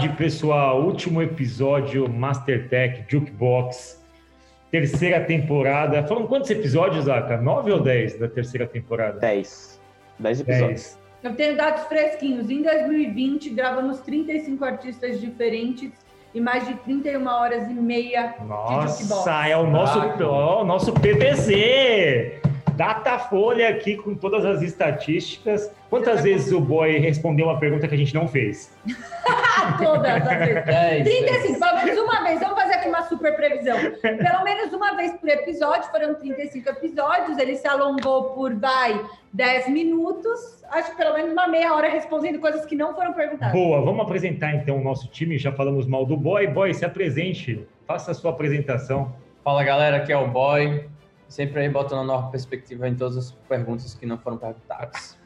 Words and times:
Tarde, 0.00 0.16
pessoal. 0.16 0.82
Último 0.82 1.20
episódio 1.20 2.08
Mastertech 2.08 3.04
Jukebox, 3.06 4.02
terceira 4.70 5.20
temporada. 5.20 6.02
Foram 6.06 6.26
quantos 6.26 6.48
episódios, 6.48 7.06
Aka? 7.06 7.36
Nove 7.36 7.70
ou 7.70 7.82
dez 7.82 8.18
da 8.18 8.26
terceira 8.26 8.66
temporada? 8.66 9.18
Dez. 9.18 9.78
Dez 10.18 10.40
episódios. 10.40 10.68
Dez. 10.70 10.98
Eu 11.22 11.34
tenho 11.34 11.54
dados 11.54 11.82
fresquinhos. 11.82 12.48
Em 12.48 12.62
2020, 12.62 13.50
gravamos 13.50 14.00
35 14.00 14.64
artistas 14.64 15.20
diferentes 15.20 15.92
e 16.34 16.40
mais 16.40 16.66
de 16.66 16.72
31 16.76 17.26
horas 17.26 17.68
e 17.68 17.74
meia 17.74 18.36
Nossa, 18.48 19.02
de 19.02 19.10
Nossa, 19.10 19.48
é 19.48 19.56
o 19.58 19.66
nosso, 19.66 19.98
ó, 20.22 20.62
o 20.62 20.64
nosso 20.64 20.94
PPC! 20.94 22.40
Datafolha 22.74 23.68
aqui 23.68 23.98
com 23.98 24.14
todas 24.14 24.46
as 24.46 24.62
estatísticas. 24.62 25.70
Quantas 25.90 26.22
vezes 26.22 26.50
o 26.52 26.58
boy 26.58 26.96
respondeu 26.96 27.48
uma 27.48 27.58
pergunta 27.58 27.86
que 27.86 27.94
a 27.94 27.98
gente 27.98 28.14
não 28.14 28.26
fez? 28.26 28.74
todas 29.78 30.26
as 30.26 30.38
vezes. 30.38 31.18
35, 31.18 31.60
pelo 31.60 31.76
menos 31.76 31.98
uma 31.98 32.22
vez. 32.22 32.40
Vamos 32.40 32.62
fazer 32.62 32.74
aqui 32.74 32.88
uma 32.88 33.02
super 33.02 33.36
previsão. 33.36 33.76
Pelo 34.00 34.44
menos 34.44 34.72
uma 34.72 34.96
vez 34.96 35.12
por 35.12 35.28
episódio, 35.28 35.90
foram 35.90 36.14
35 36.14 36.68
episódios. 36.70 37.38
Ele 37.38 37.56
se 37.56 37.66
alongou 37.66 38.30
por, 38.30 38.54
vai, 38.54 39.00
10 39.32 39.68
minutos. 39.68 40.62
Acho 40.70 40.90
que 40.90 40.96
pelo 40.96 41.14
menos 41.14 41.32
uma 41.32 41.46
meia 41.46 41.74
hora 41.74 41.88
respondendo 41.88 42.38
coisas 42.38 42.64
que 42.64 42.76
não 42.76 42.94
foram 42.94 43.12
perguntadas. 43.12 43.52
Boa, 43.52 43.80
vamos 43.80 44.02
apresentar 44.02 44.54
então 44.54 44.78
o 44.78 44.84
nosso 44.84 45.08
time. 45.08 45.38
Já 45.38 45.52
falamos 45.52 45.86
mal 45.86 46.06
do 46.06 46.16
boy. 46.16 46.46
Boy, 46.46 46.72
se 46.74 46.84
apresente. 46.84 47.66
Faça 47.86 48.10
a 48.10 48.14
sua 48.14 48.30
apresentação. 48.30 49.14
Fala 49.42 49.64
galera, 49.64 49.96
aqui 49.98 50.12
é 50.12 50.16
o 50.16 50.28
boy 50.28 50.88
sempre 51.30 51.60
aí 51.60 51.68
botando 51.68 52.00
a 52.00 52.04
nova 52.04 52.28
perspectiva 52.28 52.88
em 52.88 52.94
todas 52.94 53.16
as 53.16 53.30
perguntas 53.48 53.94
que 53.94 54.04
não 54.04 54.18
foram 54.18 54.36
perguntadas. 54.36 55.16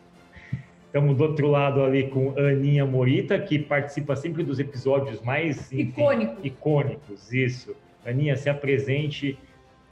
Estamos 0.95 1.17
do 1.17 1.25
outro 1.25 1.49
lado 1.49 1.83
ali 1.83 2.09
com 2.09 2.39
Aninha 2.39 2.87
Morita, 2.87 3.37
que 3.37 3.59
participa 3.59 4.15
sempre 4.15 4.45
dos 4.45 4.61
episódios 4.61 5.21
mais 5.23 5.73
enfim, 5.73 5.89
icônicos. 5.89 6.45
icônicos. 6.45 7.33
Isso. 7.33 7.75
Aninha, 8.07 8.37
se 8.37 8.49
apresente. 8.49 9.37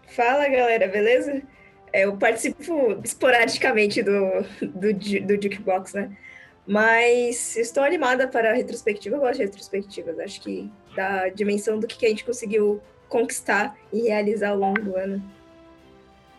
Fala, 0.06 0.48
galera, 0.48 0.86
beleza? 0.86 1.42
É, 1.92 2.04
eu 2.04 2.16
participo 2.16 3.00
esporadicamente 3.02 4.00
do, 4.00 4.12
do, 4.62 4.94
do 4.94 5.42
Jukebox, 5.42 5.92
né? 5.92 6.16
Mas 6.64 7.56
estou 7.56 7.82
animada 7.82 8.28
para 8.28 8.50
a 8.52 8.54
retrospectiva. 8.54 9.16
Eu 9.16 9.20
gosto 9.22 9.38
de 9.38 9.46
retrospectivas. 9.46 10.20
Acho 10.20 10.40
que 10.40 10.70
dá 10.94 11.22
a 11.22 11.28
dimensão 11.30 11.80
do 11.80 11.88
que 11.88 12.06
a 12.06 12.10
gente 12.10 12.24
conseguiu 12.24 12.80
conquistar 13.08 13.76
e 13.92 14.02
realizar 14.02 14.50
ao 14.50 14.56
longo 14.56 14.80
do 14.80 14.96
ano. 14.96 15.20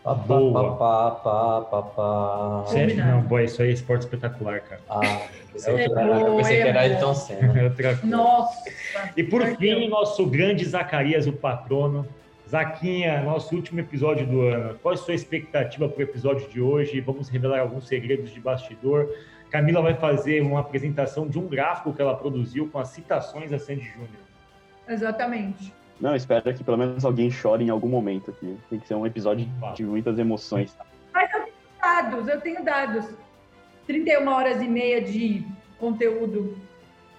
Boa. 0.04 0.76
Pá, 0.76 1.10
pá, 1.12 1.60
pá, 1.62 1.82
pá, 1.82 2.64
Sério? 2.66 2.96
Não, 2.96 3.22
boy, 3.22 3.44
isso 3.44 3.62
aí 3.62 3.70
é 3.70 3.72
esporte 3.72 4.02
espetacular, 4.02 4.60
cara. 4.60 4.80
Ah, 4.90 5.00
é 5.02 5.70
outra, 5.70 6.02
é 6.02 6.28
eu 6.28 6.36
pensei 6.36 6.62
que 6.62 6.68
era 6.68 6.80
Ayrton 6.80 7.14
Senna. 7.14 7.74
É. 7.78 8.06
Nossa! 8.06 8.64
E 9.16 9.22
por 9.24 9.42
fim, 9.56 9.88
nosso 9.88 10.26
grande 10.26 10.64
Zacarias, 10.64 11.26
o 11.26 11.32
patrono. 11.32 12.06
Zaquinha, 12.46 13.22
nosso 13.22 13.56
último 13.56 13.80
episódio 13.80 14.26
do 14.26 14.42
ano. 14.42 14.78
Qual 14.82 14.92
é 14.92 14.96
a 14.96 15.00
sua 15.00 15.14
expectativa 15.14 15.88
para 15.88 15.98
o 15.98 16.02
episódio 16.02 16.46
de 16.50 16.60
hoje? 16.60 17.00
Vamos 17.00 17.30
revelar 17.30 17.60
alguns 17.60 17.88
segredos 17.88 18.30
de 18.30 18.38
bastidor. 18.38 19.08
Camila 19.50 19.80
vai 19.80 19.94
fazer 19.94 20.42
uma 20.42 20.60
apresentação 20.60 21.26
de 21.26 21.38
um 21.38 21.46
gráfico 21.48 21.94
que 21.94 22.02
ela 22.02 22.14
produziu 22.14 22.68
com 22.68 22.78
as 22.78 22.88
citações 22.88 23.52
a 23.52 23.58
Sandy 23.58 23.86
Júnior. 23.86 24.08
Exatamente. 24.86 25.72
Não, 26.04 26.14
espero 26.14 26.52
que 26.52 26.62
pelo 26.62 26.76
menos 26.76 27.02
alguém 27.02 27.30
chore 27.30 27.64
em 27.64 27.70
algum 27.70 27.88
momento 27.88 28.30
aqui. 28.30 28.58
Tem 28.68 28.78
que 28.78 28.86
ser 28.86 28.94
um 28.94 29.06
episódio 29.06 29.48
de 29.74 29.84
muitas 29.84 30.18
emoções. 30.18 30.76
Mas 31.14 31.32
eu 31.32 31.44
tenho 31.44 31.56
dados, 31.80 32.28
eu 32.28 32.40
tenho 32.42 32.62
dados. 32.62 33.06
31 33.86 34.28
horas 34.28 34.60
e 34.60 34.68
meia 34.68 35.00
de 35.00 35.42
conteúdo 35.78 36.58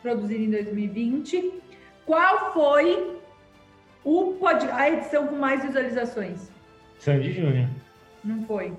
produzido 0.03 0.43
em 0.43 0.51
2020. 0.51 1.63
Qual 2.05 2.53
foi 2.53 3.19
o 4.03 4.33
pod... 4.33 4.67
a 4.71 4.87
edição 4.87 5.25
com 5.29 5.35
mais 5.35 5.63
visualizações? 5.63 6.51
Sandy 6.99 7.31
Júnior. 7.31 7.67
Não 8.23 8.43
foi. 8.43 8.71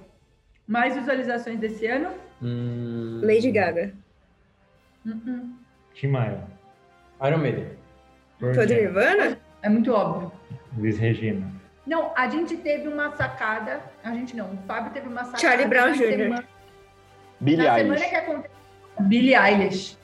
Mais 0.68 0.94
visualizações 0.94 1.58
desse 1.58 1.84
ano? 1.84 2.14
Hum... 2.40 3.22
Lady 3.24 3.50
Gaga. 3.50 3.92
Uh 5.04 5.10
-uh. 5.10 5.52
Tim 5.94 6.06
Maia. 6.06 6.46
Iron 7.24 7.38
Maiden. 7.38 7.66
Foi 8.38 8.66
de 8.66 8.74
Nirvana? 8.74 9.45
É 9.62 9.68
muito 9.68 9.92
óbvio. 9.92 10.32
Luiz 10.76 10.98
Regina. 10.98 11.50
Não, 11.86 12.12
a 12.16 12.28
gente 12.28 12.56
teve 12.56 12.88
uma 12.88 13.14
sacada. 13.16 13.80
A 14.02 14.12
gente 14.12 14.36
não, 14.36 14.46
o 14.46 14.58
Fábio 14.66 14.92
teve 14.92 15.08
uma 15.08 15.24
sacada. 15.24 15.38
Charlie 15.38 15.66
Brown 15.66 15.92
Jr. 15.92 16.44
Billie 17.40 17.66
na 17.66 17.78
Eilish. 17.78 17.98
semana 17.98 18.10
que 18.10 18.16
aconteceu. 18.16 18.50
Billie 19.00 19.34
Eilish. 19.34 19.98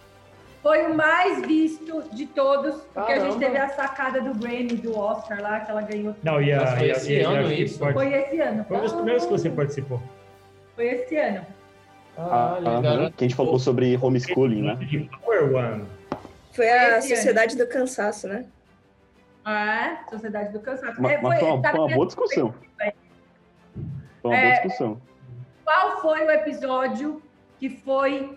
Foi 0.63 0.87
o 0.87 0.95
mais 0.95 1.45
visto 1.45 2.05
de 2.13 2.25
todos, 2.27 2.83
porque 2.95 3.13
Caramba. 3.13 3.27
a 3.27 3.31
gente 3.31 3.39
teve 3.41 3.59
a 3.59 3.69
sacada 3.71 4.21
do 4.21 4.33
Grammy, 4.39 4.77
do 4.77 4.97
Oscar 4.97 5.43
lá, 5.43 5.59
que 5.59 5.71
ela 5.73 5.83
ganhou. 5.83 6.15
Não, 6.23 6.41
e 6.41 6.53
a, 6.53 6.65
foi 6.77 6.91
esse 6.91 7.13
e 7.15 7.25
a, 7.25 7.31
ano 7.31 7.53
isso? 7.53 7.79
Foi 7.81 8.15
esse 8.15 8.41
ano. 8.41 8.65
Foi 8.69 8.77
um 8.77 8.81
dos 8.81 8.93
primeiros 8.93 9.25
que 9.25 9.31
você 9.33 9.51
participou. 9.51 10.01
Foi 10.77 10.87
esse 10.87 11.17
ano. 11.17 11.45
Ah, 12.17 12.59
ah, 12.59 13.11
que 13.17 13.25
a 13.25 13.29
gente 13.29 13.35
falou 13.35 13.59
sobre 13.59 13.99
homeschooling, 14.01 14.63
né? 14.63 14.79
Foi 16.53 16.69
a 16.69 17.01
Sociedade 17.01 17.57
do 17.57 17.67
Cansaço, 17.67 18.29
né? 18.29 18.45
É, 19.47 20.09
Sociedade 20.09 20.53
do 20.53 20.61
Cansaço. 20.61 21.01
Mas, 21.01 21.13
é, 21.13 21.21
foi, 21.21 21.37
foi, 21.37 21.51
uma, 21.51 21.71
foi 21.71 21.81
uma 21.81 21.89
boa 21.89 22.07
discussão. 22.07 22.55
Foi 22.79 22.93
uma 24.25 24.37
é, 24.37 24.43
boa 24.43 24.55
discussão. 24.55 25.03
Qual 25.65 26.01
foi 26.01 26.27
o 26.27 26.31
episódio 26.31 27.23
que 27.59 27.69
foi 27.69 28.37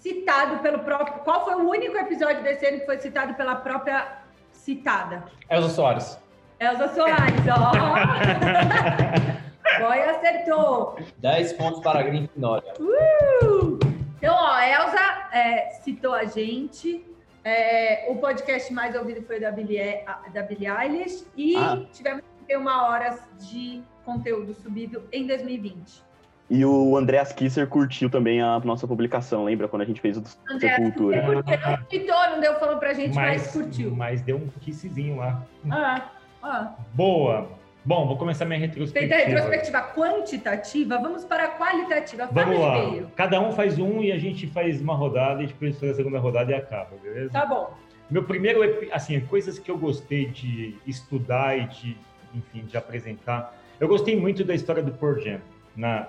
citado 0.00 0.58
pelo 0.58 0.80
próprio. 0.80 1.22
Qual 1.22 1.44
foi 1.44 1.54
o 1.54 1.68
único 1.68 1.96
episódio 1.96 2.42
desse 2.42 2.66
ano 2.66 2.80
que 2.80 2.86
foi 2.86 2.98
citado 2.98 3.34
pela 3.34 3.54
própria 3.56 4.18
citada? 4.50 5.22
Elza 5.48 5.68
Soares. 5.68 6.18
Elza 6.58 6.88
Soares, 6.88 7.44
ó. 7.48 7.70
Boy 9.80 10.02
acertou. 10.02 10.98
10 11.18 11.52
pontos 11.54 11.80
para 11.80 12.00
a 12.00 12.02
Grifinória. 12.02 12.74
Uh! 12.80 13.78
Então, 14.18 14.34
ó, 14.34 14.58
Elza 14.60 15.28
é, 15.32 15.70
citou 15.82 16.12
a 16.14 16.24
gente. 16.24 17.06
É, 17.50 18.04
o 18.08 18.14
podcast 18.14 18.72
mais 18.72 18.94
ouvido 18.94 19.22
foi 19.22 19.40
da 19.40 19.50
Billie, 19.50 20.04
da 20.32 20.42
Billie 20.42 20.68
Eilish 20.70 21.26
e 21.36 21.56
ah. 21.56 21.82
tivemos 21.92 22.22
uma 22.48 22.84
horas 22.84 23.20
de 23.40 23.82
conteúdo 24.04 24.54
subido 24.54 25.02
em 25.10 25.26
2020. 25.26 26.00
E 26.48 26.64
o 26.64 26.96
Andreas 26.96 27.32
Kisser 27.32 27.66
curtiu 27.66 28.08
também 28.08 28.40
a 28.40 28.60
nossa 28.60 28.86
publicação, 28.86 29.44
lembra 29.44 29.66
quando 29.66 29.82
a 29.82 29.84
gente 29.84 30.00
fez 30.00 30.16
o 30.16 30.20
do 30.20 30.28
Sepultura? 30.28 31.28
Andreas 31.28 31.60
não 31.60 31.84
tweetou, 31.86 32.30
não 32.30 32.40
deu 32.40 32.54
falando 32.60 32.78
pra 32.78 32.94
gente, 32.94 33.16
mas, 33.16 33.42
mas 33.42 33.52
curtiu. 33.52 33.96
Mas 33.96 34.22
deu 34.22 34.36
um 34.36 34.46
kissezinho 34.60 35.16
lá. 35.16 35.44
Ah, 35.70 36.08
ah. 36.44 36.74
Boa. 36.94 37.48
Bom, 37.84 38.06
vou 38.06 38.16
começar 38.16 38.44
minha 38.44 38.58
retrospectiva. 38.58 39.14
Feita 39.14 39.14
a 39.14 39.34
retrospectiva 39.34 39.82
quantitativa, 39.94 40.98
vamos 40.98 41.24
para 41.24 41.44
a 41.44 41.48
qualitativa. 41.48 42.28
Vamos 42.30 42.58
lá. 42.58 43.10
Cada 43.16 43.40
um 43.40 43.52
faz 43.52 43.78
um 43.78 44.02
e 44.02 44.12
a 44.12 44.18
gente 44.18 44.46
faz 44.46 44.80
uma 44.80 44.94
rodada, 44.94 45.42
e 45.42 45.46
depois 45.46 45.78
faz 45.78 45.92
a 45.92 45.94
segunda 45.94 46.18
rodada 46.18 46.52
e 46.52 46.54
acaba, 46.54 46.96
beleza? 47.02 47.30
Tá 47.30 47.46
bom. 47.46 47.72
Meu 48.10 48.24
primeiro, 48.24 48.60
assim, 48.92 49.18
coisas 49.20 49.58
que 49.58 49.70
eu 49.70 49.78
gostei 49.78 50.26
de 50.26 50.76
estudar 50.86 51.56
e 51.56 51.66
de, 51.68 51.96
enfim, 52.34 52.64
de 52.66 52.76
apresentar. 52.76 53.56
Eu 53.78 53.88
gostei 53.88 54.18
muito 54.18 54.44
da 54.44 54.54
história 54.54 54.82
do 54.82 54.92
Pearl 54.92 55.18
Jam, 55.18 55.40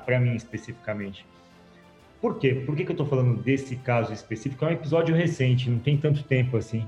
para 0.05 0.19
mim 0.19 0.35
especificamente. 0.35 1.25
Por 2.19 2.37
quê? 2.37 2.63
Por 2.65 2.75
que, 2.75 2.83
que 2.83 2.91
eu 2.91 2.93
estou 2.93 3.07
falando 3.07 3.41
desse 3.41 3.75
caso 3.77 4.11
específico? 4.11 4.65
É 4.65 4.69
um 4.69 4.71
episódio 4.71 5.15
recente, 5.15 5.69
não 5.69 5.79
tem 5.79 5.95
tanto 5.95 6.23
tempo 6.23 6.57
assim. 6.57 6.87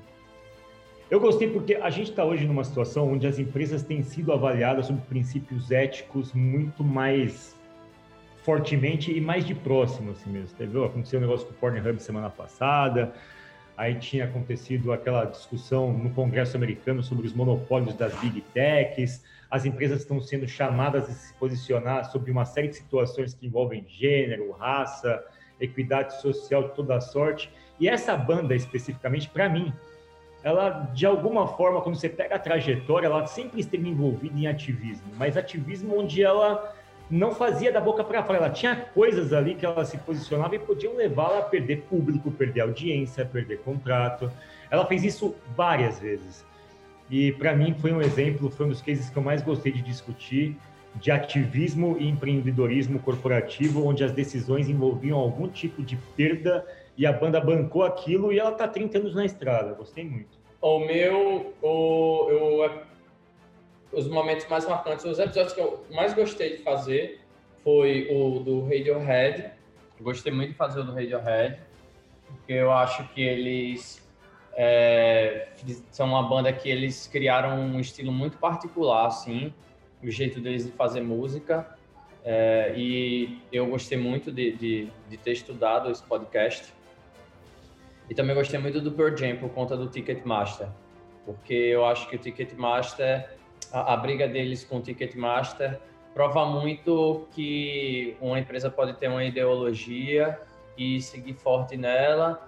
Eu 1.11 1.19
gostei 1.19 1.49
porque 1.49 1.75
a 1.75 1.89
gente 1.89 2.09
está 2.09 2.23
hoje 2.23 2.45
numa 2.45 2.63
situação 2.63 3.11
onde 3.11 3.27
as 3.27 3.37
empresas 3.37 3.83
têm 3.83 4.01
sido 4.03 4.31
avaliadas 4.31 4.87
sobre 4.87 5.01
princípios 5.03 5.69
éticos 5.69 6.33
muito 6.33 6.83
mais 6.83 7.55
fortemente 8.43 9.15
e 9.15 9.21
mais 9.21 9.45
de 9.45 9.53
próximo, 9.53 10.11
assim 10.11 10.29
mesmo. 10.29 10.49
Entendeu? 10.53 10.85
Aconteceu 10.85 11.19
um 11.19 11.21
negócio 11.21 11.45
com 11.45 11.53
o 11.53 11.55
Pornhub 11.55 12.01
semana 12.01 12.29
passada, 12.29 13.13
aí 13.77 13.95
tinha 13.95 14.25
acontecido 14.25 14.91
aquela 14.91 15.25
discussão 15.25 15.93
no 15.93 16.09
Congresso 16.11 16.57
americano 16.57 17.03
sobre 17.03 17.27
os 17.27 17.33
monopólios 17.33 17.95
das 17.95 18.13
big 18.19 18.41
techs, 18.53 19.23
as 19.49 19.65
empresas 19.65 20.01
estão 20.01 20.19
sendo 20.19 20.47
chamadas 20.47 21.09
a 21.09 21.13
se 21.13 21.33
posicionar 21.35 22.09
sobre 22.11 22.31
uma 22.31 22.43
série 22.43 22.69
de 22.69 22.77
situações 22.77 23.35
que 23.35 23.45
envolvem 23.45 23.85
gênero, 23.87 24.51
raça, 24.51 25.23
equidade 25.59 26.19
social 26.21 26.69
de 26.69 26.75
toda 26.75 26.99
sorte. 26.99 27.51
E 27.79 27.87
essa 27.87 28.15
banda, 28.17 28.55
especificamente, 28.55 29.29
para 29.29 29.47
mim, 29.47 29.71
ela, 30.43 30.89
de 30.93 31.05
alguma 31.05 31.47
forma, 31.47 31.81
quando 31.81 31.95
você 31.95 32.09
pega 32.09 32.35
a 32.35 32.39
trajetória, 32.39 33.07
ela 33.07 33.25
sempre 33.25 33.61
esteve 33.61 33.87
envolvida 33.87 34.37
em 34.37 34.45
ativismo, 34.45 35.07
mas 35.17 35.37
ativismo 35.37 35.97
onde 35.97 36.21
ela 36.21 36.73
não 37.09 37.33
fazia 37.33 37.71
da 37.71 37.79
boca 37.79 38.03
para 38.03 38.23
fora, 38.23 38.39
ela 38.39 38.49
tinha 38.49 38.75
coisas 38.75 39.31
ali 39.31 39.55
que 39.55 39.65
ela 39.65 39.85
se 39.85 39.97
posicionava 39.97 40.55
e 40.55 40.59
podiam 40.59 40.95
levá-la 40.95 41.39
a 41.39 41.43
perder 41.43 41.83
público, 41.83 42.31
perder 42.31 42.61
audiência, 42.61 43.25
perder 43.25 43.59
contrato. 43.59 44.31
Ela 44.69 44.85
fez 44.85 45.03
isso 45.03 45.35
várias 45.55 45.99
vezes. 45.99 46.45
E 47.09 47.31
para 47.33 47.55
mim 47.55 47.75
foi 47.79 47.93
um 47.93 48.01
exemplo, 48.01 48.49
foi 48.49 48.65
um 48.65 48.69
dos 48.69 48.81
cases 48.81 49.09
que 49.09 49.17
eu 49.17 49.23
mais 49.23 49.41
gostei 49.41 49.71
de 49.71 49.81
discutir 49.81 50.57
de 50.95 51.11
ativismo 51.11 51.97
e 51.99 52.07
empreendedorismo 52.07 52.99
corporativo, 52.99 53.85
onde 53.85 54.03
as 54.03 54.11
decisões 54.11 54.69
envolviam 54.69 55.17
algum 55.17 55.47
tipo 55.47 55.81
de 55.81 55.95
perda 56.15 56.65
e 56.97 57.05
a 57.05 57.13
banda 57.13 57.39
bancou 57.39 57.83
aquilo 57.83 58.31
e 58.31 58.39
ela 58.39 58.51
tá 58.51 58.67
30 58.67 58.99
anos 58.99 59.15
na 59.15 59.25
estrada. 59.25 59.73
Gostei 59.73 60.03
muito. 60.03 60.37
O 60.61 60.79
meu, 60.79 61.53
o, 61.61 62.27
eu, 62.29 62.83
os 63.91 64.07
momentos 64.07 64.47
mais 64.47 64.67
marcantes, 64.67 65.05
os 65.05 65.19
episódios 65.19 65.53
que 65.53 65.61
eu 65.61 65.85
mais 65.91 66.13
gostei 66.13 66.57
de 66.57 66.63
fazer 66.63 67.21
foi 67.63 68.07
o 68.11 68.39
do 68.39 68.63
Radiohead. 68.63 69.51
gostei 69.99 70.31
muito 70.31 70.51
de 70.51 70.57
fazer 70.57 70.81
o 70.81 70.83
do 70.83 70.93
Radiohead, 70.93 71.59
porque 72.27 72.53
eu 72.53 72.71
acho 72.71 73.07
que 73.09 73.21
eles 73.21 74.03
é, 74.55 75.47
são 75.91 76.07
uma 76.07 76.23
banda 76.23 76.51
que 76.53 76.69
eles 76.69 77.07
criaram 77.07 77.59
um 77.59 77.79
estilo 77.79 78.11
muito 78.11 78.37
particular, 78.37 79.07
assim, 79.07 79.53
o 80.01 80.09
jeito 80.09 80.39
deles 80.39 80.65
de 80.65 80.71
fazer 80.71 81.01
música. 81.01 81.75
É, 82.25 82.73
e 82.77 83.41
eu 83.51 83.67
gostei 83.67 83.97
muito 83.97 84.31
de, 84.31 84.53
de, 84.53 84.87
de, 85.09 85.17
ter 85.17 85.33
estudado 85.33 85.91
esse 85.91 86.03
podcast. 86.03 86.73
E 88.09 88.15
também 88.15 88.35
gostei 88.35 88.59
muito 88.59 88.81
do 88.81 88.91
Pearl 88.91 89.15
Jam 89.15 89.37
por 89.37 89.49
conta 89.49 89.77
do 89.77 89.87
Ticketmaster, 89.87 90.67
porque 91.25 91.53
eu 91.53 91.85
acho 91.85 92.09
que 92.09 92.15
o 92.15 92.19
Ticketmaster, 92.19 93.29
a, 93.71 93.93
a 93.93 93.97
briga 93.97 94.27
deles 94.27 94.63
com 94.63 94.77
o 94.77 94.81
Ticketmaster, 94.81 95.79
prova 96.13 96.45
muito 96.45 97.27
que 97.31 98.15
uma 98.21 98.39
empresa 98.39 98.69
pode 98.69 98.93
ter 98.93 99.07
uma 99.07 99.23
ideologia 99.23 100.39
e 100.77 101.01
seguir 101.01 101.33
forte 101.33 101.77
nela, 101.77 102.47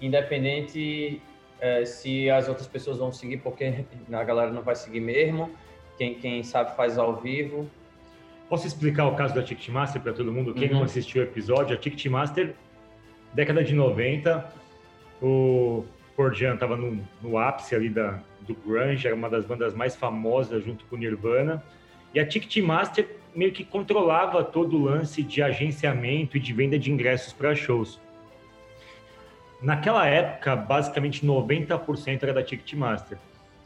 independente 0.00 1.22
é, 1.60 1.84
se 1.84 2.30
as 2.30 2.48
outras 2.48 2.66
pessoas 2.66 2.98
vão 2.98 3.12
seguir, 3.12 3.38
porque 3.38 3.84
a 4.12 4.24
galera 4.24 4.50
não 4.50 4.62
vai 4.62 4.76
seguir 4.76 5.00
mesmo. 5.00 5.50
Quem, 5.96 6.14
quem 6.14 6.42
sabe 6.44 6.76
faz 6.76 6.96
ao 6.96 7.16
vivo. 7.16 7.68
Posso 8.48 8.66
explicar 8.66 9.06
o 9.06 9.16
caso 9.16 9.34
da 9.34 9.42
Ticketmaster 9.42 10.00
para 10.00 10.12
todo 10.12 10.32
mundo? 10.32 10.54
Quem 10.54 10.68
uhum. 10.68 10.76
não 10.76 10.82
assistiu 10.84 11.22
o 11.22 11.24
episódio, 11.24 11.76
a 11.76 11.78
Ticketmaster, 11.78 12.54
década 13.38 13.62
de 13.62 13.72
90, 13.72 14.52
o 15.22 15.84
Pearl 16.16 16.32
estava 16.32 16.76
no, 16.76 17.00
no, 17.22 17.38
ápice 17.38 17.72
ali 17.72 17.88
da, 17.88 18.18
do 18.40 18.52
grunge, 18.52 19.06
era 19.06 19.14
uma 19.14 19.30
das 19.30 19.44
bandas 19.44 19.76
mais 19.76 19.94
famosas 19.94 20.64
junto 20.64 20.84
com 20.86 20.96
o 20.96 20.98
Nirvana, 20.98 21.62
e 22.12 22.18
a 22.18 22.26
Ticketmaster 22.26 23.08
meio 23.32 23.52
que 23.52 23.62
controlava 23.62 24.42
todo 24.42 24.76
o 24.76 24.82
lance 24.82 25.22
de 25.22 25.40
agenciamento 25.40 26.36
e 26.36 26.40
de 26.40 26.52
venda 26.52 26.76
de 26.76 26.90
ingressos 26.90 27.32
para 27.32 27.54
shows. 27.54 28.00
Naquela 29.62 30.04
época, 30.04 30.56
basicamente 30.56 31.24
90% 31.24 32.24
era 32.24 32.32
da 32.32 32.42
Ticketmaster. 32.42 33.18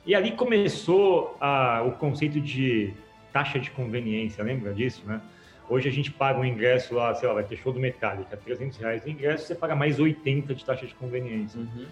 E 0.04 0.14
ali 0.14 0.32
começou 0.32 1.34
a, 1.40 1.82
o 1.82 1.92
conceito 1.92 2.38
de 2.38 2.92
taxa 3.32 3.58
de 3.58 3.70
conveniência, 3.70 4.44
lembra 4.44 4.74
disso, 4.74 5.02
né? 5.06 5.22
Hoje 5.68 5.88
a 5.88 5.92
gente 5.92 6.10
paga 6.10 6.38
um 6.38 6.44
ingresso 6.44 6.94
lá, 6.94 7.14
sei 7.14 7.28
lá, 7.28 7.34
vai 7.34 7.44
ter 7.44 7.56
show 7.56 7.72
do 7.72 7.80
Metallica, 7.80 8.36
300 8.36 8.78
reais 8.78 9.04
o 9.04 9.08
ingresso, 9.08 9.46
você 9.46 9.54
paga 9.54 9.74
mais 9.74 9.98
80 9.98 10.54
de 10.54 10.64
taxa 10.64 10.86
de 10.86 10.94
conveniência. 10.94 11.60
Uhum. 11.60 11.86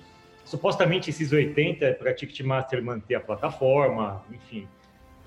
Supostamente 0.44 1.10
esses 1.10 1.32
80 1.32 1.84
é 1.84 1.92
para 1.92 2.12
Ticketmaster 2.12 2.82
manter 2.82 3.14
a 3.14 3.20
plataforma, 3.20 4.24
enfim, 4.30 4.66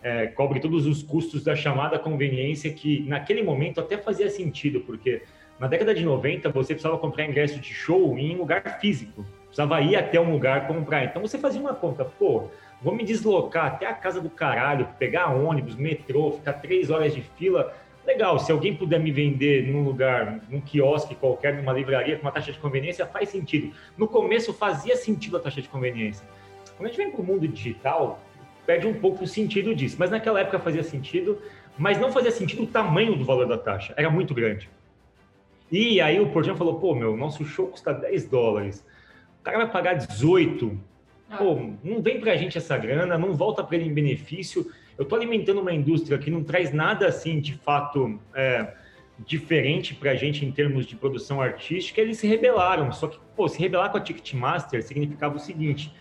é, 0.04 0.28
cobre 0.28 0.60
todos 0.60 0.86
os 0.86 1.02
custos 1.02 1.44
da 1.44 1.56
chamada 1.56 1.98
conveniência, 1.98 2.72
que 2.74 3.04
naquele 3.08 3.42
momento 3.42 3.80
até 3.80 3.98
fazia 3.98 4.30
sentido, 4.30 4.82
porque 4.82 5.22
na 5.58 5.68
década 5.68 5.96
de 5.96 6.04
90 6.04 6.50
você 6.50 6.74
precisava 6.74 6.98
comprar 6.98 7.26
ingresso 7.26 7.60
de 7.60 7.74
show 7.74 8.18
em 8.18 8.36
lugar 8.36 8.80
físico, 8.82 9.26
precisava 9.46 9.80
ir 9.82 9.96
até 9.96 10.20
um 10.20 10.32
lugar 10.32 10.68
comprar. 10.68 11.06
Então 11.06 11.22
você 11.22 11.38
fazia 11.38 11.62
uma 11.62 11.74
conta, 11.74 12.04
pô, 12.04 12.50
vou 12.82 12.94
me 12.94 13.06
deslocar 13.06 13.68
até 13.68 13.86
a 13.86 13.94
casa 13.94 14.20
do 14.20 14.30
caralho, 14.30 14.90
pegar 15.00 15.30
ônibus, 15.30 15.76
metrô, 15.76 16.34
ficar 16.34 16.54
três 16.54 16.90
horas 16.90 17.16
de 17.16 17.22
fila. 17.22 17.74
Legal, 18.06 18.38
se 18.38 18.52
alguém 18.52 18.76
puder 18.76 19.00
me 19.00 19.12
vender 19.12 19.66
num 19.68 19.84
lugar, 19.84 20.42
num 20.50 20.60
quiosque 20.60 21.16
qualquer, 21.16 21.56
numa 21.56 21.72
livraria 21.72 22.18
com 22.18 22.24
uma 22.24 22.32
taxa 22.32 22.52
de 22.52 22.60
conveniência, 22.60 23.06
faz 23.06 23.30
sentido. 23.30 23.74
No 23.98 24.08
começo 24.08 24.54
fazia 24.54 24.96
sentido 24.98 25.38
a 25.38 25.40
taxa 25.40 25.62
de 25.62 25.70
conveniência. 25.70 26.26
Quando 26.76 26.88
a 26.88 26.90
gente 26.90 26.98
vem 26.98 27.12
para 27.12 27.22
o 27.22 27.24
mundo 27.24 27.48
digital, 27.48 28.20
perde 28.66 28.88
um 28.88 28.94
pouco 28.94 29.24
o 29.24 29.28
sentido 29.28 29.74
disso. 29.74 29.96
Mas 29.98 30.10
naquela 30.10 30.42
época 30.42 30.60
fazia 30.60 30.84
sentido, 30.84 31.42
mas 31.78 31.98
não 31.98 32.12
fazia 32.12 32.32
sentido 32.32 32.64
o 32.64 32.68
tamanho 32.68 33.16
do 33.16 33.24
valor 33.24 33.48
da 33.48 33.58
taxa, 33.58 33.94
era 33.96 34.10
muito 34.10 34.34
grande. 34.34 34.70
E 35.72 36.00
aí 36.02 36.20
o 36.20 36.30
Portinho 36.30 36.56
falou, 36.56 36.80
pô, 36.80 36.94
meu, 36.94 37.16
nosso 37.18 37.44
show 37.46 37.68
custa 37.68 37.94
10 37.94 38.26
dólares, 38.26 38.86
o 39.40 39.44
cara 39.44 39.58
vai 39.58 39.72
pagar 39.72 39.94
18, 39.96 40.80
ah. 41.30 41.38
pô, 41.38 41.56
não 41.84 42.02
vem 42.02 42.20
pra 42.20 42.36
gente 42.36 42.58
essa 42.58 42.78
grana, 42.78 43.18
não 43.18 43.34
volta 43.34 43.64
para 43.64 43.78
ele 43.78 43.90
em 43.90 43.94
benefício, 43.94 44.70
eu 45.04 45.08
tô 45.08 45.16
alimentando 45.16 45.60
uma 45.60 45.74
indústria 45.74 46.18
que 46.18 46.32
não 46.32 46.44
traz 46.44 46.72
nada 46.72 47.08
assim, 47.08 47.40
de 47.40 47.54
fato, 47.56 48.20
é, 48.34 48.74
diferente 49.20 49.94
para 49.94 50.12
a 50.12 50.16
gente 50.16 50.46
em 50.46 50.52
termos 50.52 50.86
de 50.86 50.96
produção 50.96 51.42
artística, 51.42 52.00
eles 52.00 52.18
se 52.18 52.26
rebelaram. 52.26 52.92
Só 52.92 53.08
que, 53.08 53.20
pô, 53.36 53.48
se 53.48 53.60
rebelar 53.60 53.92
com 53.92 53.98
a 53.98 54.02
Ticketmaster 54.02 54.82
significava 54.82 55.36
o 55.36 55.40
seguinte: 55.40 55.94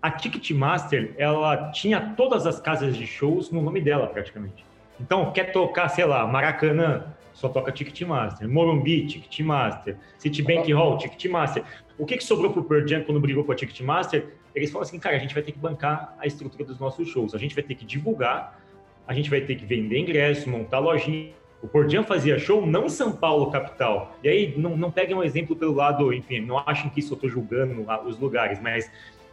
a 0.00 0.10
Ticketmaster, 0.10 1.14
ela 1.18 1.70
tinha 1.70 2.14
todas 2.16 2.46
as 2.46 2.58
casas 2.58 2.96
de 2.96 3.06
shows 3.06 3.50
no 3.50 3.60
nome 3.60 3.80
dela, 3.80 4.06
praticamente. 4.06 4.64
Então, 4.98 5.30
quer 5.32 5.52
tocar, 5.52 5.88
sei 5.88 6.06
lá, 6.06 6.26
Maracanã, 6.26 7.04
só 7.40 7.48
toca 7.48 7.72
Ticketmaster. 7.72 8.46
Morumbi, 8.46 9.06
Ticketmaster. 9.06 9.96
Citibank 10.18 10.70
Hall, 10.72 10.98
Ticketmaster. 10.98 11.64
O 11.96 12.04
que, 12.04 12.18
que 12.18 12.24
sobrou 12.24 12.52
pro 12.52 12.62
Pearl 12.62 12.86
Jam 12.86 13.02
quando 13.02 13.18
brigou 13.18 13.42
com 13.44 13.52
a 13.52 13.54
Ticketmaster? 13.54 14.34
Eles 14.54 14.70
falaram 14.70 14.88
assim, 14.88 14.98
cara, 14.98 15.16
a 15.16 15.18
gente 15.18 15.32
vai 15.32 15.42
ter 15.42 15.52
que 15.52 15.58
bancar 15.58 16.14
a 16.18 16.26
estrutura 16.26 16.64
dos 16.64 16.78
nossos 16.78 17.08
shows. 17.08 17.34
A 17.34 17.38
gente 17.38 17.54
vai 17.54 17.64
ter 17.64 17.74
que 17.74 17.84
divulgar, 17.86 18.60
a 19.08 19.14
gente 19.14 19.30
vai 19.30 19.40
ter 19.40 19.54
que 19.54 19.64
vender 19.64 19.98
ingresso, 19.98 20.50
montar 20.50 20.80
lojinha. 20.80 21.32
O 21.62 21.88
Jam 21.88 22.04
fazia 22.04 22.38
show 22.38 22.66
não 22.66 22.86
em 22.86 22.90
São 22.90 23.12
Paulo, 23.12 23.50
capital. 23.50 24.14
E 24.22 24.28
aí, 24.28 24.54
não, 24.58 24.76
não 24.76 24.90
peguem 24.90 25.16
um 25.16 25.22
exemplo 25.22 25.56
pelo 25.56 25.74
lado, 25.74 26.12
enfim, 26.12 26.40
não 26.40 26.58
achem 26.58 26.90
que 26.90 27.00
isso 27.00 27.14
eu 27.14 27.16
estou 27.16 27.30
julgando 27.30 27.86
os 28.06 28.18
lugares, 28.18 28.60
mas 28.60 28.90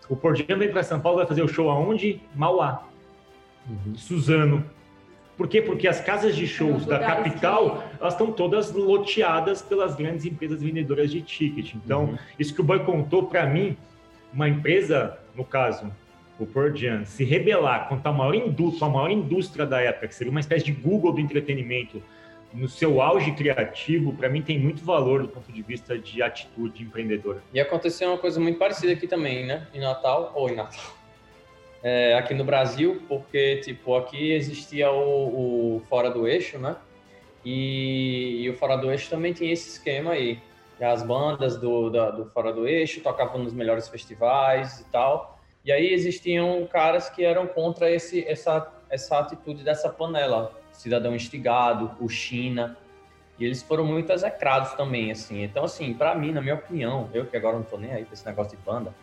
o 0.10 0.16
Pordiano 0.16 0.60
vem 0.60 0.72
para 0.72 0.84
São 0.84 1.00
Paulo, 1.00 1.18
vai 1.18 1.28
fazer 1.28 1.42
o 1.42 1.48
show 1.48 1.70
aonde? 1.70 2.22
Mauá. 2.34 2.88
Uhum. 3.70 3.96
Suzano. 3.96 4.77
Por 5.38 5.48
quê? 5.48 5.62
Porque 5.62 5.88
as 5.88 6.02
casas 6.02 6.36
de 6.36 6.48
shows 6.48 6.86
da 6.86 6.98
capital, 6.98 7.78
que... 7.78 8.02
elas 8.02 8.14
estão 8.14 8.32
todas 8.32 8.72
loteadas 8.74 9.62
pelas 9.62 9.96
grandes 9.96 10.26
empresas 10.26 10.62
vendedoras 10.62 11.12
de 11.12 11.22
ticket. 11.22 11.76
Então, 11.76 12.06
uhum. 12.06 12.18
isso 12.40 12.56
que 12.56 12.62
o 12.62 12.64
Boy 12.64 12.80
contou 12.80 13.28
para 13.28 13.46
mim, 13.46 13.78
uma 14.34 14.50
empresa, 14.50 15.18
no 15.36 15.46
caso, 15.46 15.92
o 16.40 16.46
Pordian, 16.46 17.06
se 17.06 17.24
rebelar 17.24 17.88
contra 17.88 18.10
a 18.10 18.14
maior 18.14 18.34
indústria, 18.34 18.88
a 18.88 18.90
maior 18.90 19.12
indústria 19.12 19.66
da 19.66 19.80
época, 19.80 20.08
que 20.08 20.16
seria 20.16 20.32
uma 20.32 20.40
espécie 20.40 20.66
de 20.66 20.72
Google 20.72 21.14
do 21.14 21.22
entretenimento, 21.22 22.02
no 22.54 22.68
seu 22.68 23.02
auge 23.02 23.32
criativo, 23.34 24.14
para 24.14 24.30
mim 24.30 24.42
tem 24.42 24.58
muito 24.58 24.84
valor 24.84 25.22
do 25.22 25.28
ponto 25.28 25.52
de 25.52 25.62
vista 25.62 25.98
de 25.98 26.22
atitude 26.22 26.82
empreendedora. 26.82 27.44
E 27.54 27.60
aconteceu 27.60 28.10
uma 28.10 28.18
coisa 28.18 28.40
muito 28.40 28.58
parecida 28.58 28.94
aqui 28.94 29.08
também, 29.08 29.46
né? 29.46 29.68
Em 29.74 29.80
Natal, 29.80 30.32
ou 30.34 30.50
em 30.50 30.56
Natal. 30.56 30.97
É, 31.84 32.16
aqui 32.16 32.34
no 32.34 32.44
Brasil, 32.44 33.04
porque, 33.08 33.58
tipo, 33.58 33.96
aqui 33.96 34.32
existia 34.32 34.92
o, 34.92 35.78
o 35.78 35.80
Fora 35.88 36.10
do 36.10 36.28
Eixo, 36.28 36.58
né? 36.58 36.76
E, 37.46 38.42
e, 38.42 38.50
o 38.50 38.56
Fora 38.56 38.76
do 38.76 38.92
Eixo 38.92 39.10
também 39.10 39.32
tinha 39.32 39.54
esse 39.54 39.70
esquema 39.70 40.12
aí. 40.12 40.40
As 40.82 41.04
bandas 41.04 41.58
do, 41.58 41.90
da, 41.90 42.12
do 42.12 42.26
Fora 42.26 42.52
do 42.52 42.68
Eixo 42.68 43.02
tocavam 43.02 43.44
nos 43.44 43.54
melhores 43.54 43.88
festivais 43.88 44.80
e 44.80 44.86
tal. 44.86 45.40
E 45.64 45.72
aí 45.72 45.94
existiam 45.94 46.66
caras 46.68 47.10
que 47.10 47.24
eram 47.24 47.46
contra 47.46 47.92
esse, 47.92 48.26
essa, 48.28 48.72
essa 48.90 49.20
atitude 49.20 49.64
dessa 49.64 49.90
panela 49.90 50.52
Cidadão 50.72 51.16
Instigado, 51.16 51.92
o 52.00 52.08
China, 52.08 52.78
e 53.40 53.46
eles 53.46 53.62
foram 53.62 53.86
muito 53.86 54.12
execrados 54.12 54.74
também, 54.74 55.12
assim. 55.12 55.44
Então, 55.44 55.64
assim, 55.64 55.94
para 55.94 56.16
mim, 56.16 56.32
na 56.32 56.42
minha 56.42 56.56
opinião, 56.56 57.10
eu 57.14 57.26
que 57.26 57.36
agora 57.36 57.58
não 57.58 57.64
tô 57.64 57.78
nem 57.78 57.92
aí 57.92 58.06
pra 58.06 58.14
esse 58.14 58.26
negócio 58.26 58.58
de 58.58 58.64
banda, 58.64 58.94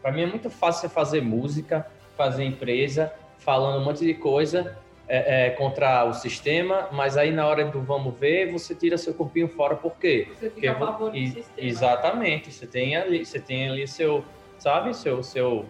para 0.00 0.12
mim 0.12 0.22
é 0.22 0.26
muito 0.26 0.48
fácil 0.48 0.82
você 0.82 0.94
fazer 0.94 1.20
música, 1.20 1.86
fazer 2.18 2.44
empresa, 2.44 3.12
falando 3.38 3.80
um 3.80 3.84
monte 3.84 4.04
de 4.04 4.12
coisa 4.12 4.76
é, 5.08 5.46
é, 5.46 5.50
contra 5.50 6.04
o 6.04 6.12
sistema, 6.12 6.88
mas 6.92 7.16
aí 7.16 7.30
na 7.30 7.46
hora 7.46 7.64
do 7.64 7.80
vamos 7.80 8.14
ver, 8.18 8.52
você 8.52 8.74
tira 8.74 8.98
seu 8.98 9.14
corpinho 9.14 9.48
fora, 9.48 9.76
por 9.76 9.96
quê? 9.96 10.26
Você 10.28 10.50
fica 10.50 10.50
Porque, 10.50 10.66
a 10.66 10.74
favor 10.74 11.10
do 11.12 11.16
e, 11.16 11.30
sistema. 11.30 11.68
Exatamente, 11.68 12.52
você 12.52 12.66
tem 12.66 12.96
ali, 12.96 13.24
você 13.24 13.38
tem 13.38 13.70
ali 13.70 13.86
seu, 13.86 14.24
sabe, 14.58 14.94
seu, 14.94 15.22
seu 15.22 15.64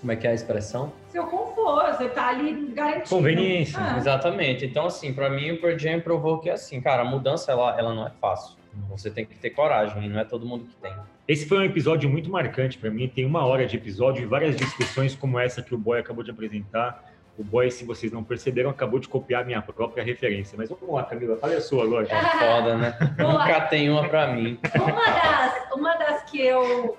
como 0.00 0.12
é 0.12 0.16
que 0.16 0.26
é 0.26 0.30
a 0.30 0.34
expressão? 0.34 0.92
Seu 1.08 1.26
conforto, 1.26 1.96
você 1.96 2.08
tá 2.10 2.28
ali 2.28 2.72
garantindo. 2.74 3.08
Conveniência. 3.08 3.78
Ah. 3.80 3.96
Exatamente. 3.96 4.66
Então, 4.66 4.86
assim, 4.86 5.14
para 5.14 5.30
mim 5.30 5.52
o 5.52 5.60
Pearl 5.60 5.78
Jam 5.78 6.00
provou 6.00 6.38
que, 6.40 6.50
assim, 6.50 6.80
cara, 6.80 7.02
a 7.02 7.04
mudança, 7.04 7.52
ela, 7.52 7.78
ela 7.78 7.94
não 7.94 8.06
é 8.06 8.10
fácil. 8.20 8.56
Você 8.90 9.10
tem 9.10 9.24
que 9.24 9.34
ter 9.36 9.50
coragem, 9.50 10.04
e 10.04 10.08
não 10.08 10.20
é 10.20 10.24
todo 10.24 10.44
mundo 10.44 10.64
que 10.66 10.76
tem. 10.76 10.92
Esse 11.26 11.46
foi 11.46 11.58
um 11.58 11.62
episódio 11.62 12.08
muito 12.08 12.30
marcante 12.30 12.76
para 12.76 12.90
mim. 12.90 13.08
Tem 13.08 13.24
uma 13.24 13.46
hora 13.46 13.66
de 13.66 13.76
episódio 13.76 14.22
e 14.22 14.26
várias 14.26 14.54
discussões 14.56 15.14
como 15.14 15.38
essa 15.38 15.62
que 15.62 15.74
o 15.74 15.78
Boy 15.78 15.98
acabou 15.98 16.22
de 16.22 16.30
apresentar. 16.30 17.12
O 17.38 17.42
Boy, 17.42 17.70
se 17.70 17.84
vocês 17.84 18.12
não 18.12 18.22
perceberam, 18.22 18.68
acabou 18.68 19.00
de 19.00 19.08
copiar 19.08 19.44
minha 19.44 19.62
própria 19.62 20.04
referência. 20.04 20.54
Mas 20.58 20.68
vamos 20.68 20.94
lá, 20.94 21.02
Camila, 21.04 21.36
fale 21.38 21.54
a 21.54 21.62
sua 21.62 21.84
agora. 21.84 22.06
É 22.06 22.22
foda, 22.38 22.76
né? 22.76 22.98
Nunca 23.18 23.60
tem 23.62 23.90
uma 23.90 24.06
para 24.06 24.34
mim. 24.34 24.58
Uma 24.74 25.04
das, 25.04 25.72
uma 25.72 25.96
das 25.96 26.30
que 26.30 26.40
eu 26.40 26.96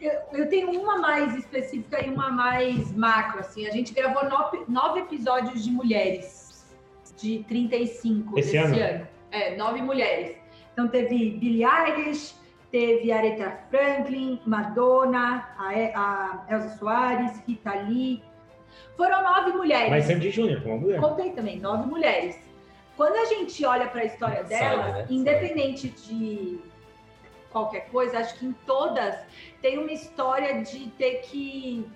eu, 0.00 0.12
eu, 0.32 0.48
tenho 0.48 0.70
uma 0.70 0.98
mais 0.98 1.36
específica 1.36 2.04
e 2.04 2.08
uma 2.08 2.30
mais 2.30 2.92
macro, 2.92 3.40
assim. 3.40 3.66
A 3.66 3.70
gente 3.70 3.92
gravou 3.92 4.28
nove, 4.28 4.64
nove 4.68 5.00
episódios 5.00 5.64
de 5.64 5.70
mulheres, 5.70 6.64
de 7.16 7.44
35 7.48 8.38
Esse 8.38 8.56
ano? 8.56 8.76
ano. 8.76 9.08
É, 9.30 9.56
nove 9.56 9.82
mulheres. 9.82 10.36
Então 10.72 10.86
teve 10.86 11.30
Billie 11.30 11.64
Eilish, 11.64 12.34
teve 12.70 13.10
Aretha 13.10 13.58
Franklin, 13.70 14.40
Madonna, 14.44 15.48
a, 15.58 15.68
a 15.68 16.44
Elza 16.48 16.76
Soares, 16.78 17.42
Rita 17.46 17.74
Lee. 17.74 18.22
Foram 18.96 19.22
nove 19.22 19.52
mulheres. 19.52 19.90
Mas 19.90 20.04
Sandy 20.04 20.30
Júnior, 20.30 20.62
uma 20.64 20.76
mulher. 20.76 21.00
Contei 21.00 21.30
também, 21.30 21.58
nove 21.58 21.88
mulheres. 21.88 22.38
Quando 22.96 23.16
a 23.16 23.24
gente 23.26 23.64
olha 23.64 23.86
para 23.86 24.02
a 24.02 24.04
história 24.04 24.42
dela, 24.44 24.92
né? 24.92 25.06
independente 25.08 25.88
de 25.88 26.58
qualquer 27.50 27.88
coisa, 27.90 28.18
acho 28.18 28.38
que 28.38 28.46
em 28.46 28.52
todas 28.66 29.16
tem 29.62 29.78
uma 29.78 29.92
história 29.92 30.62
de 30.62 30.88
ter 30.90 31.22
que 31.22 31.86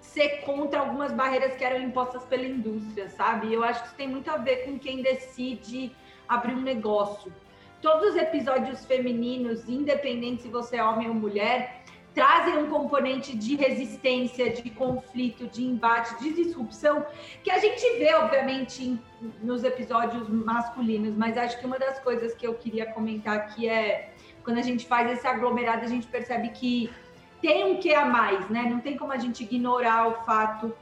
ser 0.00 0.40
contra 0.40 0.80
algumas 0.80 1.12
barreiras 1.12 1.54
que 1.54 1.64
eram 1.64 1.80
impostas 1.80 2.24
pela 2.24 2.44
indústria, 2.44 3.08
sabe? 3.10 3.52
Eu 3.52 3.62
acho 3.62 3.82
que 3.82 3.86
isso 3.88 3.96
tem 3.96 4.08
muito 4.08 4.30
a 4.30 4.36
ver 4.36 4.64
com 4.64 4.78
quem 4.78 5.02
decide 5.02 5.94
abrir 6.28 6.54
um 6.54 6.62
negócio. 6.62 7.32
Todos 7.82 8.10
os 8.10 8.16
episódios 8.16 8.84
femininos, 8.84 9.68
independente 9.68 10.42
se 10.42 10.48
você 10.48 10.76
é 10.76 10.84
homem 10.84 11.08
ou 11.08 11.14
mulher, 11.14 11.82
trazem 12.14 12.56
um 12.58 12.68
componente 12.70 13.36
de 13.36 13.56
resistência, 13.56 14.50
de 14.50 14.70
conflito, 14.70 15.48
de 15.48 15.64
embate, 15.64 16.16
de 16.22 16.32
disrupção, 16.32 17.04
que 17.42 17.50
a 17.50 17.58
gente 17.58 17.80
vê, 17.98 18.14
obviamente, 18.14 18.96
nos 19.42 19.64
episódios 19.64 20.28
masculinos, 20.28 21.16
mas 21.16 21.36
acho 21.36 21.58
que 21.58 21.66
uma 21.66 21.78
das 21.78 21.98
coisas 21.98 22.34
que 22.34 22.46
eu 22.46 22.54
queria 22.54 22.86
comentar 22.86 23.36
aqui 23.36 23.68
é 23.68 24.14
quando 24.44 24.58
a 24.58 24.62
gente 24.62 24.86
faz 24.86 25.10
esse 25.10 25.26
aglomerado, 25.26 25.84
a 25.84 25.88
gente 25.88 26.06
percebe 26.06 26.50
que 26.50 26.88
tem 27.40 27.64
um 27.64 27.80
que 27.80 27.92
a 27.92 28.04
mais, 28.04 28.48
né? 28.48 28.62
Não 28.70 28.78
tem 28.78 28.96
como 28.96 29.12
a 29.12 29.18
gente 29.18 29.42
ignorar 29.42 30.06
o 30.06 30.24
fato 30.24 30.72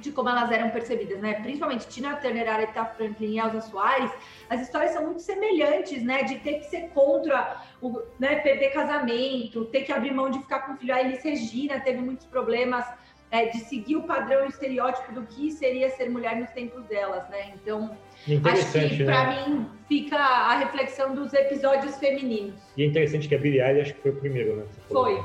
de 0.00 0.12
como 0.12 0.28
elas 0.28 0.50
eram 0.50 0.70
percebidas, 0.70 1.20
né? 1.20 1.34
Principalmente 1.34 1.88
Tina 1.88 2.16
Turner, 2.16 2.48
Aretha 2.48 2.84
Franklin 2.84 3.34
e 3.34 3.38
Elsa 3.38 3.60
Soares, 3.62 4.10
as 4.48 4.60
histórias 4.60 4.92
são 4.92 5.04
muito 5.04 5.20
semelhantes, 5.20 6.02
né? 6.02 6.22
De 6.22 6.36
ter 6.40 6.60
que 6.60 6.66
ser 6.66 6.88
contra, 6.90 7.62
o, 7.80 8.00
né? 8.18 8.36
Perder 8.36 8.70
casamento, 8.70 9.64
ter 9.66 9.82
que 9.82 9.92
abrir 9.92 10.12
mão 10.12 10.30
de 10.30 10.38
ficar 10.40 10.60
com 10.60 10.72
o 10.72 10.76
filho. 10.76 10.94
A 10.94 11.00
Elis 11.00 11.22
Regina 11.22 11.80
teve 11.80 11.98
muitos 11.98 12.26
problemas 12.26 12.86
é, 13.30 13.46
de 13.46 13.58
seguir 13.60 13.96
o 13.96 14.02
padrão 14.02 14.44
e 14.44 14.48
estereótipo 14.48 15.12
do 15.12 15.22
que 15.26 15.50
seria 15.50 15.90
ser 15.90 16.08
mulher 16.08 16.36
nos 16.36 16.50
tempos 16.50 16.84
delas, 16.86 17.28
né? 17.28 17.52
Então, 17.54 17.96
acho 18.44 18.72
que 18.72 19.04
para 19.04 19.26
né? 19.26 19.46
mim 19.46 19.66
fica 19.86 20.16
a 20.16 20.58
reflexão 20.58 21.14
dos 21.14 21.32
episódios 21.34 21.96
femininos. 21.98 22.54
E 22.76 22.82
é 22.82 22.86
interessante 22.86 23.28
que 23.28 23.34
a 23.34 23.38
Billie 23.38 23.60
Eilish 23.60 23.82
acho 23.82 23.94
que 23.94 24.00
foi 24.00 24.10
o 24.12 24.16
primeiro, 24.16 24.56
né? 24.56 24.64
Foi. 24.88 25.22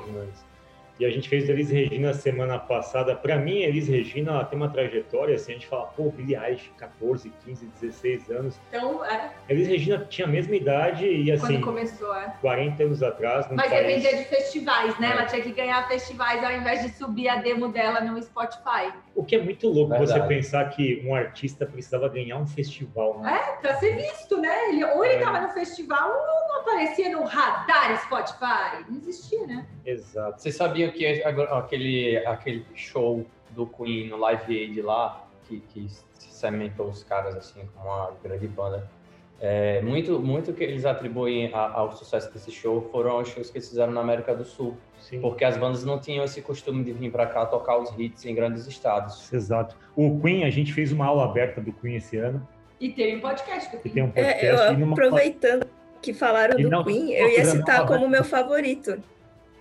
E 1.03 1.05
a 1.05 1.09
gente 1.09 1.27
fez 1.27 1.49
Elis 1.49 1.69
Regina 1.69 2.13
semana 2.13 2.57
passada. 2.57 3.13
Para 3.13 3.35
mim, 3.35 3.57
Elis 3.57 3.89
Regina 3.89 4.31
ela 4.31 4.45
tem 4.45 4.57
uma 4.57 4.69
trajetória, 4.69 5.35
assim, 5.35 5.51
a 5.51 5.55
gente 5.55 5.67
fala, 5.67 5.87
pô, 5.87 6.09
Billie 6.09 6.33
Eilish, 6.33 6.71
14, 6.77 7.29
15, 7.43 7.65
16 7.81 8.31
anos. 8.31 8.57
Então, 8.69 9.03
é. 9.03 9.33
Elis 9.49 9.67
Regina 9.67 10.05
tinha 10.09 10.25
a 10.25 10.29
mesma 10.29 10.55
idade 10.55 11.05
e 11.05 11.29
assim. 11.29 11.59
Quando 11.59 11.61
começou, 11.61 12.15
é. 12.15 12.33
40 12.39 12.83
anos 12.83 13.03
atrás. 13.03 13.47
Mas 13.51 13.69
país... 13.69 13.85
dependia 13.85 14.17
de 14.17 14.23
festivais, 14.29 14.97
né? 14.97 15.09
É. 15.09 15.11
Ela 15.11 15.25
tinha 15.25 15.41
que 15.41 15.51
ganhar 15.51 15.85
festivais 15.89 16.41
ao 16.41 16.53
invés 16.53 16.83
de 16.83 16.89
subir 16.97 17.27
a 17.27 17.35
demo 17.35 17.67
dela 17.67 17.99
no 17.99 18.23
Spotify. 18.23 18.93
O 19.13 19.25
que 19.25 19.35
é 19.35 19.43
muito 19.43 19.67
louco 19.67 19.89
Verdade. 19.89 20.21
você 20.21 20.27
pensar 20.27 20.69
que 20.69 21.03
um 21.05 21.13
artista 21.13 21.65
precisava 21.65 22.07
ganhar 22.07 22.37
um 22.37 22.47
festival, 22.47 23.19
né? 23.19 23.37
É, 23.37 23.61
pra 23.61 23.75
ser 23.75 23.97
visto, 23.97 24.39
né? 24.39 24.69
Ele, 24.69 24.85
ou 24.85 25.03
ele 25.03 25.15
é. 25.15 25.19
tava 25.19 25.41
no 25.41 25.49
festival 25.49 26.09
ou 26.09 26.47
não 26.47 26.61
aparecia 26.61 27.09
no 27.09 27.25
radar 27.25 28.01
Spotify. 28.03 28.85
Não 28.89 28.97
existia, 28.97 29.45
né? 29.45 29.67
Exato. 29.85 30.41
Você 30.41 30.49
sabia 30.49 30.92
que 30.93 31.05
aquele, 31.05 32.17
aquele 32.25 32.65
show 32.75 33.25
do 33.51 33.67
Queen 33.67 34.07
no 34.07 34.17
Live 34.17 34.57
Aid 34.57 34.81
lá, 34.81 35.27
que, 35.47 35.59
que 35.59 35.87
cementou 36.17 36.87
os 36.87 37.03
caras 37.03 37.35
assim 37.35 37.67
como 37.73 37.89
uma 37.89 38.11
grande 38.23 38.47
banda, 38.47 38.89
é, 39.45 39.81
muito, 39.81 40.19
muito 40.19 40.53
que 40.53 40.63
eles 40.63 40.85
atribuem 40.85 41.53
a, 41.53 41.69
ao 41.73 41.91
sucesso 41.91 42.31
desse 42.31 42.49
show 42.49 42.87
foram 42.91 43.19
os 43.19 43.27
shows 43.27 43.49
que 43.49 43.57
eles 43.57 43.67
fizeram 43.67 43.91
na 43.91 43.99
América 43.99 44.33
do 44.33 44.45
Sul. 44.45 44.77
Sim. 45.01 45.19
Porque 45.19 45.43
as 45.43 45.57
bandas 45.57 45.83
não 45.83 45.99
tinham 45.99 46.23
esse 46.23 46.41
costume 46.41 46.81
de 46.81 46.93
vir 46.93 47.11
para 47.11 47.25
cá 47.25 47.45
tocar 47.45 47.77
os 47.77 47.91
hits 47.99 48.25
em 48.25 48.33
grandes 48.33 48.65
estados. 48.67 49.31
Exato. 49.33 49.75
O 49.97 50.17
Queen, 50.21 50.45
a 50.45 50.49
gente 50.49 50.71
fez 50.71 50.93
uma 50.93 51.07
aula 51.07 51.25
aberta 51.25 51.59
do 51.59 51.73
Queen 51.73 51.95
esse 51.95 52.15
ano. 52.15 52.47
E 52.79 52.89
tem 52.89 53.17
um 53.17 53.19
podcast. 53.19 53.75
E 53.83 53.89
tem 53.89 54.03
um 54.03 54.11
podcast. 54.11 54.45
É, 54.45 54.81
eu, 54.81 54.91
aproveitando 54.91 55.67
que 56.01 56.13
falaram 56.13 56.57
e 56.57 56.63
do 56.63 56.69
não, 56.69 56.83
Queen, 56.83 57.11
eu 57.11 57.29
ia 57.29 57.43
citar 57.43 57.85
como 57.85 58.07
meu 58.07 58.23
favorito. 58.23 58.97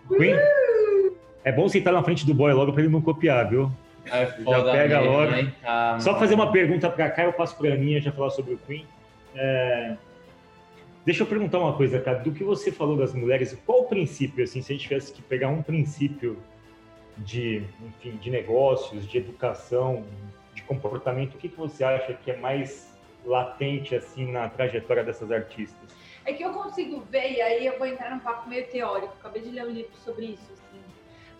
Queen? 0.08 0.36
É 1.44 1.50
bom 1.50 1.68
citar 1.68 1.92
na 1.92 2.02
frente 2.02 2.24
do 2.24 2.34
boy 2.34 2.52
logo 2.52 2.72
para 2.72 2.82
ele 2.82 2.92
não 2.92 3.02
copiar, 3.02 3.48
viu? 3.48 3.70
É 4.06 4.26
Já 4.26 4.64
pega 4.64 5.00
mesmo, 5.00 5.12
logo. 5.12 5.52
Ah, 5.64 5.98
Só 6.00 6.18
fazer 6.18 6.34
uma 6.34 6.50
pergunta 6.50 6.90
para 6.90 7.10
cá, 7.10 7.24
eu 7.24 7.32
passo 7.32 7.56
para 7.56 7.70
a 7.70 7.72
Aninha 7.74 8.00
já 8.00 8.12
falar 8.12 8.30
sobre 8.30 8.54
o 8.54 8.58
Queen. 8.58 8.86
É... 9.34 9.96
Deixa 11.04 11.22
eu 11.22 11.26
perguntar 11.26 11.58
uma 11.58 11.72
coisa, 11.72 12.00
cara. 12.00 12.18
Do 12.18 12.32
que 12.32 12.44
você 12.44 12.70
falou 12.70 12.96
das 12.96 13.12
mulheres, 13.12 13.58
qual 13.66 13.80
o 13.80 13.84
princípio, 13.84 14.44
assim, 14.44 14.62
se 14.62 14.72
a 14.72 14.76
gente 14.76 14.88
tivesse 14.88 15.12
que 15.12 15.20
pegar 15.20 15.48
um 15.48 15.62
princípio 15.62 16.38
de, 17.18 17.64
enfim, 17.80 18.16
de 18.16 18.30
negócios, 18.30 19.08
de 19.08 19.18
educação, 19.18 20.04
de 20.54 20.62
comportamento, 20.62 21.34
o 21.34 21.38
que, 21.38 21.48
que 21.48 21.56
você 21.56 21.82
acha 21.82 22.12
que 22.14 22.30
é 22.30 22.36
mais 22.36 22.96
latente, 23.24 23.94
assim, 23.94 24.30
na 24.30 24.48
trajetória 24.48 25.02
dessas 25.02 25.30
artistas? 25.32 25.90
É 26.24 26.32
que 26.32 26.42
eu 26.44 26.52
consigo 26.52 27.00
ver, 27.10 27.32
e 27.32 27.42
aí 27.42 27.66
eu 27.66 27.76
vou 27.78 27.86
entrar 27.86 28.10
num 28.10 28.20
papo 28.20 28.48
meio 28.48 28.66
teórico, 28.68 29.12
acabei 29.18 29.42
de 29.42 29.50
ler 29.50 29.64
um 29.64 29.70
livro 29.70 29.92
sobre 30.04 30.26
isso. 30.26 30.61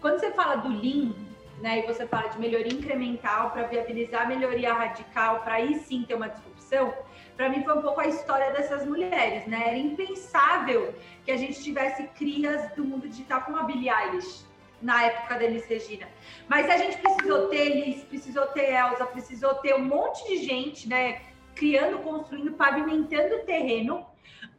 Quando 0.03 0.19
você 0.19 0.33
fala 0.33 0.57
do 0.57 0.69
Lean, 0.69 1.13
né, 1.61 1.79
e 1.79 1.87
você 1.87 2.05
fala 2.09 2.29
de 2.29 2.41
melhoria 2.41 2.73
incremental 2.73 3.53
para 3.53 3.63
viabilizar 3.63 4.27
melhoria 4.27 4.75
radical, 4.75 5.43
para 5.43 5.55
aí 5.55 5.77
sim 5.79 6.03
ter 6.03 6.15
uma 6.15 6.29
disrupção, 6.29 6.93
para 7.37 7.49
mim 7.49 7.63
foi 7.63 7.79
um 7.79 7.83
pouco 7.83 8.01
a 8.01 8.09
história 8.09 8.51
dessas 8.51 8.85
mulheres, 8.85 9.47
né? 9.47 9.69
Era 9.69 9.79
impensável 9.79 10.93
que 11.25 11.31
a 11.31 11.37
gente 11.37 11.63
tivesse 11.63 12.03
crias 12.09 12.69
do 12.73 12.85
mundo 12.85 13.09
digital 13.09 13.43
como 13.43 13.59
a 13.59 13.63
Billie 13.63 13.89
Eilish 13.89 14.45
na 14.83 15.05
época 15.05 15.37
da 15.37 15.45
Elis 15.45 15.67
Regina. 15.67 16.09
Mas 16.49 16.69
a 16.69 16.77
gente 16.77 16.99
precisou 16.99 17.47
ter 17.47 17.71
Elis, 17.71 18.03
precisou 18.03 18.47
ter 18.49 18.73
Elsa, 18.73 19.07
precisou 19.07 19.55
ter 19.55 19.77
um 19.77 19.85
monte 19.85 20.27
de 20.27 20.39
gente, 20.45 20.89
né? 20.89 21.23
Criando, 21.55 22.01
construindo, 22.01 22.53
pavimentando 22.55 23.37
o 23.37 23.45
terreno 23.45 24.05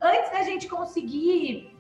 antes 0.02 0.32
da 0.32 0.42
gente 0.44 0.70
conseguir 0.70 1.73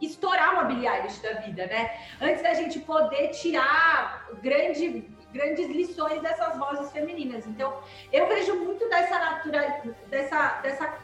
estourar 0.00 0.54
uma 0.54 0.64
Billie 0.64 0.86
Eilish 0.86 1.22
da 1.22 1.32
vida, 1.40 1.66
né? 1.66 1.98
Antes 2.20 2.42
da 2.42 2.54
gente 2.54 2.80
poder 2.80 3.28
tirar 3.28 4.28
grande 4.42 5.04
grandes 5.32 5.68
lições 5.68 6.22
dessas 6.22 6.56
vozes 6.56 6.90
femininas. 6.92 7.46
Então, 7.46 7.78
eu 8.10 8.26
vejo 8.26 8.54
muito 8.56 8.88
dessa 8.88 9.18
natura, 9.18 9.82
dessa, 10.08 10.60
dessa 10.62 10.98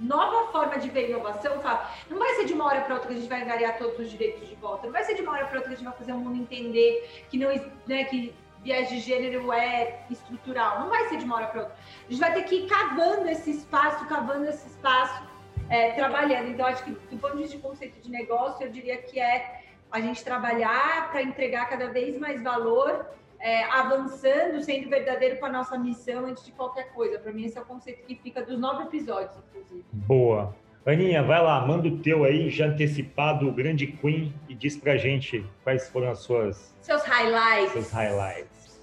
nova 0.00 0.52
forma 0.52 0.78
de 0.78 0.88
ver 0.90 1.10
inovação, 1.10 1.60
não 2.08 2.18
vai 2.18 2.34
ser 2.34 2.44
de 2.44 2.52
uma 2.52 2.66
hora 2.66 2.80
para 2.82 2.94
outra 2.94 3.08
que 3.08 3.14
a 3.14 3.18
gente 3.18 3.28
vai 3.28 3.42
angariar 3.42 3.78
todos 3.78 3.98
os 3.98 4.10
direitos 4.10 4.48
de 4.48 4.54
volta, 4.56 4.86
não 4.86 4.92
vai 4.92 5.04
ser 5.04 5.14
de 5.14 5.22
uma 5.22 5.32
hora 5.32 5.46
para 5.46 5.56
outra 5.56 5.68
que 5.70 5.74
a 5.74 5.76
gente 5.76 5.84
vai 5.84 5.98
fazer 5.98 6.12
o 6.12 6.18
mundo 6.18 6.40
entender 6.40 7.26
que 7.28 7.38
não, 7.38 7.48
né, 7.86 8.04
que 8.04 8.34
viés 8.62 8.88
de 8.88 9.00
gênero 9.00 9.52
é 9.52 10.04
estrutural, 10.10 10.80
não 10.80 10.88
vai 10.88 11.08
ser 11.08 11.18
de 11.18 11.24
uma 11.24 11.36
hora 11.36 11.46
para 11.48 11.60
outra. 11.62 11.76
A 12.06 12.10
gente 12.10 12.20
vai 12.20 12.32
ter 12.32 12.42
que 12.44 12.54
ir 12.56 12.68
cavando 12.68 13.28
esse 13.28 13.50
espaço, 13.50 14.06
cavando 14.06 14.46
esse 14.46 14.68
espaço, 14.68 15.22
é, 15.68 15.92
trabalhando. 15.92 16.48
Então, 16.50 16.66
acho 16.66 16.84
que 16.84 16.90
do 16.90 17.18
ponto 17.18 17.36
de 17.36 17.42
vista 17.42 17.56
de 17.56 17.62
conceito 17.62 18.00
de 18.00 18.10
negócio, 18.10 18.66
eu 18.66 18.70
diria 18.70 18.96
que 18.98 19.20
é 19.20 19.62
a 19.90 20.00
gente 20.00 20.22
trabalhar 20.22 21.10
para 21.10 21.22
entregar 21.22 21.68
cada 21.68 21.88
vez 21.88 22.18
mais 22.18 22.42
valor, 22.42 23.06
é, 23.40 23.64
avançando, 23.64 24.62
sendo 24.62 24.88
verdadeiro 24.90 25.38
com 25.38 25.46
a 25.46 25.52
nossa 25.52 25.78
missão 25.78 26.26
antes 26.26 26.44
de 26.44 26.52
qualquer 26.52 26.92
coisa. 26.92 27.18
Para 27.18 27.32
mim, 27.32 27.44
esse 27.44 27.56
é 27.56 27.60
o 27.60 27.64
conceito 27.64 28.04
que 28.04 28.14
fica 28.16 28.42
dos 28.42 28.58
nove 28.58 28.84
episódios, 28.84 29.36
inclusive. 29.48 29.84
Boa. 29.92 30.54
Aninha, 30.84 31.22
vai 31.22 31.42
lá, 31.42 31.66
manda 31.66 31.86
o 31.86 31.98
teu 31.98 32.24
aí, 32.24 32.48
já 32.48 32.66
antecipado, 32.66 33.46
o 33.46 33.52
grande 33.52 33.86
Queen, 33.86 34.32
e 34.48 34.54
diz 34.54 34.74
pra 34.76 34.96
gente 34.96 35.44
quais 35.62 35.88
foram 35.90 36.10
as 36.10 36.20
suas... 36.20 36.74
Seus 36.80 37.02
highlights. 37.02 37.72
Seus 37.72 37.90
highlights. 37.90 38.80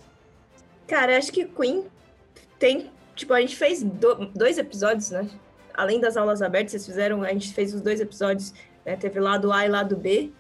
Cara, 0.88 1.18
acho 1.18 1.32
que 1.32 1.46
Queen 1.46 1.88
tem... 2.60 2.92
Tipo, 3.16 3.34
a 3.34 3.42
gente 3.42 3.56
fez 3.56 3.82
do, 3.82 4.26
dois 4.28 4.58
episódios, 4.58 5.10
né? 5.10 5.28
Além 5.76 6.00
das 6.00 6.18
aulas 6.18 6.42
abertas, 6.42 6.72
vocês 6.72 6.86
fizeram... 6.86 7.24
A 7.24 7.30
gente 7.30 7.54
fez 7.54 7.74
os 7.74 7.82
dois 7.82 8.00
episódios, 8.00 8.54
né? 8.86 8.96
Teve 8.96 9.20
lado 9.20 9.52
A 9.52 9.66
e 9.66 9.70
lado 9.70 9.96
B 9.96 10.32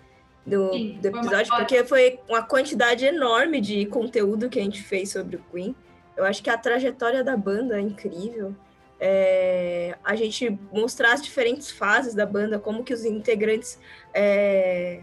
do, 0.45 0.71
Sim, 0.71 0.99
do 1.01 1.07
episódio, 1.07 1.55
porque 1.55 1.83
foi 1.83 2.19
uma 2.29 2.43
quantidade 2.43 3.05
enorme 3.05 3.59
de 3.59 3.85
conteúdo 3.87 4.49
que 4.49 4.59
a 4.59 4.63
gente 4.63 4.83
fez 4.83 5.11
sobre 5.11 5.37
o 5.37 5.43
Queen. 5.51 5.75
Eu 6.15 6.23
acho 6.23 6.41
que 6.43 6.49
a 6.49 6.57
trajetória 6.57 7.23
da 7.23 7.35
banda 7.35 7.77
é 7.77 7.81
incrível. 7.81 8.55
É, 8.99 9.97
a 10.03 10.15
gente 10.15 10.57
mostrar 10.71 11.13
as 11.13 11.21
diferentes 11.21 11.69
fases 11.71 12.13
da 12.13 12.25
banda, 12.25 12.59
como 12.59 12.83
que 12.83 12.93
os 12.93 13.03
integrantes, 13.03 13.77
é, 14.13 15.01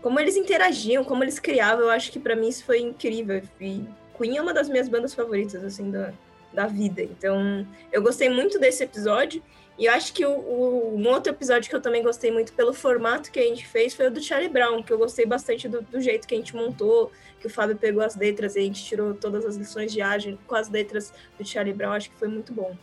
como 0.00 0.18
eles 0.18 0.36
interagiam, 0.36 1.04
como 1.04 1.22
eles 1.22 1.38
criavam, 1.38 1.84
eu 1.84 1.90
acho 1.90 2.10
que 2.10 2.18
para 2.18 2.34
mim 2.34 2.48
isso 2.48 2.64
foi 2.64 2.80
incrível. 2.80 3.42
E 3.60 3.84
Queen 4.16 4.38
é 4.38 4.40
uma 4.42 4.54
das 4.54 4.68
minhas 4.68 4.88
bandas 4.88 5.12
favoritas, 5.12 5.62
assim, 5.62 5.90
da, 5.90 6.14
da 6.56 6.66
vida. 6.66 7.02
Então, 7.02 7.66
eu 7.92 8.02
gostei 8.02 8.30
muito 8.30 8.58
desse 8.58 8.82
episódio 8.82 9.42
e 9.78 9.84
eu 9.84 9.92
acho 9.92 10.14
que 10.14 10.24
o, 10.24 10.30
o, 10.30 10.96
um 10.96 11.06
outro 11.08 11.30
episódio 11.30 11.68
que 11.68 11.76
eu 11.76 11.82
também 11.82 12.02
gostei 12.02 12.32
muito 12.32 12.54
pelo 12.54 12.72
formato 12.72 13.30
que 13.30 13.38
a 13.38 13.42
gente 13.42 13.66
fez 13.66 13.92
foi 13.94 14.06
o 14.06 14.10
do 14.10 14.22
Charlie 14.22 14.48
Brown, 14.48 14.82
que 14.82 14.90
eu 14.90 14.96
gostei 14.96 15.26
bastante 15.26 15.68
do, 15.68 15.82
do 15.82 16.00
jeito 16.00 16.26
que 16.26 16.34
a 16.34 16.38
gente 16.38 16.56
montou, 16.56 17.12
que 17.38 17.46
o 17.46 17.50
Fábio 17.50 17.76
pegou 17.76 18.02
as 18.02 18.16
letras 18.16 18.56
e 18.56 18.60
a 18.60 18.62
gente 18.62 18.82
tirou 18.82 19.12
todas 19.12 19.44
as 19.44 19.56
lições 19.56 19.92
de 19.92 20.00
ágil 20.00 20.38
com 20.46 20.54
as 20.54 20.70
letras 20.70 21.12
do 21.38 21.46
Charlie 21.46 21.74
Brown, 21.74 21.92
acho 21.92 22.10
que 22.10 22.16
foi 22.16 22.28
muito 22.28 22.54
bom. 22.54 22.74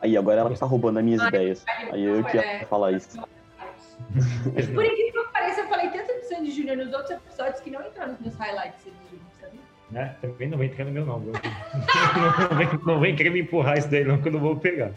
Aí, 0.00 0.16
agora 0.16 0.40
ela 0.40 0.56
tá 0.56 0.66
roubando 0.66 0.98
as 0.98 1.04
minhas 1.04 1.22
ideias. 1.22 1.64
Aí 1.92 2.04
eu 2.04 2.24
que 2.24 2.36
ia 2.36 2.66
falar 2.66 2.92
isso. 2.92 3.20
Por 4.74 4.84
incrível 4.84 5.24
que 5.24 5.32
pareça, 5.32 5.60
eu 5.60 5.68
falei 5.68 5.90
tanto 5.90 6.14
do 6.14 6.24
Sandy 6.24 6.50
Júnior 6.50 6.76
nos 6.76 6.92
outros 6.92 7.10
episódios 7.10 7.60
que 7.60 7.70
não 7.70 7.82
entrou 7.82 8.08
nos 8.08 8.20
meus 8.20 8.34
highlights 8.34 8.80
Sandy 8.82 8.96
Júnior, 9.10 9.26
sabia? 9.40 9.60
Né? 9.90 10.16
Também 10.20 10.48
não 10.48 10.58
vem 10.58 10.68
entrar 10.68 10.84
no 10.84 10.90
meu 10.90 11.06
não, 11.06 11.18
não, 11.20 11.32
vem, 11.32 12.68
não 12.84 13.00
vem 13.00 13.16
querer 13.16 13.30
me 13.30 13.40
empurrar 13.40 13.78
isso 13.78 13.90
daí 13.90 14.04
não, 14.04 14.20
que 14.20 14.28
eu 14.28 14.32
não 14.32 14.40
vou 14.40 14.56
pegar. 14.56 14.92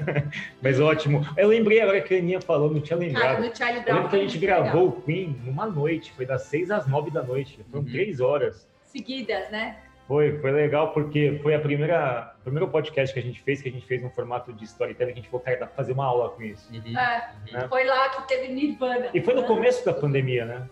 Mas 0.62 0.80
ótimo. 0.80 1.26
Eu 1.36 1.48
lembrei 1.48 1.80
agora 1.80 2.00
que 2.00 2.14
a 2.14 2.18
Aninha 2.18 2.40
falou, 2.40 2.72
não 2.72 2.80
tinha 2.80 2.98
lembrado. 2.98 3.42
Ah, 3.42 3.72
eu 3.86 3.94
lembro 3.94 4.08
que 4.08 4.16
a 4.16 4.20
gente 4.20 4.38
gravou 4.38 4.88
o 4.88 5.02
Queen 5.02 5.38
numa 5.44 5.66
noite, 5.66 6.12
foi 6.12 6.24
das 6.24 6.42
seis 6.44 6.70
às 6.70 6.86
nove 6.86 7.10
da 7.10 7.22
noite. 7.22 7.60
Foram 7.70 7.84
uhum. 7.84 7.90
três 7.90 8.18
horas. 8.20 8.66
Seguidas, 8.86 9.50
né? 9.50 9.76
Foi, 10.08 10.36
foi 10.38 10.50
legal 10.50 10.92
porque 10.92 11.38
foi 11.42 11.54
a 11.54 11.60
primeira, 11.60 12.34
o 12.40 12.42
primeiro 12.42 12.66
podcast 12.66 13.14
que 13.14 13.20
a 13.20 13.22
gente 13.22 13.40
fez, 13.42 13.62
que 13.62 13.68
a 13.68 13.72
gente 13.72 13.86
fez 13.86 14.02
um 14.02 14.10
formato 14.10 14.52
de 14.52 14.64
storytelling, 14.64 15.12
que 15.12 15.18
a 15.20 15.22
gente 15.22 15.30
falou, 15.30 15.44
cara, 15.44 15.68
fazer 15.68 15.92
uma 15.92 16.04
aula 16.04 16.30
com 16.30 16.42
isso. 16.42 16.68
Uhum. 16.72 16.98
É, 16.98 17.32
né? 17.52 17.68
Foi 17.68 17.84
lá 17.84 18.08
que 18.08 18.26
teve 18.26 18.48
Nirvana. 18.48 19.10
E 19.12 19.20
foi 19.20 19.34
no 19.34 19.44
começo 19.44 19.84
da 19.84 19.92
pandemia, 19.92 20.46
né? 20.46 20.66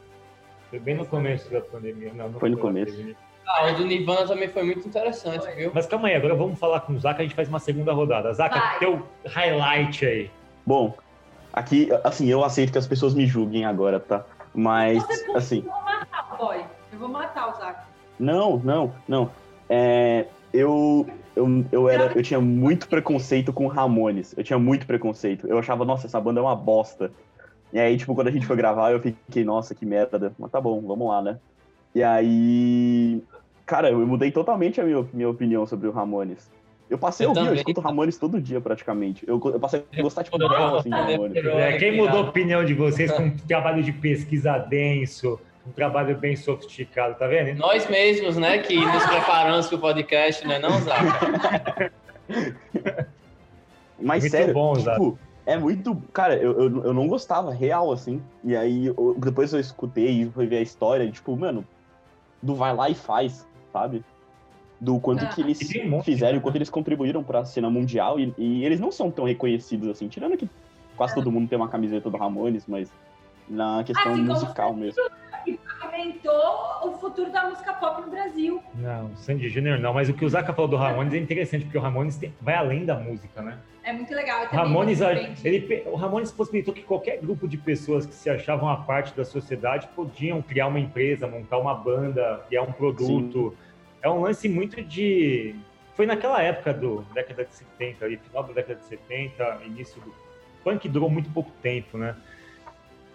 Foi 0.71 0.81
bem 0.81 0.97
no 0.97 1.07
começo 1.07 1.51
da 1.53 1.61
pandemia. 1.61 2.13
Não, 2.15 2.31
não 2.31 2.41
foi 2.41 2.51
no 2.51 2.59
começo. 2.59 3.15
Ah, 3.49 3.71
o 3.71 3.75
do 3.77 3.87
Nirvana 3.87 4.27
também 4.27 4.49
foi 4.49 4.63
muito 4.63 4.87
interessante, 4.87 5.45
foi. 5.45 5.55
viu? 5.55 5.73
Mas 5.75 5.87
calma 5.87 6.09
aí, 6.09 6.15
agora 6.15 6.35
vamos 6.35 6.59
falar 6.59 6.81
com 6.81 6.93
o 6.93 6.99
Zaca, 6.99 7.21
a 7.21 7.23
gente 7.25 7.35
faz 7.35 7.49
uma 7.49 7.59
segunda 7.59 7.93
rodada. 7.93 8.33
Zaca, 8.35 8.79
teu 8.79 9.03
highlight 9.27 10.05
aí. 10.05 10.31
Bom, 10.67 10.95
aqui, 11.53 11.89
assim, 12.05 12.29
eu 12.29 12.45
aceito 12.45 12.71
que 12.73 12.79
as 12.79 12.87
pessoas 12.87 13.15
me 13.15 13.27
julguem 13.27 13.65
agora, 13.65 13.99
tá? 13.99 14.25
Mas, 14.55 15.03
Você 15.03 15.31
assim... 15.35 15.65
Eu 15.65 15.73
vou 15.73 15.83
matar, 15.83 16.37
boy. 16.37 16.65
Eu 16.93 16.99
vou 16.99 17.09
matar 17.09 17.49
o 17.49 17.55
Zaca. 17.55 17.85
Não, 18.19 18.59
não, 18.59 18.93
não. 19.09 19.31
É, 19.69 20.27
eu, 20.53 21.07
eu, 21.37 21.65
eu, 21.71 21.89
era, 21.89 22.13
eu 22.15 22.23
tinha 22.23 22.41
muito 22.41 22.89
preconceito 22.89 23.53
com 23.53 23.67
Ramones. 23.67 24.35
Eu 24.37 24.45
tinha 24.45 24.59
muito 24.59 24.87
preconceito. 24.87 25.47
Eu 25.47 25.59
achava, 25.59 25.85
nossa, 25.85 26.07
essa 26.07 26.21
banda 26.21 26.41
é 26.41 26.43
uma 26.43 26.57
bosta. 26.57 27.11
E 27.73 27.79
aí, 27.79 27.97
tipo, 27.97 28.15
quando 28.15 28.29
a 28.29 28.31
gente 28.31 28.47
foi 28.47 28.57
gravar, 28.57 28.93
eu 28.93 29.01
fiquei, 29.01 29.45
nossa, 29.45 29.75
que 29.75 29.87
merda. 29.87 30.33
Mas 30.39 30.51
tá 30.51 30.61
bom, 30.61 30.81
vamos 30.81 31.09
lá, 31.09 31.23
né? 31.23 31.39
E 31.95 32.03
aí. 32.03 33.23
Cara, 33.69 33.91
eu 33.91 33.99
mudei 34.07 34.31
totalmente 34.31 34.81
a 34.81 34.85
minha, 34.85 35.07
minha 35.13 35.29
opinião 35.29 35.67
sobre 35.67 35.87
o 35.87 35.93
Ramones. 35.93 36.51
Eu 36.89 36.97
passei 36.97 37.27
a 37.27 37.29
ouvir, 37.29 37.49
eu 37.49 37.55
escuto 37.55 37.83
Ramones 37.83 38.17
todo 38.17 38.41
dia, 38.41 38.63
praticamente. 38.63 39.29
Eu, 39.29 39.39
eu 39.45 39.61
passei 39.61 39.85
a 39.93 40.03
gostar, 40.03 40.25
tipo, 40.25 40.39
real, 40.39 40.79
assim, 40.79 40.89
de 40.89 40.97
Ramones. 40.97 41.45
É, 41.45 41.77
quem 41.77 41.95
mudou 41.95 42.21
a 42.21 42.23
opinião 42.31 42.65
de 42.65 42.73
vocês 42.73 43.13
com 43.13 43.25
um 43.29 43.37
trabalho 43.37 43.83
de 43.83 43.93
pesquisa 43.93 44.57
denso, 44.57 45.39
um 45.67 45.71
trabalho 45.71 46.17
bem 46.17 46.35
sofisticado, 46.35 47.15
tá 47.17 47.27
vendo? 47.27 47.59
Nós 47.59 47.87
mesmos, 47.91 48.39
né, 48.39 48.57
que 48.57 48.75
nos 48.75 49.05
preparamos 49.05 49.67
para 49.67 49.77
o 49.77 49.81
podcast, 49.81 50.49
né, 50.49 50.59
não, 50.59 50.71
Zaca? 50.81 51.93
Mas 54.01 54.23
muito 54.23 54.33
sério, 54.33 54.55
bom, 54.55 54.73
tipo, 54.73 55.19
é 55.45 55.59
muito. 55.59 55.95
Cara, 56.15 56.37
eu, 56.37 56.59
eu, 56.59 56.85
eu, 56.85 56.95
não 56.95 57.07
gostava 57.07 57.53
real, 57.53 57.93
assim. 57.93 58.23
E 58.43 58.57
aí, 58.57 58.87
eu, 58.87 59.15
depois 59.19 59.53
eu 59.53 59.61
escutei 59.61 60.23
e 60.23 60.31
fui 60.31 60.47
ver 60.47 60.57
a 60.57 60.63
história, 60.63 61.11
tipo, 61.11 61.37
mano, 61.37 61.67
do 62.43 62.55
vai 62.55 62.75
lá 62.75 62.89
e 62.89 62.95
faz, 62.95 63.47
sabe? 63.73 64.05
Do 64.81 65.01
quanto 65.01 65.25
ah, 65.25 65.29
que 65.29 65.41
eles 65.41 65.59
fizeram, 66.05 66.39
o 66.39 66.41
quanto 66.41 66.57
eles 66.57 66.71
contribuíram 66.71 67.23
pra 67.25 67.45
cena 67.45 67.69
mundial. 67.69 68.19
E, 68.21 68.33
e, 68.39 68.65
eles 68.65 68.79
não 68.79 68.93
são 68.93 69.11
tão 69.11 69.25
reconhecidos 69.25 69.89
assim, 69.89 70.09
tirando 70.09 70.37
que 70.37 70.49
quase 70.97 71.15
todo 71.15 71.33
mundo 71.33 71.49
tem 71.49 71.59
uma 71.59 71.69
camiseta 71.69 72.09
do 72.09 72.17
Ramones, 72.17 72.65
mas 72.67 72.93
na 73.49 73.83
questão 73.83 74.13
assim, 74.13 74.23
musical 74.23 74.75
mesmo 74.75 75.03
pavimentou 75.99 76.79
o 76.85 76.93
futuro 76.99 77.31
da 77.33 77.49
música 77.49 77.73
pop 77.75 78.03
no 78.03 78.11
Brasil. 78.11 78.63
Não, 78.75 79.15
Sandy 79.17 79.49
Júnior 79.49 79.79
não, 79.81 79.93
mas 79.93 80.09
o 80.09 80.15
que 80.15 80.25
o 80.25 80.29
Zaca 80.29 80.55
falou 80.55 80.71
do 80.71 80.77
Ramones 80.77 81.13
é 81.13 81.19
interessante, 81.19 81.65
porque 81.65 81.77
o 81.77 81.81
Ramones 81.81 82.17
tem, 82.17 82.33
vai 82.41 82.55
além 82.55 82.85
da 82.85 82.95
música, 82.95 83.43
né? 83.43 83.59
É 83.83 83.93
muito 83.93 84.15
legal. 84.15 84.45
O 84.45 84.55
Ramones, 84.55 85.01
ele, 85.01 85.83
o 85.87 85.97
Ramones 85.97 86.31
possibilitou 86.31 86.73
que 86.73 86.83
qualquer 86.83 87.19
grupo 87.19 87.49
de 87.49 87.57
pessoas 87.57 88.07
que 88.07 88.15
se 88.15 88.31
achavam 88.31 88.69
a 88.69 88.77
parte 88.77 89.17
da 89.17 89.25
sociedade 89.25 89.89
podiam 89.97 90.41
criar 90.41 90.69
uma 90.69 90.79
empresa, 90.79 91.27
montar 91.27 91.59
uma 91.59 91.75
banda, 91.75 92.45
criar 92.49 92.63
um 92.63 92.73
produto. 92.73 93.51
Sim. 93.51 93.57
É 94.03 94.09
um 94.09 94.21
lance 94.21 94.49
muito 94.49 94.83
de. 94.83 95.55
Foi 95.95 96.07
naquela 96.07 96.41
época 96.41 96.73
do 96.73 97.05
década 97.13 97.45
de 97.45 97.55
70, 97.55 98.05
ali, 98.05 98.17
final 98.19 98.45
da 98.45 98.53
década 98.53 98.79
de 98.79 98.87
70, 98.87 99.61
início 99.67 100.01
do. 100.01 100.15
Punk 100.63 100.89
durou 100.89 101.09
muito 101.09 101.31
pouco 101.31 101.51
tempo, 101.63 101.97
né? 101.97 102.15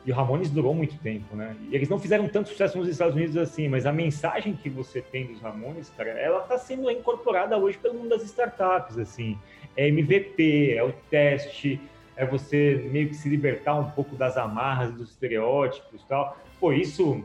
E 0.05 0.11
o 0.11 0.15
Ramones 0.15 0.49
durou 0.49 0.73
muito 0.73 0.97
tempo, 0.97 1.35
né? 1.35 1.55
E 1.69 1.75
eles 1.75 1.87
não 1.87 1.97
fizeram 1.97 2.27
tanto 2.27 2.49
sucesso 2.49 2.77
nos 2.77 2.89
Estados 2.89 3.15
Unidos 3.15 3.37
assim, 3.37 3.69
mas 3.69 3.85
a 3.85 3.91
mensagem 3.91 4.53
que 4.53 4.69
você 4.69 5.01
tem 5.01 5.27
dos 5.27 5.41
Ramones, 5.41 5.89
cara, 5.95 6.09
ela 6.09 6.41
está 6.41 6.57
sendo 6.57 6.91
incorporada 6.91 7.57
hoje 7.57 7.77
pelo 7.77 7.93
mundo 7.93 8.09
das 8.09 8.23
startups, 8.23 8.97
assim. 8.97 9.37
É 9.77 9.87
MVP, 9.87 10.73
é 10.75 10.83
o 10.83 10.91
teste, 11.09 11.79
é 12.17 12.25
você 12.25 12.85
meio 12.91 13.07
que 13.07 13.15
se 13.15 13.29
libertar 13.29 13.75
um 13.75 13.89
pouco 13.91 14.15
das 14.15 14.35
amarras, 14.35 14.93
dos 14.93 15.11
estereótipos 15.11 16.01
e 16.01 16.05
tal. 16.05 16.37
Pô, 16.59 16.73
isso... 16.73 17.23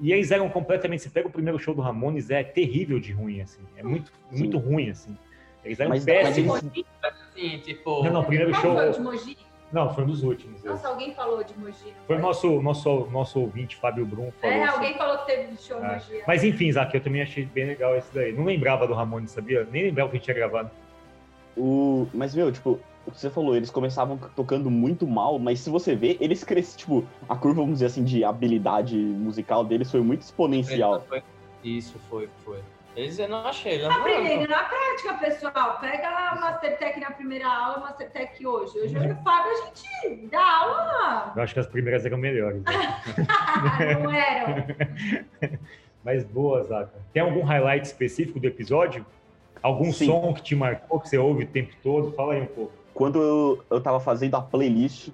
E 0.00 0.12
eles 0.12 0.30
eram 0.30 0.48
completamente... 0.48 1.02
Você 1.02 1.10
pega 1.10 1.28
o 1.28 1.30
primeiro 1.30 1.58
show 1.58 1.74
do 1.74 1.82
Ramones, 1.82 2.30
é 2.30 2.42
terrível 2.42 2.98
de 3.00 3.12
ruim, 3.12 3.40
assim. 3.40 3.60
É 3.76 3.82
muito, 3.82 4.12
muito 4.30 4.56
ruim, 4.56 4.90
assim. 4.90 5.16
Eles 5.64 5.78
eram 5.78 5.90
mas, 5.90 6.04
péssimos. 6.04 6.62
Mas 6.62 6.72
eles... 6.72 6.86
Assim, 7.02 7.58
tipo... 7.58 8.04
Não, 8.04 8.12
não, 8.12 8.20
o 8.22 8.24
primeiro 8.24 8.54
show... 8.54 8.74
Foi 8.74 8.92
de 8.92 9.00
Mogi? 9.00 9.47
Não, 9.70 9.94
foi 9.94 10.04
um 10.04 10.06
dos 10.06 10.22
últimos. 10.22 10.62
Nossa, 10.64 10.78
esse. 10.78 10.86
alguém 10.86 11.14
falou 11.14 11.44
de 11.44 11.56
Mogi. 11.58 11.94
Foi 12.06 12.16
o 12.16 12.18
nosso, 12.20 12.62
nosso, 12.62 13.06
nosso 13.10 13.40
ouvinte, 13.40 13.76
Fábio 13.76 14.06
Brum. 14.06 14.32
Falou 14.40 14.56
é, 14.56 14.66
alguém 14.66 14.90
assim. 14.90 14.98
falou 14.98 15.18
que 15.18 15.26
teve 15.26 15.56
show 15.58 15.84
é. 15.84 15.94
Mogi. 15.94 16.22
Mas 16.26 16.44
enfim, 16.44 16.72
Zac, 16.72 16.94
eu 16.94 17.02
também 17.02 17.22
achei 17.22 17.44
bem 17.44 17.66
legal 17.66 17.94
esse 17.96 18.12
daí. 18.14 18.32
Não 18.32 18.44
lembrava 18.44 18.86
do 18.86 18.94
Ramones, 18.94 19.30
sabia? 19.30 19.66
Nem 19.70 19.84
lembrava 19.84 20.10
que 20.10 20.16
a 20.16 20.18
gente 20.18 20.24
tinha 20.24 20.36
gravado. 20.36 20.70
O... 21.56 22.06
Mas, 22.14 22.34
meu, 22.34 22.50
tipo, 22.50 22.80
o 23.06 23.10
que 23.10 23.18
você 23.18 23.30
falou, 23.30 23.56
eles 23.56 23.70
começavam 23.70 24.18
tocando 24.36 24.70
muito 24.70 25.06
mal, 25.06 25.38
mas 25.38 25.60
se 25.60 25.70
você 25.70 25.94
ver, 25.94 26.16
eles 26.20 26.44
cresceram, 26.44 26.78
tipo, 26.78 27.06
a 27.28 27.36
curva, 27.36 27.60
vamos 27.60 27.74
dizer 27.74 27.86
assim, 27.86 28.04
de 28.04 28.24
habilidade 28.24 28.96
musical 28.96 29.64
deles 29.64 29.90
foi 29.90 30.00
muito 30.00 30.22
exponencial. 30.22 31.04
Isso, 31.64 31.98
foi, 32.08 32.28
foi. 32.44 32.60
Eles 32.96 33.18
eu 33.18 33.28
não 33.28 33.46
achei. 33.46 33.80
Não 33.82 33.90
Aprendendo 33.90 34.48
na 34.48 34.64
prática, 34.64 35.14
pessoal. 35.14 35.78
Pega 35.80 36.08
a 36.08 36.34
Mastertech 36.40 36.98
na 36.98 37.10
primeira 37.12 37.46
aula, 37.46 37.80
Mastertech 37.80 38.44
hoje. 38.44 38.78
Hoje 38.78 38.94
eu 38.94 39.04
e 39.04 39.12
o 39.12 39.16
Fábio, 39.16 39.52
a 39.52 39.66
gente 39.66 40.26
dá 40.26 40.44
aula. 40.44 41.32
Eu 41.36 41.42
acho 41.42 41.54
que 41.54 41.60
as 41.60 41.66
primeiras 41.66 42.04
eram 42.04 42.18
melhores. 42.18 42.62
Né? 42.62 43.96
não 44.02 44.12
eram. 44.12 44.66
Mas 46.04 46.24
boa, 46.24 46.64
Zaca. 46.64 46.94
Tem 47.12 47.22
algum 47.22 47.42
highlight 47.42 47.86
específico 47.86 48.40
do 48.40 48.46
episódio? 48.46 49.04
Algum 49.62 49.92
Sim. 49.92 50.06
som 50.06 50.32
que 50.34 50.42
te 50.42 50.54
marcou, 50.54 51.00
que 51.00 51.08
você 51.08 51.18
ouve 51.18 51.44
o 51.44 51.46
tempo 51.46 51.72
todo? 51.82 52.12
Fala 52.12 52.34
aí 52.34 52.42
um 52.42 52.46
pouco. 52.46 52.72
Quando 52.94 53.20
eu, 53.20 53.64
eu 53.70 53.80
tava 53.80 54.00
fazendo 54.00 54.34
a 54.36 54.40
playlist, 54.40 55.10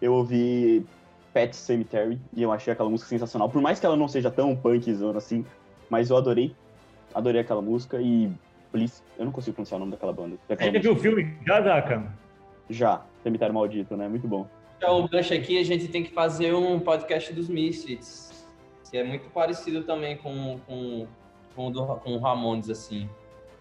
eu 0.00 0.14
ouvi 0.14 0.84
Pet 1.32 1.54
Cemetery 1.54 2.20
e 2.34 2.42
eu 2.42 2.50
achei 2.50 2.72
aquela 2.72 2.88
música 2.88 3.08
sensacional. 3.08 3.48
Por 3.48 3.60
mais 3.60 3.78
que 3.78 3.86
ela 3.86 3.96
não 3.96 4.08
seja 4.08 4.30
tão 4.30 4.56
punkzona 4.56 5.18
assim, 5.18 5.44
mas 5.90 6.10
eu 6.10 6.16
adorei 6.16 6.54
adorei 7.14 7.40
aquela 7.40 7.62
música 7.62 8.00
e 8.00 8.30
Please, 8.70 9.02
eu 9.18 9.24
não 9.24 9.32
consigo 9.32 9.54
pronunciar 9.54 9.76
o 9.76 9.80
nome 9.80 9.92
daquela 9.92 10.12
banda. 10.12 10.36
Daquela 10.48 10.70
Você 10.70 10.76
já 10.76 10.82
viu 10.82 10.92
o 10.92 10.96
filme 10.96 11.36
já, 11.46 11.62
Zaka? 11.62 12.12
Já, 12.68 13.02
Cemitério 13.22 13.54
Maldito, 13.54 13.96
né? 13.96 14.08
Muito 14.08 14.28
bom. 14.28 14.46
Então, 14.76 15.00
o 15.00 15.08
gancho 15.08 15.34
aqui, 15.34 15.58
a 15.58 15.64
gente 15.64 15.88
tem 15.88 16.04
que 16.04 16.12
fazer 16.12 16.54
um 16.54 16.78
podcast 16.78 17.32
dos 17.32 17.48
Misfits, 17.48 18.46
que 18.90 18.96
é 18.96 19.04
muito 19.04 19.28
parecido 19.30 19.82
também 19.82 20.16
com, 20.18 20.60
com, 20.66 21.06
com, 21.56 21.66
o, 21.66 21.70
do, 21.70 21.86
com 21.96 22.12
o 22.12 22.18
Ramones, 22.18 22.68
assim, 22.68 23.08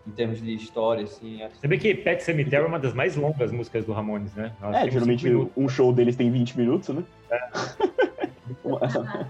em 0.06 0.12
termos 0.12 0.42
de 0.42 0.54
história, 0.54 1.06
assim. 1.06 1.40
Você 1.54 1.68
vê 1.68 1.78
que 1.78 1.96
Pet 1.96 2.22
Cemetery 2.22 2.64
é 2.64 2.68
uma 2.68 2.80
das 2.80 2.94
mais 2.94 3.16
longas 3.16 3.52
músicas 3.52 3.86
do 3.86 3.94
Ramones, 3.94 4.36
né? 4.36 4.54
é, 4.74 4.92
geralmente 4.92 5.28
um 5.56 5.70
show 5.70 5.94
deles 5.94 6.16
tem 6.16 6.30
20 6.30 6.58
minutos, 6.58 6.90
né? 6.90 7.04
É. 7.32 7.40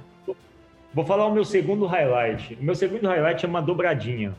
Vou 0.98 1.06
falar 1.06 1.28
o 1.28 1.32
meu 1.32 1.46
segundo 1.46 1.86
highlight. 1.86 2.58
O 2.60 2.64
meu 2.64 2.74
segundo 2.74 3.08
highlight 3.08 3.46
é 3.46 3.48
uma 3.48 3.62
dobradinha. 3.62 4.34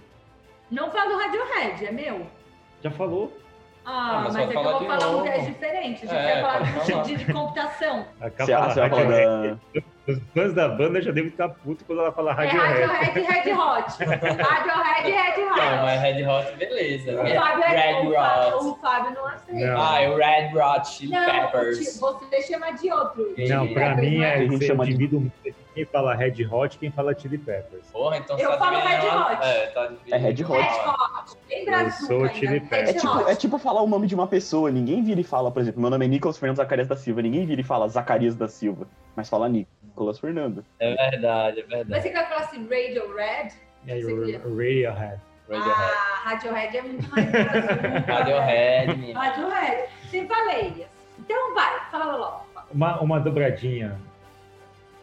Não 0.69 0.91
fala 0.91 1.09
do 1.09 1.17
Radiohead, 1.17 1.87
é 1.87 1.93
meu. 1.93 2.27
Já 2.83 2.91
falou? 2.91 3.33
Ah, 3.85 3.93
ah 3.93 4.21
mas, 4.25 4.35
mas 4.35 4.43
é 4.43 4.51
que 4.51 4.57
eu 4.57 4.63
vou 4.65 4.81
falar 4.81 5.07
novo. 5.07 5.19
um 5.19 5.23
teste 5.23 5.53
diferente. 5.53 6.05
A 6.05 6.09
gente 6.09 6.17
é, 6.17 6.43
vai 6.43 6.67
falar 6.67 7.03
de, 7.05 7.17
de, 7.17 7.25
de 7.25 7.33
computação. 7.33 8.07
Você, 8.21 8.57
você 8.57 8.89
da... 8.89 9.57
Os 10.09 10.19
fãs 10.35 10.53
da 10.55 10.69
banda 10.69 11.01
já 11.01 11.13
devem 11.13 11.31
estar 11.31 11.49
putos 11.51 11.87
quando 11.87 12.01
ela 12.01 12.11
fala 12.11 12.33
Radiohead. 12.33 12.81
É 12.81 12.85
Radiohead 12.87 13.19
e 13.21 13.23
Red 13.23 13.53
Hot. 13.53 14.05
Radiohead 14.43 15.09
e 15.09 15.13
Red 15.13 15.45
Hot. 15.45 15.61
Não, 15.61 15.83
mas 15.85 16.01
Red 16.01 16.27
Hot, 16.27 16.57
beleza. 16.57 17.13
O 17.13 17.35
Fábio, 17.35 17.65
é, 17.65 17.93
Red 17.93 18.09
o, 18.09 18.15
Fábio, 18.15 18.59
o 18.59 18.75
Fábio 18.77 19.15
não 19.15 19.27
aceita. 19.29 19.75
Ah, 19.79 20.03
é 20.03 20.09
o 20.09 20.17
Red 20.17 20.59
Hot 20.59 20.89
Chili 20.89 21.13
Peppers. 21.13 22.01
Você 22.01 22.43
chama 22.43 22.73
de 22.73 22.91
outro. 22.91 23.33
Não, 23.49 23.69
pra 23.73 23.95
mim 23.95 24.25
é, 24.25 24.43
eu 24.43 24.85
divido 24.85 25.31
quem 25.79 25.85
fala 25.85 26.15
Red 26.15 26.45
Hot 26.51 26.79
quem 26.79 26.91
fala 26.91 27.15
Chili 27.17 27.39
Peppers. 27.39 27.87
Porra, 27.93 28.19
então 28.19 28.39
Eu 28.39 28.51
tá 28.51 28.59
falo 28.59 28.79
Red 28.79 29.07
Hot. 29.07 29.47
É, 29.47 29.67
tá 29.69 29.93
é 30.11 30.17
Red 30.17 30.45
Hot. 30.45 30.53
Red 30.53 30.89
Hot. 30.89 31.39
Bem 31.49 31.67
eu 31.69 31.91
sou 31.93 32.29
Chili 32.31 32.61
Peppers. 32.61 32.91
É 32.91 32.93
tipo, 32.95 33.29
é 33.29 33.37
tipo 33.37 33.59
falar 33.59 33.83
o 33.83 33.87
nome 33.87 34.07
de 34.07 34.15
uma 34.15 34.27
pessoa. 34.27 34.71
Ninguém 34.71 35.03
vira 35.05 35.21
e 35.21 35.25
fala, 35.25 35.53
por 35.53 35.63
exemplo, 35.63 35.81
meu 35.81 35.91
nome 35.91 36.05
é 36.05 36.09
Nicolas 36.09 36.37
Fernando 36.37 36.57
Zacarias 36.57 36.89
da 36.89 36.97
Silva. 36.97 37.23
Ninguém 37.23 37.47
vira 37.47 37.61
e 37.61 37.65
fala 37.65 37.89
Zacarias 37.89 38.35
da 38.35 38.49
Silva. 38.49 38.89
Mas 39.15 39.29
fala 39.29 39.49
Nicolas 39.49 40.19
Fernando. 40.19 40.65
É 40.81 41.11
verdade, 41.11 41.61
é 41.61 41.63
verdade. 41.63 41.91
Mas 41.91 42.03
você 42.03 42.11
quer 42.11 42.29
falar 42.29 42.41
assim, 42.41 42.63
Radio 42.69 43.15
Red? 43.15 43.51
É, 43.87 43.95
Radiohead. 44.37 45.21
Ah, 45.51 46.23
Radiohead 46.25 46.77
é 46.77 46.83
muito 46.83 47.11
mais 47.11 47.27
Radiohead. 48.07 49.13
Radiohead. 49.13 49.89
Sem 50.11 50.27
faleias. 50.27 50.89
Então 51.19 51.55
vai, 51.55 51.81
fala 51.91 52.17
logo. 52.17 52.47
uma, 52.73 53.01
uma 53.01 53.21
dobradinha. 53.21 53.99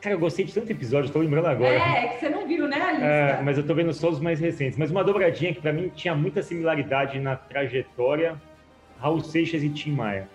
Cara, 0.05 0.13
eu 0.13 0.19
gostei 0.19 0.45
de 0.45 0.53
tanto 0.53 0.71
episódio, 0.71 1.07
estou 1.07 1.19
lembrando 1.19 1.47
agora. 1.47 1.73
É, 1.73 2.09
que 2.09 2.19
você 2.19 2.29
não 2.29 2.47
viu, 2.47 2.67
né, 2.67 2.79
a 2.79 2.91
lista? 2.91 3.05
É, 3.07 3.41
mas 3.41 3.57
eu 3.57 3.65
tô 3.65 3.73
vendo 3.73 3.91
só 3.91 4.07
os 4.07 4.19
mais 4.19 4.39
recentes. 4.39 4.77
Mas 4.77 4.91
uma 4.91 5.03
dobradinha 5.03 5.51
que 5.51 5.59
para 5.59 5.73
mim 5.73 5.89
tinha 5.95 6.13
muita 6.13 6.43
similaridade 6.43 7.19
na 7.19 7.35
trajetória, 7.35 8.39
Raul 8.99 9.21
Seixas 9.21 9.63
e 9.63 9.69
Tim 9.69 9.93
Maia. 9.93 10.29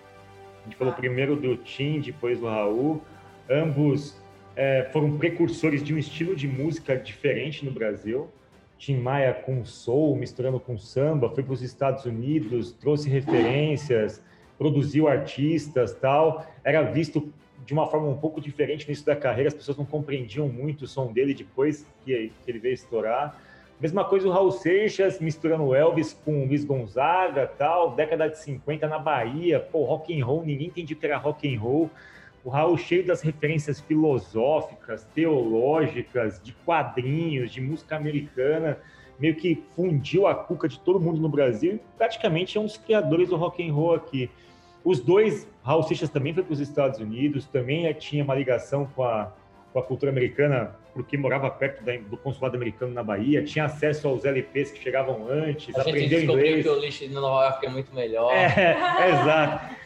A 0.59 0.63
gente 0.65 0.75
falou 0.75 0.91
ah. 0.91 0.97
primeiro 0.97 1.37
do 1.37 1.55
Tim, 1.55 2.01
depois 2.01 2.37
do 2.41 2.47
Raul. 2.47 3.01
Ambos 3.49 4.21
é, 4.57 4.89
foram 4.91 5.17
precursores 5.17 5.81
de 5.81 5.93
um 5.93 5.97
estilo 5.97 6.35
de 6.35 6.49
música 6.49 6.97
diferente 6.97 7.63
no 7.63 7.71
Brasil. 7.71 8.29
Tim 8.77 8.97
Maia 8.97 9.33
com 9.33 9.63
soul, 9.63 10.17
misturando 10.17 10.59
com 10.59 10.77
samba, 10.77 11.29
foi 11.29 11.43
para 11.43 11.53
os 11.53 11.61
Estados 11.61 12.03
Unidos, 12.03 12.73
trouxe 12.73 13.09
referências, 13.09 14.21
produziu 14.57 15.07
artistas, 15.07 15.93
tal. 15.93 16.45
Era 16.61 16.81
visto 16.81 17.31
de 17.71 17.73
uma 17.73 17.87
forma 17.87 18.09
um 18.09 18.17
pouco 18.17 18.41
diferente 18.41 18.85
no 18.85 18.89
início 18.89 19.05
da 19.05 19.15
carreira, 19.15 19.47
as 19.47 19.53
pessoas 19.53 19.77
não 19.77 19.85
compreendiam 19.85 20.49
muito 20.49 20.81
o 20.81 20.87
som 20.87 21.09
dele 21.09 21.33
depois 21.33 21.87
que, 22.03 22.29
que 22.43 22.51
ele 22.51 22.59
veio 22.59 22.73
estourar. 22.73 23.39
Mesma 23.79 24.03
coisa 24.03 24.27
o 24.27 24.31
Raul 24.31 24.51
Seixas 24.51 25.21
misturando 25.21 25.73
Elvis 25.73 26.11
com 26.11 26.43
Luiz 26.45 26.65
Gonzaga, 26.65 27.47
tal, 27.47 27.95
década 27.95 28.27
de 28.27 28.37
50 28.39 28.89
na 28.89 28.99
Bahia, 28.99 29.61
pô, 29.61 29.85
rock 29.85 30.13
and 30.13 30.25
roll, 30.25 30.43
ninguém 30.43 30.67
entendia 30.67 30.97
que 30.97 31.05
era 31.05 31.15
rock 31.15 31.47
and 31.47 31.57
roll. 31.61 31.89
O 32.43 32.49
Raul 32.49 32.77
cheio 32.77 33.05
das 33.07 33.21
referências 33.21 33.79
filosóficas, 33.79 35.07
teológicas, 35.15 36.41
de 36.43 36.51
quadrinhos, 36.65 37.53
de 37.53 37.61
música 37.61 37.95
americana, 37.95 38.79
meio 39.17 39.35
que 39.35 39.63
fundiu 39.77 40.27
a 40.27 40.35
cuca 40.35 40.67
de 40.67 40.77
todo 40.77 40.99
mundo 40.99 41.21
no 41.21 41.29
Brasil 41.29 41.75
e 41.75 41.81
praticamente 41.97 42.57
é 42.57 42.59
um 42.59 42.65
dos 42.65 42.75
criadores 42.75 43.29
do 43.29 43.37
rock 43.37 43.65
and 43.65 43.73
roll 43.73 43.95
aqui. 43.95 44.29
Os 44.83 44.99
dois, 44.99 45.47
Raul 45.63 45.83
Seixas 45.83 46.09
também 46.09 46.33
foi 46.33 46.43
para 46.43 46.53
os 46.53 46.59
Estados 46.59 46.99
Unidos, 46.99 47.45
também 47.45 47.91
tinha 47.93 48.23
uma 48.23 48.33
ligação 48.33 48.85
com 48.95 49.03
a, 49.03 49.31
com 49.71 49.79
a 49.79 49.83
cultura 49.83 50.11
americana, 50.11 50.75
porque 50.93 51.17
morava 51.17 51.49
perto 51.49 51.83
da, 51.83 51.95
do 51.97 52.17
consulado 52.17 52.55
americano 52.55 52.93
na 52.93 53.03
Bahia, 53.03 53.43
tinha 53.43 53.65
acesso 53.65 54.07
aos 54.07 54.25
LPs 54.25 54.71
que 54.71 54.79
chegavam 54.81 55.27
antes, 55.29 55.75
a 55.75 55.81
aprendeu 55.81 56.19
gente 56.19 56.31
inglês. 56.31 56.63
que 56.63 56.69
o 56.69 56.79
lixo 56.79 57.07
de 57.07 57.13
Nova 57.13 57.45
York 57.45 57.65
é 57.65 57.69
muito 57.69 57.93
melhor. 57.93 58.33
É, 58.33 58.75
é 58.99 59.09
exato. 59.21 59.81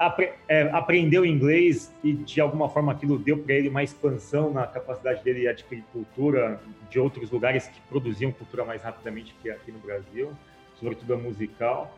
Apre, 0.00 0.32
é, 0.48 0.62
aprendeu 0.72 1.24
inglês 1.24 1.94
e 2.02 2.12
de 2.12 2.40
alguma 2.40 2.68
forma 2.68 2.90
aquilo 2.90 3.16
deu 3.16 3.38
para 3.38 3.54
ele 3.54 3.68
uma 3.68 3.84
expansão 3.84 4.52
na 4.52 4.66
capacidade 4.66 5.22
dele 5.22 5.40
de 5.40 5.48
adquirir 5.48 5.84
cultura 5.92 6.60
de 6.90 6.98
outros 6.98 7.30
lugares 7.30 7.68
que 7.68 7.80
produziam 7.82 8.32
cultura 8.32 8.64
mais 8.64 8.82
rapidamente 8.82 9.32
que 9.40 9.50
aqui 9.50 9.70
no 9.70 9.78
Brasil, 9.78 10.32
sobretudo 10.74 11.14
a 11.14 11.16
musical. 11.16 11.96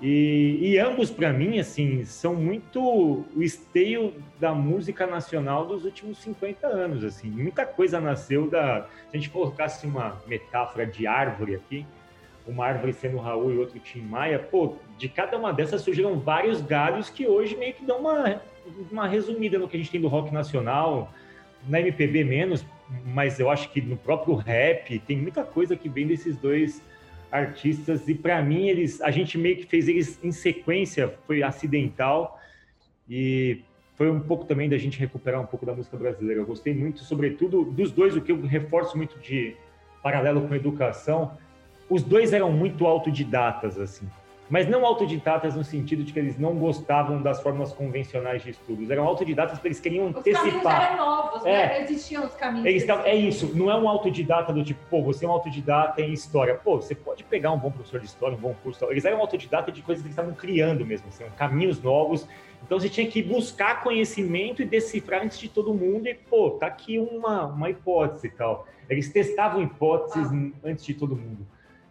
E, 0.00 0.58
e 0.62 0.78
ambos, 0.78 1.10
para 1.10 1.30
mim, 1.32 1.58
assim, 1.58 2.04
são 2.04 2.34
muito 2.34 2.80
o 2.80 3.42
esteio 3.42 4.14
da 4.38 4.54
música 4.54 5.06
nacional 5.06 5.66
dos 5.66 5.84
últimos 5.84 6.18
50 6.18 6.66
anos, 6.66 7.04
assim. 7.04 7.28
Muita 7.28 7.66
coisa 7.66 8.00
nasceu 8.00 8.48
da... 8.48 8.86
Se 9.10 9.16
a 9.16 9.18
gente 9.18 9.28
colocasse 9.28 9.86
uma 9.86 10.20
metáfora 10.26 10.86
de 10.86 11.06
árvore 11.06 11.54
aqui, 11.54 11.86
uma 12.46 12.66
árvore 12.66 12.94
sendo 12.94 13.18
Raul 13.18 13.52
e 13.52 13.58
outro 13.58 13.78
Tim 13.78 14.00
Maia, 14.00 14.38
pô, 14.38 14.76
de 14.96 15.08
cada 15.08 15.36
uma 15.36 15.52
dessas 15.52 15.82
surgiram 15.82 16.18
vários 16.18 16.62
galhos 16.62 17.10
que 17.10 17.26
hoje 17.26 17.54
meio 17.56 17.74
que 17.74 17.84
dão 17.84 17.98
uma, 17.98 18.40
uma 18.90 19.06
resumida 19.06 19.58
no 19.58 19.68
que 19.68 19.76
a 19.76 19.80
gente 19.80 19.90
tem 19.90 20.00
do 20.00 20.08
rock 20.08 20.32
nacional, 20.32 21.12
na 21.68 21.78
MPB 21.78 22.24
menos, 22.24 22.64
mas 23.04 23.38
eu 23.38 23.50
acho 23.50 23.70
que 23.70 23.80
no 23.80 23.96
próprio 23.96 24.34
rap 24.34 24.98
tem 25.00 25.18
muita 25.18 25.44
coisa 25.44 25.76
que 25.76 25.88
vem 25.88 26.06
desses 26.06 26.36
dois 26.36 26.82
artistas 27.30 28.08
e 28.08 28.14
para 28.14 28.42
mim 28.42 28.68
eles 28.68 29.00
a 29.00 29.10
gente 29.10 29.38
meio 29.38 29.56
que 29.56 29.66
fez 29.66 29.88
eles 29.88 30.18
em 30.22 30.32
sequência 30.32 31.14
foi 31.26 31.42
acidental 31.42 32.38
e 33.08 33.62
foi 33.96 34.10
um 34.10 34.20
pouco 34.20 34.44
também 34.44 34.68
da 34.68 34.78
gente 34.78 34.98
recuperar 34.98 35.40
um 35.40 35.46
pouco 35.46 35.66
da 35.66 35.74
música 35.74 35.96
brasileira. 35.96 36.40
Eu 36.40 36.46
gostei 36.46 36.74
muito 36.74 37.00
sobretudo 37.00 37.64
dos 37.64 37.92
dois 37.92 38.16
o 38.16 38.20
que 38.20 38.32
eu 38.32 38.40
reforço 38.42 38.96
muito 38.96 39.18
de 39.18 39.56
paralelo 40.02 40.46
com 40.48 40.54
educação 40.54 41.36
os 41.88 42.02
dois 42.02 42.32
eram 42.32 42.52
muito 42.52 42.86
autodidatas 42.86 43.78
assim 43.78 44.08
mas 44.50 44.68
não 44.68 44.84
autodidatas 44.84 45.54
no 45.54 45.62
sentido 45.62 46.02
de 46.02 46.12
que 46.12 46.18
eles 46.18 46.36
não 46.36 46.56
gostavam 46.56 47.22
das 47.22 47.40
formas 47.40 47.72
convencionais 47.72 48.42
de 48.42 48.50
estudos. 48.50 48.90
Eram 48.90 49.06
autodidatas 49.06 49.54
porque 49.54 49.68
eles 49.68 49.78
queriam 49.78 50.08
os 50.08 50.16
antecipar. 50.16 50.44
Os 50.44 50.62
caminhos 50.62 50.90
eram 50.90 50.96
novos, 50.96 51.42
né? 51.44 51.50
é. 51.50 51.66
né? 51.66 51.82
Existiam 51.82 52.26
os 52.26 52.34
caminhos. 52.34 52.66
Eles 52.66 52.84
tavam, 52.84 53.06
é 53.06 53.14
isso, 53.14 53.56
não 53.56 53.70
é 53.70 53.76
um 53.76 53.88
autodidata 53.88 54.52
do 54.52 54.64
tipo, 54.64 54.80
pô, 54.90 55.00
você 55.02 55.24
é 55.24 55.28
um 55.28 55.30
autodidata 55.30 56.02
em 56.02 56.12
história. 56.12 56.56
Pô, 56.56 56.76
você 56.76 56.96
pode 56.96 57.22
pegar 57.22 57.52
um 57.52 57.58
bom 57.58 57.70
professor 57.70 58.00
de 58.00 58.06
história, 58.06 58.36
um 58.36 58.40
bom 58.40 58.54
curso. 58.60 58.84
Eles 58.90 59.04
eram 59.04 59.20
autodidata 59.20 59.70
de 59.70 59.82
coisas 59.82 60.02
que 60.02 60.08
eles 60.08 60.18
estavam 60.18 60.34
criando 60.34 60.84
mesmo, 60.84 61.06
assim, 61.08 61.24
caminhos 61.36 61.80
novos. 61.80 62.26
Então 62.66 62.78
você 62.78 62.88
tinha 62.88 63.06
que 63.06 63.22
buscar 63.22 63.82
conhecimento 63.82 64.62
e 64.62 64.64
decifrar 64.64 65.22
antes 65.22 65.38
de 65.38 65.48
todo 65.48 65.72
mundo 65.72 66.08
e, 66.08 66.14
pô, 66.14 66.50
tá 66.50 66.66
aqui 66.66 66.98
uma, 66.98 67.46
uma 67.46 67.70
hipótese 67.70 68.26
e 68.26 68.30
tal. 68.30 68.66
Eles 68.88 69.12
testavam 69.12 69.62
hipóteses 69.62 70.28
ah. 70.32 70.50
antes 70.64 70.84
de 70.84 70.94
todo 70.94 71.14
mundo. 71.14 71.46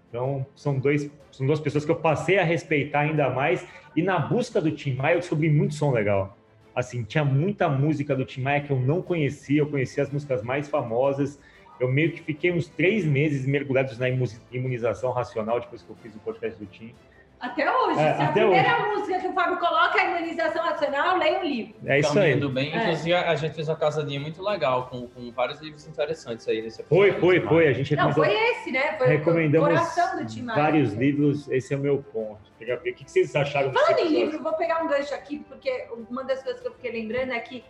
Então, 0.10 0.46
são, 0.56 0.78
dois, 0.78 1.10
são 1.32 1.46
duas 1.46 1.60
pessoas 1.60 1.86
que 1.86 1.92
eu 1.92 1.96
passei 1.96 2.40
a 2.40 2.44
respeitar 2.44 3.02
ainda 3.02 3.30
mais. 3.30 3.66
E 3.96 4.02
na 4.02 4.20
busca 4.20 4.60
do 4.60 4.72
Tim 4.72 4.96
Maia, 4.96 5.16
eu 5.16 5.20
descobri 5.20 5.50
muito 5.50 5.76
som 5.76 5.92
legal. 5.92 6.36
Assim, 6.76 7.04
tinha 7.04 7.24
muita 7.24 7.70
música 7.70 8.16
do 8.16 8.26
Tim 8.26 8.42
Maia 8.42 8.62
que 8.62 8.72
eu 8.72 8.80
não 8.80 9.02
conhecia. 9.02 9.62
Eu 9.62 9.70
conhecia 9.70 10.04
as 10.04 10.10
músicas 10.10 10.42
mais 10.42 10.68
famosas. 10.68 11.40
Eu 11.80 11.88
meio 11.88 12.12
que 12.12 12.22
fiquei 12.22 12.52
uns 12.52 12.68
três 12.68 13.06
meses 13.06 13.46
mergulhados 13.46 13.98
na 13.98 14.08
imunização 14.52 15.12
racional 15.12 15.60
depois 15.60 15.82
que 15.82 15.90
eu 15.90 15.96
fiz 16.02 16.16
o 16.16 16.20
podcast 16.20 16.60
do 16.60 16.66
Tim. 16.66 16.94
Até 17.40 17.72
hoje. 17.72 18.00
É, 18.00 18.16
Se 18.16 18.22
até 18.22 18.24
a 18.24 18.32
primeira 18.32 18.82
hoje. 18.82 18.90
música 18.90 19.20
que 19.20 19.28
o 19.28 19.34
Fábio 19.34 19.58
coloca 19.58 19.98
é 19.98 20.02
a 20.02 20.18
imunização 20.18 20.66
nacional, 20.66 21.18
leia 21.18 21.40
um 21.40 21.44
livro. 21.44 21.74
É 21.86 22.00
isso 22.00 22.20
aí. 22.20 22.36
bem. 22.50 22.74
É. 22.74 22.84
Inclusive, 22.84 23.14
a 23.14 23.36
gente 23.36 23.56
fez 23.56 23.70
uma 23.70 23.78
casadinha 23.78 24.20
muito 24.20 24.44
legal, 24.44 24.88
com, 24.88 25.08
com 25.08 25.32
vários 25.32 25.62
livros 25.62 25.88
interessantes 25.88 26.48
aí 26.48 26.62
nesse 26.62 26.84
Foi, 26.84 27.14
foi, 27.14 27.40
foi. 27.42 27.68
A 27.68 27.74
gente 27.74 27.96
Não, 27.96 28.14
foi 28.14 28.34
esse, 28.34 28.72
né? 28.72 28.98
Foi 28.98 29.08
recomendamos 29.08 29.68
o 29.68 29.72
coração 29.72 30.18
do 30.18 30.26
Tim 30.26 30.46
vários 30.46 30.94
livros. 30.94 31.48
Esse 31.50 31.74
é 31.74 31.78
o 31.78 31.80
meu 31.80 32.04
ponto. 32.12 32.50
O 32.60 32.94
que 32.94 33.10
vocês 33.10 33.34
acharam 33.36 33.72
Falando 33.72 34.00
em 34.00 34.10
livro, 34.10 34.44
vou 34.44 34.54
pegar 34.54 34.84
um 34.84 34.88
gancho 34.88 35.14
aqui, 35.14 35.40
porque 35.48 35.88
uma 36.10 36.26
das 36.26 36.44
coisas 36.44 36.62
que 36.62 36.68
eu 36.68 36.74
fiquei 36.74 36.92
lembrando 36.92 37.32
é 37.32 37.40
que 37.40 37.64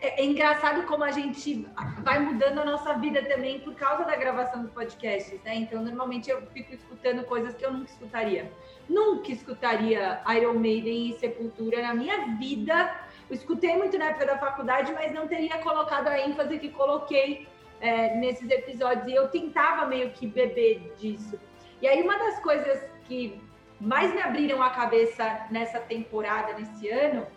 é, 0.00 0.22
é, 0.22 0.24
engraçado 0.24 0.86
como 0.86 1.04
a 1.04 1.10
gente 1.10 1.66
vai 1.98 2.18
mudando 2.18 2.58
a 2.60 2.64
nossa 2.64 2.94
vida 2.94 3.22
também 3.22 3.60
por 3.60 3.74
causa 3.74 4.04
da 4.04 4.16
gravação 4.16 4.62
dos 4.62 4.70
podcasts, 4.70 5.38
né? 5.44 5.56
Então, 5.56 5.82
normalmente 5.82 6.30
eu 6.30 6.40
fico 6.54 6.74
escutando 6.74 7.22
coisas 7.24 7.54
que 7.54 7.64
eu 7.64 7.72
nunca 7.72 7.90
escutaria. 7.90 8.50
Nunca 8.90 9.30
escutaria 9.30 10.20
Iron 10.36 10.54
Maiden 10.54 11.10
e 11.10 11.12
Sepultura 11.20 11.80
na 11.80 11.94
minha 11.94 12.34
vida. 12.38 12.76
Eu 13.28 13.36
escutei 13.36 13.76
muito 13.76 13.96
na 13.96 14.06
época 14.06 14.26
da 14.26 14.36
faculdade, 14.36 14.92
mas 14.92 15.12
não 15.12 15.28
teria 15.28 15.58
colocado 15.58 16.08
a 16.08 16.20
ênfase 16.20 16.58
que 16.58 16.70
coloquei 16.70 17.46
é, 17.80 18.16
nesses 18.16 18.50
episódios. 18.50 19.06
E 19.06 19.14
eu 19.14 19.28
tentava 19.28 19.86
meio 19.86 20.10
que 20.10 20.26
beber 20.26 20.92
disso. 20.98 21.38
E 21.80 21.86
aí, 21.86 22.02
uma 22.02 22.18
das 22.18 22.40
coisas 22.40 22.84
que 23.04 23.40
mais 23.80 24.12
me 24.12 24.20
abriram 24.20 24.60
a 24.60 24.70
cabeça 24.70 25.46
nessa 25.52 25.78
temporada, 25.78 26.54
nesse 26.54 26.90
ano, 26.90 27.28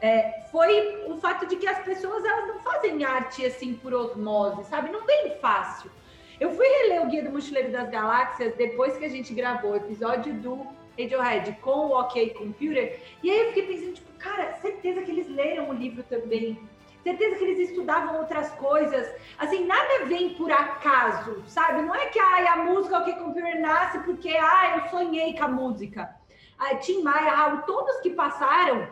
é, 0.00 0.46
foi 0.50 1.04
o 1.06 1.18
fato 1.18 1.44
de 1.46 1.56
que 1.56 1.66
as 1.66 1.80
pessoas 1.80 2.24
elas 2.24 2.48
não 2.48 2.60
fazem 2.60 3.04
arte 3.04 3.44
assim 3.44 3.74
por 3.74 3.92
osmose, 3.92 4.64
sabe? 4.64 4.90
Não 4.90 5.04
vem 5.04 5.36
fácil. 5.38 5.90
Eu 6.40 6.50
fui 6.50 6.66
reler 6.66 7.02
o 7.02 7.06
Guia 7.10 7.22
do 7.22 7.30
Mochileiro 7.30 7.70
das 7.70 7.90
Galáxias 7.90 8.54
depois 8.54 8.96
que 8.96 9.04
a 9.04 9.08
gente 9.10 9.34
gravou 9.34 9.72
o 9.72 9.76
episódio 9.76 10.32
do 10.34 10.66
Radiohead 10.98 11.52
com 11.60 11.88
o 11.88 12.00
OK 12.00 12.30
Computer, 12.30 13.00
e 13.22 13.30
aí 13.30 13.38
eu 13.40 13.46
fiquei 13.48 13.66
pensando, 13.66 13.94
tipo, 13.94 14.12
cara, 14.18 14.52
certeza 14.54 15.02
que 15.02 15.10
eles 15.10 15.28
leram 15.28 15.70
o 15.70 15.72
livro 15.72 16.02
também. 16.04 16.58
Certeza 17.02 17.36
que 17.36 17.44
eles 17.44 17.68
estudavam 17.68 18.18
outras 18.18 18.50
coisas. 18.52 19.14
Assim, 19.38 19.66
nada 19.66 20.06
vem 20.06 20.30
por 20.30 20.50
acaso, 20.50 21.44
sabe? 21.46 21.82
Não 21.82 21.94
é 21.94 22.06
que 22.06 22.18
ai, 22.18 22.46
a 22.46 22.56
música 22.56 22.98
OK 22.98 23.12
Computer 23.12 23.60
nasce 23.60 23.98
porque 24.00 24.34
ai, 24.34 24.78
eu 24.78 24.88
sonhei 24.88 25.36
com 25.36 25.44
a 25.44 25.48
música. 25.48 26.16
A 26.58 26.76
Tim 26.76 27.02
Maia, 27.02 27.62
todos 27.66 28.00
que 28.00 28.10
passaram 28.10 28.88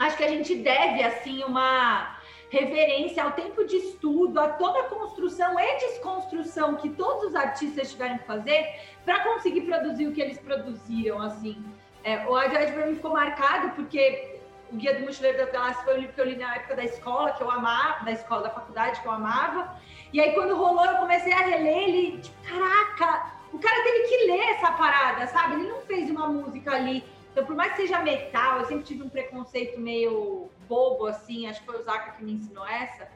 acho 0.00 0.16
que 0.16 0.24
a 0.24 0.28
gente 0.28 0.54
deve, 0.56 1.02
assim, 1.02 1.44
uma 1.44 2.16
reverência 2.50 3.22
ao 3.22 3.32
tempo 3.32 3.64
de 3.64 3.76
estudo, 3.76 4.38
a 4.38 4.48
toda 4.48 4.80
a 4.80 4.84
construção 4.84 5.58
e 5.58 5.78
desconstrução 5.78 6.74
que 6.74 6.90
todos 6.90 7.30
os 7.30 7.34
artistas 7.34 7.92
tiveram 7.92 8.18
que 8.18 8.24
fazer 8.24 8.68
para 9.04 9.20
conseguir 9.20 9.62
produzir 9.62 10.06
o 10.08 10.12
que 10.12 10.20
eles 10.20 10.38
produziram, 10.38 11.22
assim. 11.22 11.64
É, 12.02 12.26
o 12.26 12.34
Adjad 12.34 12.72
para 12.72 12.86
mim 12.86 12.96
ficou 12.96 13.12
marcado 13.12 13.70
porque 13.70 14.40
o 14.72 14.76
Guia 14.76 14.98
do 14.98 15.06
Mochileiro 15.06 15.38
das 15.38 15.50
Galáxias 15.50 15.84
foi 15.84 15.94
um 15.94 16.00
livro 16.00 16.12
que 16.12 16.20
eu 16.20 16.26
li 16.26 16.36
na 16.36 16.56
época 16.56 16.76
da 16.76 16.84
escola, 16.84 17.32
que 17.32 17.42
eu 17.42 17.50
amava, 17.50 18.04
da 18.04 18.12
escola, 18.12 18.42
da 18.42 18.50
faculdade, 18.50 19.00
que 19.00 19.06
eu 19.06 19.12
amava. 19.12 19.76
E 20.12 20.20
aí, 20.20 20.32
quando 20.32 20.56
rolou, 20.56 20.84
eu 20.84 20.96
comecei 20.96 21.32
a 21.32 21.38
reler 21.38 21.88
ele, 21.88 22.18
tipo, 22.18 22.36
caraca, 22.42 23.32
o 23.52 23.58
cara 23.58 23.82
teve 23.82 24.08
que 24.08 24.26
ler 24.26 24.50
essa 24.50 24.72
parada, 24.72 25.26
sabe? 25.28 25.54
Ele 25.54 25.68
não 25.68 25.80
fez 25.82 26.10
uma 26.10 26.26
música 26.26 26.72
ali 26.72 27.04
então, 27.32 27.44
por 27.44 27.54
mais 27.54 27.72
que 27.72 27.82
seja 27.82 28.00
metal, 28.00 28.58
eu 28.58 28.64
sempre 28.66 28.84
tive 28.84 29.02
um 29.02 29.08
preconceito 29.08 29.80
meio 29.80 30.50
bobo, 30.70 31.06
assim, 31.06 31.48
acho 31.48 31.60
que 31.60 31.66
foi 31.66 31.80
o 31.80 31.82
Zaka 31.82 32.12
que 32.12 32.24
me 32.24 32.32
ensinou 32.32 32.66
essa, 32.66 33.08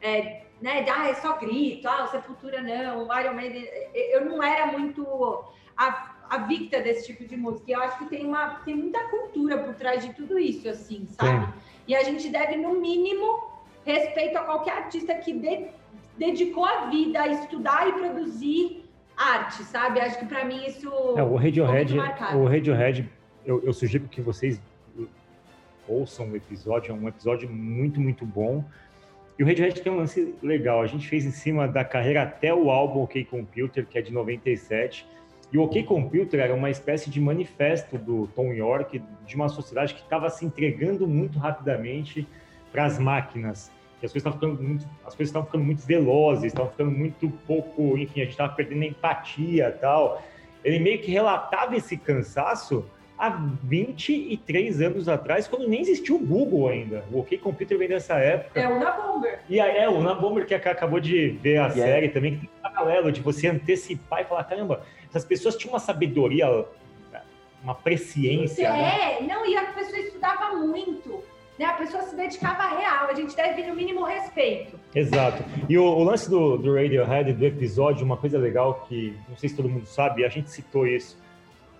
é, 0.00 0.44
né, 0.60 0.86
ah, 0.88 1.08
é 1.08 1.14
só 1.14 1.36
grito, 1.36 1.88
ah, 1.88 2.04
o 2.04 2.08
Sepultura 2.08 2.62
não, 2.62 3.08
o 3.08 3.18
Iron 3.18 3.34
Maiden, 3.34 3.68
eu 3.92 4.24
não 4.24 4.42
era 4.42 4.66
muito 4.66 5.04
a, 5.76 6.14
a 6.30 6.38
victa 6.38 6.80
desse 6.80 7.06
tipo 7.06 7.24
de 7.28 7.36
música, 7.36 7.72
eu 7.72 7.82
acho 7.82 7.98
que 7.98 8.06
tem, 8.06 8.24
uma, 8.24 8.60
tem 8.64 8.74
muita 8.74 9.00
cultura 9.08 9.58
por 9.58 9.74
trás 9.74 10.04
de 10.04 10.14
tudo 10.14 10.38
isso, 10.38 10.68
assim, 10.68 11.06
sabe? 11.08 11.46
Sim. 11.46 11.52
E 11.88 11.96
a 11.96 12.04
gente 12.04 12.28
deve, 12.28 12.56
no 12.56 12.80
mínimo, 12.80 13.50
respeito 13.84 14.38
a 14.38 14.44
qualquer 14.44 14.74
artista 14.74 15.14
que 15.14 15.32
de, 15.32 15.66
dedicou 16.16 16.64
a 16.64 16.86
vida 16.86 17.20
a 17.20 17.28
estudar 17.28 17.88
e 17.88 17.92
produzir 17.92 18.84
arte, 19.16 19.62
sabe? 19.64 20.00
Acho 20.00 20.18
que 20.18 20.26
para 20.26 20.44
mim 20.44 20.64
isso 20.66 20.88
é, 21.16 21.22
o 21.22 21.36
Radiohead, 21.36 21.98
o 22.34 22.44
Radiohead, 22.44 23.10
eu, 23.44 23.62
eu 23.64 23.72
sugiro 23.72 24.08
que 24.08 24.20
vocês 24.20 24.60
ouçam 25.92 26.30
o 26.30 26.36
episódio, 26.36 26.92
é 26.92 26.94
um 26.94 27.08
episódio 27.08 27.48
muito, 27.50 28.00
muito 28.00 28.24
bom. 28.24 28.64
E 29.38 29.42
o 29.42 29.46
Radiohead 29.46 29.80
tem 29.80 29.92
um 29.92 29.96
lance 29.96 30.34
legal, 30.42 30.82
a 30.82 30.86
gente 30.86 31.08
fez 31.08 31.24
em 31.24 31.30
cima 31.30 31.66
da 31.66 31.84
carreira 31.84 32.22
até 32.22 32.54
o 32.54 32.70
álbum 32.70 33.02
OK 33.02 33.24
Computer, 33.24 33.86
que 33.86 33.98
é 33.98 34.02
de 34.02 34.12
97, 34.12 35.06
e 35.52 35.58
o 35.58 35.64
OK 35.64 35.82
Computer 35.84 36.40
era 36.40 36.54
uma 36.54 36.70
espécie 36.70 37.10
de 37.10 37.20
manifesto 37.20 37.98
do 37.98 38.26
Tom 38.28 38.54
York, 38.54 39.02
de 39.26 39.36
uma 39.36 39.50
sociedade 39.50 39.94
que 39.94 40.00
estava 40.00 40.30
se 40.30 40.46
entregando 40.46 41.06
muito 41.06 41.38
rapidamente 41.38 42.26
para 42.70 42.86
as 42.86 42.98
máquinas. 42.98 43.70
E 44.00 44.06
as 44.06 44.12
coisas 44.12 44.26
estavam 44.26 44.40
ficando 44.40 44.66
muito, 44.66 44.86
as 45.04 45.14
coisas 45.14 45.28
estavam 45.28 45.46
ficando 45.46 45.64
muito 45.64 45.86
velozes, 45.86 46.44
estavam 46.44 46.70
ficando 46.70 46.90
muito 46.90 47.28
pouco, 47.46 47.98
enfim, 47.98 48.22
a 48.22 48.24
gente 48.24 48.32
estava 48.32 48.52
perdendo 48.54 48.82
a 48.82 48.86
empatia, 48.86 49.78
tal. 49.78 50.22
Ele 50.64 50.78
meio 50.78 51.00
que 51.00 51.10
relatava 51.10 51.76
esse 51.76 51.98
cansaço 51.98 52.84
há 53.18 53.30
23 53.62 54.80
anos 54.80 55.08
atrás, 55.08 55.46
quando 55.46 55.68
nem 55.68 55.80
existia 55.80 56.14
o 56.14 56.18
Google 56.18 56.68
ainda. 56.68 57.04
O 57.10 57.20
OK 57.20 57.38
Computer 57.38 57.78
vem 57.78 57.88
dessa 57.88 58.14
época. 58.14 58.60
É 58.60 58.68
o 58.68 58.78
Na 58.78 58.90
Bomber. 58.90 59.40
E 59.48 59.60
aí, 59.60 59.76
é, 59.76 59.88
o 59.88 60.00
Na 60.00 60.14
Bomber 60.14 60.46
que 60.46 60.54
acabou 60.54 61.00
de 61.00 61.28
ver 61.28 61.58
a 61.58 61.68
yeah. 61.68 61.76
série 61.76 62.08
também, 62.08 62.34
que 62.34 62.40
tem 62.40 62.50
um 62.58 62.62
paralelo 62.62 63.12
de 63.12 63.20
você 63.20 63.48
antecipar 63.48 64.22
e 64.22 64.24
falar, 64.24 64.44
caramba, 64.44 64.82
essas 65.08 65.24
pessoas 65.24 65.56
tinham 65.56 65.74
uma 65.74 65.80
sabedoria, 65.80 66.46
uma 67.62 67.74
presciência. 67.74 68.66
É, 68.66 69.20
né? 69.20 69.26
não, 69.28 69.46
e 69.46 69.56
a 69.56 69.64
pessoa 69.66 69.98
estudava 69.98 70.56
muito. 70.56 71.22
Né? 71.58 71.64
A 71.66 71.74
pessoa 71.74 72.02
se 72.02 72.16
dedicava 72.16 72.62
a 72.62 72.78
real, 72.78 73.08
a 73.08 73.14
gente 73.14 73.36
deve, 73.36 73.62
no 73.66 73.74
mínimo, 73.76 74.04
respeito. 74.04 74.78
Exato. 74.94 75.44
E 75.68 75.78
o, 75.78 75.84
o 75.84 76.02
lance 76.02 76.28
do, 76.28 76.56
do 76.56 76.74
Radiohead, 76.74 77.32
do 77.32 77.46
episódio, 77.46 78.04
uma 78.04 78.16
coisa 78.16 78.38
legal 78.38 78.86
que 78.88 79.16
não 79.28 79.36
sei 79.36 79.48
se 79.48 79.56
todo 79.56 79.68
mundo 79.68 79.86
sabe, 79.86 80.24
a 80.24 80.28
gente 80.28 80.50
citou 80.50 80.86
isso. 80.86 81.16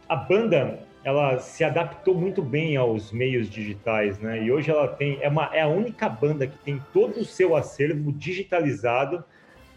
A 0.09 0.15
banda 0.15 0.87
ela 1.05 1.39
se 1.39 1.65
adaptou 1.65 2.15
muito 2.15 2.43
bem 2.43 2.77
aos 2.77 3.11
meios 3.11 3.51
digitais, 3.51 4.19
né? 4.21 4.43
E 4.43 4.53
hoje 4.53 4.71
ela 4.71 4.87
tem 4.87 5.19
é, 5.21 5.29
uma, 5.29 5.51
é 5.53 5.61
a 5.61 5.69
única 5.69 6.09
banda 6.09 6.47
que 6.47 6.57
tem 6.59 6.81
todo 6.93 7.21
o 7.21 7.25
seu 7.25 7.57
acervo 7.57 8.13
digitalizado 8.13 9.25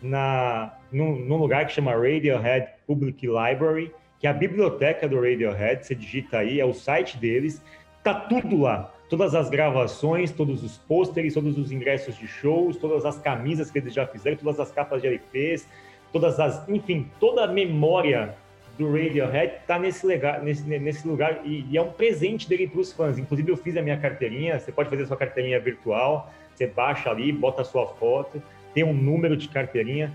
na 0.01 0.77
num, 0.91 1.15
num 1.15 1.38
lugar 1.38 1.65
que 1.65 1.73
chama 1.73 1.93
Radiohead 1.93 2.67
Public 2.85 3.25
Library, 3.25 3.91
que 4.19 4.27
é 4.27 4.29
a 4.29 4.33
biblioteca 4.33 5.07
do 5.07 5.15
Radiohead. 5.15 5.85
Você 5.85 5.95
digita 5.95 6.38
aí, 6.38 6.59
é 6.59 6.65
o 6.65 6.73
site 6.73 7.17
deles, 7.17 7.61
tá 8.03 8.13
tudo 8.13 8.61
lá. 8.61 8.91
Todas 9.09 9.33
as 9.35 9.49
gravações, 9.49 10.31
todos 10.31 10.63
os 10.63 10.77
pôsteres, 10.77 11.33
todos 11.33 11.57
os 11.57 11.71
ingressos 11.71 12.17
de 12.17 12.27
shows, 12.27 12.77
todas 12.77 13.05
as 13.05 13.19
camisas 13.19 13.71
que 13.71 13.79
eles 13.79 13.93
já 13.93 14.05
fizeram, 14.05 14.38
todas 14.38 14.59
as 14.59 14.71
capas 14.71 15.01
de 15.01 15.07
LPs, 15.07 15.67
todas 16.11 16.39
as, 16.39 16.67
enfim, 16.69 17.09
toda 17.19 17.43
a 17.43 17.47
memória 17.47 18.35
do 18.77 18.91
Radiohead 18.91 19.55
está 19.61 19.79
nesse, 19.79 20.05
nesse, 20.43 20.63
nesse 20.63 21.07
lugar 21.07 21.41
e, 21.45 21.65
e, 21.69 21.77
é 21.77 21.81
um 21.81 21.91
presente 21.91 22.47
dele 22.47 22.67
para 22.67 22.81
os 22.81 22.91
fãs. 22.91 23.17
Inclusive, 23.17 23.51
eu 23.51 23.57
fiz 23.57 23.77
a 23.77 23.81
minha 23.81 23.97
carteirinha. 23.97 24.59
Você 24.59 24.71
pode 24.71 24.89
fazer 24.89 25.03
a 25.03 25.07
sua 25.07 25.17
carteirinha 25.17 25.59
virtual, 25.59 26.31
você 26.53 26.67
baixa 26.67 27.09
ali, 27.09 27.31
bota 27.31 27.61
a 27.61 27.65
sua 27.65 27.88
foto, 27.88 28.41
tem 28.73 28.83
um 28.83 28.93
número 28.93 29.38
de 29.38 29.47
carteirinha. 29.47 30.13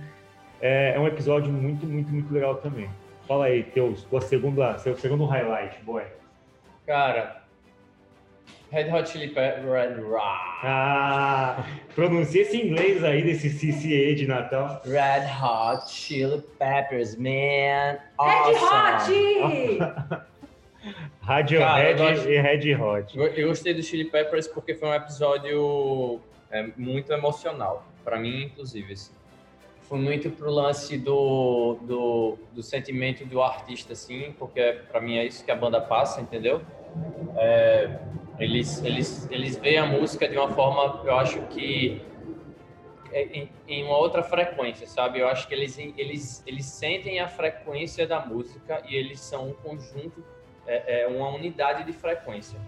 É, 0.60 0.92
é 0.94 1.00
um 1.00 1.06
episódio 1.06 1.50
muito, 1.50 1.86
muito, 1.86 2.10
muito 2.12 2.32
legal 2.32 2.56
também. 2.56 2.88
Fala 3.26 3.46
aí, 3.46 3.62
teus, 3.62 4.04
tua 4.04 4.20
segunda, 4.20 4.76
seu 4.78 4.96
segundo 4.96 5.24
highlight, 5.24 5.82
boy. 5.82 6.02
Cara, 6.86 7.39
Red 8.70 8.88
Hot 8.92 9.08
Chili 9.10 9.28
Peppers. 9.28 9.64
Red 9.64 10.00
Ah, 10.62 11.64
pronuncia 11.94 12.42
esse 12.42 12.56
inglês 12.56 13.02
aí 13.02 13.22
desse 13.22 13.50
CCA 13.50 14.14
de 14.14 14.26
Natal. 14.28 14.80
Red 14.84 15.26
Hot 15.42 15.90
Chili 15.90 16.40
Peppers, 16.58 17.16
man. 17.16 17.98
Awesome. 18.18 19.78
Red 21.22 21.56
Hot! 21.56 21.58
Radiohead 21.60 22.28
e 22.30 22.40
Red 22.40 22.74
Hot. 22.76 23.18
Eu 23.18 23.48
gostei 23.48 23.74
do 23.74 23.82
Chili 23.82 24.04
Peppers 24.04 24.46
porque 24.46 24.74
foi 24.74 24.88
um 24.88 24.94
episódio 24.94 26.20
é, 26.50 26.66
muito 26.76 27.12
emocional. 27.12 27.84
para 28.04 28.18
mim, 28.18 28.44
inclusive. 28.44 28.92
Assim. 28.92 29.12
Foi 29.82 29.98
muito 29.98 30.30
pro 30.30 30.50
lance 30.50 30.96
do, 30.96 31.76
do, 31.82 32.38
do 32.52 32.62
sentimento 32.62 33.24
do 33.26 33.42
artista, 33.42 33.92
assim, 33.92 34.32
porque 34.38 34.78
para 34.90 35.00
mim 35.00 35.18
é 35.18 35.26
isso 35.26 35.44
que 35.44 35.50
a 35.50 35.56
banda 35.56 35.80
passa, 35.80 36.20
entendeu? 36.20 36.62
É, 37.36 37.98
eles, 38.40 38.82
eles, 38.82 39.28
eles 39.30 39.56
veem 39.56 39.78
a 39.78 39.86
música 39.86 40.26
de 40.26 40.36
uma 40.36 40.48
forma, 40.48 41.02
eu 41.04 41.14
acho 41.16 41.40
que 41.48 42.00
é, 43.12 43.24
em, 43.24 43.50
em, 43.68 43.84
uma 43.84 43.98
outra 43.98 44.22
frequência, 44.22 44.86
sabe? 44.86 45.20
Eu 45.20 45.28
acho 45.28 45.46
que 45.46 45.54
eles, 45.54 45.78
eles, 45.78 46.42
eles 46.46 46.64
sentem 46.64 47.20
a 47.20 47.28
frequência 47.28 48.06
da 48.06 48.24
música 48.24 48.82
e 48.88 48.96
eles 48.96 49.20
são 49.20 49.50
um 49.50 49.52
conjunto, 49.52 50.24
é, 50.66 51.02
é 51.02 51.06
uma 51.06 51.28
unidade 51.28 51.84
de 51.84 51.92
frequência. 51.92 52.58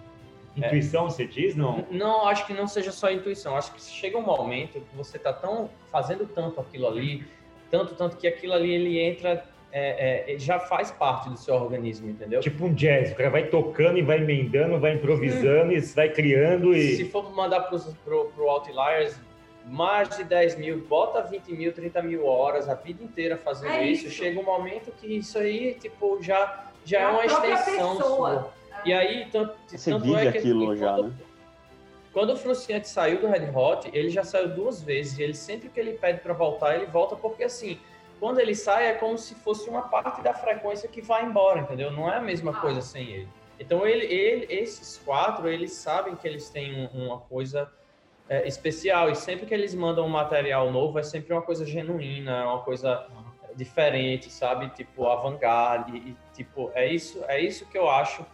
Intuição, 0.55 1.07
é. 1.07 1.11
você 1.11 1.27
diz, 1.27 1.57
não? 1.57 1.87
Não, 1.91 2.29
acho 2.29 2.47
que 2.47 2.53
não 2.53 2.67
seja 2.67 2.93
só 2.93 3.11
intuição. 3.11 3.57
Acho 3.57 3.73
que 3.73 3.81
chega 3.81 4.19
um 4.19 4.23
momento 4.23 4.81
que 4.81 4.97
você 4.97 5.17
está 5.17 5.33
tão 5.33 5.71
fazendo 5.91 6.27
tanto 6.27 6.61
aquilo 6.61 6.87
ali, 6.87 7.27
tanto, 7.71 7.95
tanto 7.95 8.19
que 8.19 8.27
aquilo 8.27 8.53
ali 8.53 8.71
ele 8.71 8.99
entra 8.99 9.43
é, 9.73 10.35
é, 10.35 10.39
já 10.39 10.61
faz 10.61 10.91
parte 10.91 11.31
do 11.31 11.37
seu 11.39 11.55
organismo, 11.55 12.11
entendeu? 12.11 12.41
Tipo 12.41 12.67
um 12.67 12.75
jazz, 12.75 13.11
o 13.13 13.15
cara 13.15 13.31
vai 13.31 13.47
tocando 13.47 13.99
e 13.99 14.03
vai 14.03 14.19
emendando, 14.19 14.79
vai 14.79 14.95
improvisando 14.95 15.73
hum. 15.73 15.73
e 15.73 15.81
vai 15.81 16.11
criando 16.11 16.75
e... 16.75 16.97
Se 16.97 17.07
for 17.07 17.35
mandar 17.35 17.63
pro, 17.63 17.81
pro, 18.05 18.27
pro 18.27 18.49
Outliers, 18.51 19.19
mais 19.65 20.15
de 20.17 20.25
10 20.25 20.57
mil, 20.57 20.87
bota 20.87 21.23
20 21.23 21.53
mil, 21.53 21.73
30 21.73 22.03
mil 22.03 22.27
horas, 22.27 22.69
a 22.69 22.75
vida 22.75 23.03
inteira 23.03 23.37
fazendo 23.37 23.73
é 23.73 23.87
isso. 23.87 24.07
isso. 24.07 24.17
chega 24.17 24.39
um 24.39 24.45
momento 24.45 24.93
que 24.93 25.07
isso 25.07 25.39
aí, 25.39 25.75
tipo, 25.75 26.23
já, 26.23 26.67
já 26.85 27.01
é, 27.01 27.03
é 27.03 27.07
uma 27.09 27.25
extensão 27.25 27.97
sua. 27.97 28.53
E 28.85 28.93
aí, 28.93 29.27
tanto, 29.31 29.55
Você 29.67 29.91
tanto 29.91 30.05
vive 30.05 30.27
é 30.27 30.33
que... 30.33 30.39
aquilo 30.39 30.77
já, 30.77 30.95
quando, 30.95 31.09
né? 31.09 31.15
Quando 32.13 32.31
o 32.31 32.37
Fruciante 32.37 32.89
saiu 32.89 33.21
do 33.21 33.27
Red 33.27 33.51
Hot, 33.55 33.89
ele 33.93 34.11
já 34.11 34.25
saiu 34.25 34.49
duas 34.49 34.83
vezes, 34.83 35.19
e 35.19 35.23
ele 35.23 35.35
sempre 35.35 35.69
que 35.69 35.81
ele 35.81 35.93
pede 35.93 36.21
para 36.21 36.35
voltar, 36.35 36.75
ele 36.75 36.87
volta 36.87 37.17
porque, 37.17 37.45
assim, 37.45 37.79
quando 38.23 38.39
ele 38.39 38.55
sai 38.55 38.87
é 38.87 38.95
como 38.95 39.19
se 39.19 39.35
fosse 39.35 39.69
uma 39.69 39.83
parte 39.83 40.23
da 40.23 40.33
frequência 40.33 40.89
que 40.89 41.03
vai 41.03 41.25
embora, 41.25 41.59
entendeu? 41.59 41.91
Não 41.91 42.09
é 42.09 42.19
a 42.19 42.21
mesma 42.21 42.53
ah. 42.53 42.61
coisa 42.61 42.81
sem 42.81 43.05
ele. 43.09 43.29
Então 43.59 43.85
ele, 43.85 44.05
ele, 44.05 44.47
esses 44.49 44.97
quatro, 44.99 45.49
eles 45.49 45.73
sabem 45.73 46.15
que 46.15 46.29
eles 46.29 46.49
têm 46.49 46.89
uma 46.95 47.19
coisa 47.19 47.69
é, 48.29 48.47
especial 48.47 49.11
e 49.11 49.17
sempre 49.17 49.45
que 49.45 49.53
eles 49.53 49.75
mandam 49.75 50.07
um 50.07 50.09
material 50.09 50.71
novo 50.71 51.01
é 51.01 51.03
sempre 51.03 51.33
uma 51.33 51.43
coisa 51.43 51.67
genuína, 51.67 52.45
uma 52.45 52.61
coisa 52.61 53.09
diferente, 53.57 54.31
sabe? 54.31 54.69
Tipo 54.69 55.09
avant-garde 55.09 55.97
e 55.97 56.17
tipo 56.33 56.71
é 56.75 56.87
isso 56.87 57.25
é 57.27 57.41
isso 57.41 57.67
que 57.67 57.77
eu 57.77 57.91
acho 57.91 58.25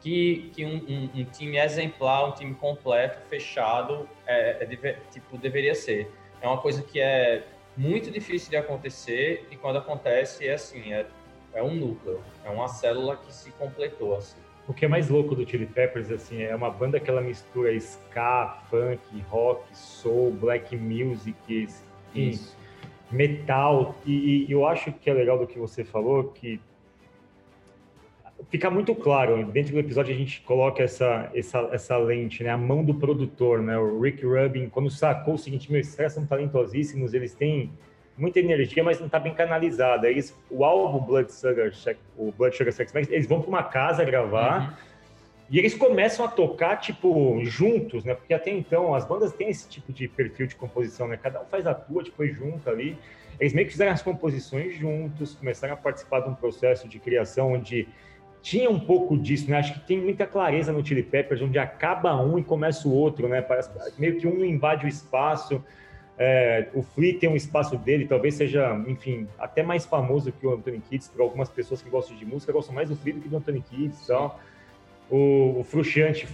que, 0.00 0.52
que 0.54 0.64
um, 0.64 0.76
um, 0.88 1.20
um 1.20 1.24
time 1.24 1.58
exemplar, 1.58 2.28
um 2.28 2.32
time 2.32 2.54
completo, 2.54 3.18
fechado, 3.28 4.08
é, 4.24 4.62
é 4.62 4.96
tipo 5.10 5.36
deveria 5.36 5.74
ser. 5.74 6.08
É 6.40 6.46
uma 6.46 6.58
coisa 6.58 6.80
que 6.80 7.00
é 7.00 7.42
muito 7.76 8.10
difícil 8.10 8.50
de 8.50 8.56
acontecer 8.56 9.46
e 9.50 9.56
quando 9.56 9.76
acontece 9.78 10.46
é 10.46 10.54
assim, 10.54 10.92
é, 10.92 11.06
é 11.52 11.62
um 11.62 11.74
núcleo, 11.74 12.20
é 12.44 12.50
uma 12.50 12.68
célula 12.68 13.16
que 13.16 13.32
se 13.32 13.50
completou 13.52 14.16
assim. 14.16 14.38
O 14.68 14.74
que 14.74 14.84
é 14.84 14.88
mais 14.88 15.08
louco 15.08 15.34
do 15.34 15.48
Chili 15.48 15.66
Peppers 15.66 16.10
assim 16.10 16.42
é 16.42 16.54
uma 16.54 16.70
banda 16.70 16.98
que 16.98 17.08
ela 17.08 17.20
mistura 17.20 17.72
ska, 17.74 18.62
funk, 18.68 19.00
rock, 19.28 19.62
soul, 19.76 20.32
black 20.32 20.76
music, 20.76 21.68
e 22.14 22.40
metal 23.10 23.94
e, 24.04 24.46
e 24.48 24.52
eu 24.52 24.66
acho 24.66 24.92
que 24.92 25.08
é 25.08 25.14
legal 25.14 25.38
do 25.38 25.46
que 25.46 25.58
você 25.58 25.84
falou 25.84 26.24
que 26.32 26.60
fica 28.50 28.70
muito 28.70 28.94
claro, 28.94 29.44
dentro 29.46 29.72
do 29.72 29.78
episódio 29.78 30.14
a 30.14 30.18
gente 30.18 30.40
coloca 30.42 30.82
essa, 30.82 31.30
essa, 31.34 31.58
essa 31.72 31.96
lente, 31.96 32.44
né? 32.44 32.50
A 32.50 32.56
mão 32.56 32.84
do 32.84 32.94
produtor, 32.94 33.60
né? 33.60 33.76
O 33.78 34.00
Rick 34.00 34.24
Rubin, 34.24 34.68
quando 34.68 34.90
sacou 34.90 35.34
o 35.34 35.38
seguinte, 35.38 35.70
meus 35.72 35.94
caras 35.94 36.12
são 36.12 36.26
talentosíssimos, 36.26 37.14
eles 37.14 37.34
têm 37.34 37.72
muita 38.16 38.38
energia, 38.38 38.82
mas 38.82 38.98
não 38.98 39.06
está 39.06 39.18
bem 39.18 39.34
canalizada. 39.34 40.08
Eles, 40.08 40.36
o 40.50 40.64
álbum 40.64 41.04
Blood 41.04 41.32
Sugar, 41.32 41.70
o 42.16 42.32
Blood 42.32 42.56
Sugar 42.56 42.72
Sex 42.72 42.92
Magic, 42.92 43.12
eles 43.12 43.26
vão 43.26 43.40
para 43.40 43.48
uma 43.48 43.62
casa 43.62 44.04
gravar 44.04 44.70
uhum. 44.70 44.76
e 45.50 45.58
eles 45.58 45.74
começam 45.74 46.24
a 46.24 46.28
tocar, 46.28 46.76
tipo, 46.76 47.40
juntos, 47.44 48.04
né? 48.04 48.14
Porque 48.14 48.32
até 48.32 48.50
então 48.50 48.94
as 48.94 49.06
bandas 49.06 49.32
têm 49.32 49.48
esse 49.48 49.68
tipo 49.68 49.92
de 49.92 50.08
perfil 50.08 50.46
de 50.46 50.56
composição, 50.56 51.08
né? 51.08 51.16
Cada 51.16 51.40
um 51.40 51.46
faz 51.46 51.66
a 51.66 51.74
tua, 51.74 52.02
depois 52.02 52.30
tipo, 52.30 52.46
junto 52.46 52.68
ali. 52.70 52.96
Eles 53.38 53.52
meio 53.52 53.66
que 53.66 53.72
fizeram 53.72 53.92
as 53.92 54.00
composições 54.00 54.74
juntos, 54.76 55.34
começaram 55.34 55.74
a 55.74 55.76
participar 55.76 56.20
de 56.20 56.30
um 56.30 56.34
processo 56.34 56.88
de 56.88 56.98
criação 56.98 57.52
onde 57.52 57.86
tinha 58.46 58.70
um 58.70 58.78
pouco 58.78 59.18
disso, 59.18 59.50
né? 59.50 59.58
Acho 59.58 59.74
que 59.74 59.80
tem 59.80 60.00
muita 60.00 60.24
clareza 60.24 60.72
no 60.72 60.86
Chili 60.86 61.02
Peppers, 61.02 61.42
onde 61.42 61.58
acaba 61.58 62.14
um 62.14 62.38
e 62.38 62.44
começa 62.44 62.86
o 62.86 62.92
outro, 62.94 63.26
né? 63.26 63.42
Parece, 63.42 63.68
meio 63.98 64.20
que 64.20 64.24
um 64.24 64.44
invade 64.44 64.86
o 64.86 64.88
espaço. 64.88 65.60
É, 66.16 66.68
o 66.72 66.80
Flea 66.80 67.18
tem 67.18 67.28
um 67.28 67.34
espaço 67.34 67.76
dele, 67.76 68.06
talvez 68.06 68.34
seja, 68.36 68.80
enfim, 68.86 69.26
até 69.36 69.64
mais 69.64 69.84
famoso 69.84 70.30
que 70.30 70.46
o 70.46 70.54
Anthony 70.54 70.78
Kiedis, 70.78 71.08
para 71.08 71.24
algumas 71.24 71.48
pessoas 71.48 71.82
que 71.82 71.90
gostam 71.90 72.16
de 72.16 72.24
música, 72.24 72.52
gostam 72.52 72.72
mais 72.72 72.88
do 72.88 72.94
Flea 72.94 73.14
do 73.14 73.20
que 73.20 73.28
do 73.28 73.36
Anthony 73.36 73.60
Kiedis 73.62 74.04
e 74.04 74.06
tal. 74.06 74.40
O, 75.10 75.58
o 75.58 75.64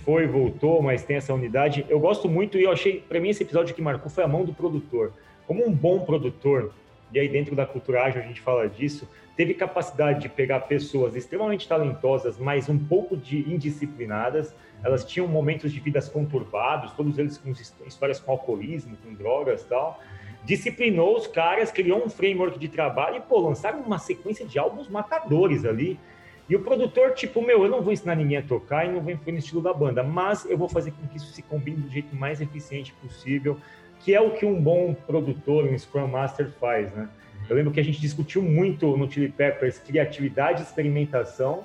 foi, 0.05 0.27
voltou, 0.27 0.83
mas 0.83 1.03
tem 1.03 1.17
essa 1.17 1.33
unidade. 1.33 1.87
Eu 1.89 1.99
gosto 1.99 2.29
muito 2.29 2.59
e 2.59 2.65
eu 2.65 2.73
achei, 2.73 3.01
para 3.01 3.21
mim, 3.21 3.31
esse 3.31 3.43
episódio 3.43 3.75
que 3.75 3.81
marcou 3.81 4.11
foi 4.11 4.23
a 4.23 4.29
mão 4.29 4.45
do 4.45 4.53
produtor. 4.53 5.15
Como 5.47 5.67
um 5.67 5.73
bom 5.73 6.01
produtor, 6.01 6.75
e 7.13 7.19
aí 7.19 7.29
dentro 7.29 7.55
da 7.55 7.67
cultura 7.67 8.05
ágil 8.05 8.23
a 8.23 8.25
gente 8.25 8.41
fala 8.41 8.69
disso, 8.69 9.09
teve 9.37 9.55
capacidade 9.55 10.21
de 10.21 10.29
pegar 10.29 10.61
pessoas 10.61 11.15
extremamente 11.15 11.67
talentosas, 11.69 12.39
mas 12.39 12.69
um 12.69 12.79
pouco 12.79 13.17
de 13.17 13.41
indisciplinadas. 13.53 14.55
Elas 14.83 15.05
tinham 15.05 15.29
momentos 15.29 15.73
de 15.73 15.79
vidas 15.79 16.09
conturbados, 16.09 16.93
todos 16.93 17.19
eles 17.19 17.39
com 17.39 17.53
histórias 17.87 18.19
com 18.19 18.33
alcoolismo, 18.33 18.97
com 19.05 19.15
drogas 19.15 19.65
tal. 19.65 20.01
Disciplinou 20.45 21.17
os 21.17 21.27
caras, 21.27 21.71
criou 21.71 22.05
um 22.05 22.11
framework 22.11 22.59
de 22.59 22.69
trabalho 22.69 23.17
e, 23.17 23.21
pô, 23.21 23.39
lançaram 23.39 23.81
uma 23.81 23.99
sequência 23.99 24.45
de 24.45 24.59
álbuns 24.59 24.89
matadores 24.89 25.65
ali. 25.65 26.01
E 26.49 26.57
o 26.57 26.61
produtor, 26.61 27.13
tipo, 27.13 27.41
meu, 27.41 27.63
eu 27.63 27.71
não 27.71 27.81
vou 27.81 27.93
ensinar 27.93 28.17
ninguém 28.17 28.39
a 28.39 28.43
tocar 28.43 28.85
e 28.85 28.93
não 28.93 29.01
vou 29.01 29.13
influir 29.13 29.33
no 29.33 29.39
estilo 29.39 29.63
da 29.63 29.73
banda, 29.73 30.03
mas 30.03 30.45
eu 30.45 30.59
vou 30.59 30.69
fazer 30.69 30.91
com 30.91 31.07
que 31.07 31.17
isso 31.17 31.33
se 31.33 31.43
combine 31.43 31.77
do 31.77 31.89
jeito 31.89 32.15
mais 32.17 32.41
eficiente 32.41 32.93
possível, 32.95 33.57
que 34.05 34.15
é 34.15 34.21
o 34.21 34.33
que 34.33 34.45
um 34.45 34.61
bom 34.61 34.95
produtor, 34.95 35.65
um 35.65 35.79
Scrum 35.79 36.09
Master 36.09 36.51
faz, 36.61 36.93
né? 36.93 37.09
Eu 37.49 37.57
lembro 37.57 37.73
que 37.73 37.81
a 37.81 37.85
gente 37.85 38.01
discutiu 38.01 38.43
muito 38.43 38.97
no 38.97 39.11
Chili 39.11 39.29
Peppers 39.29 39.79
criatividade 39.79 40.61
e 40.61 40.65
experimentação, 40.65 41.65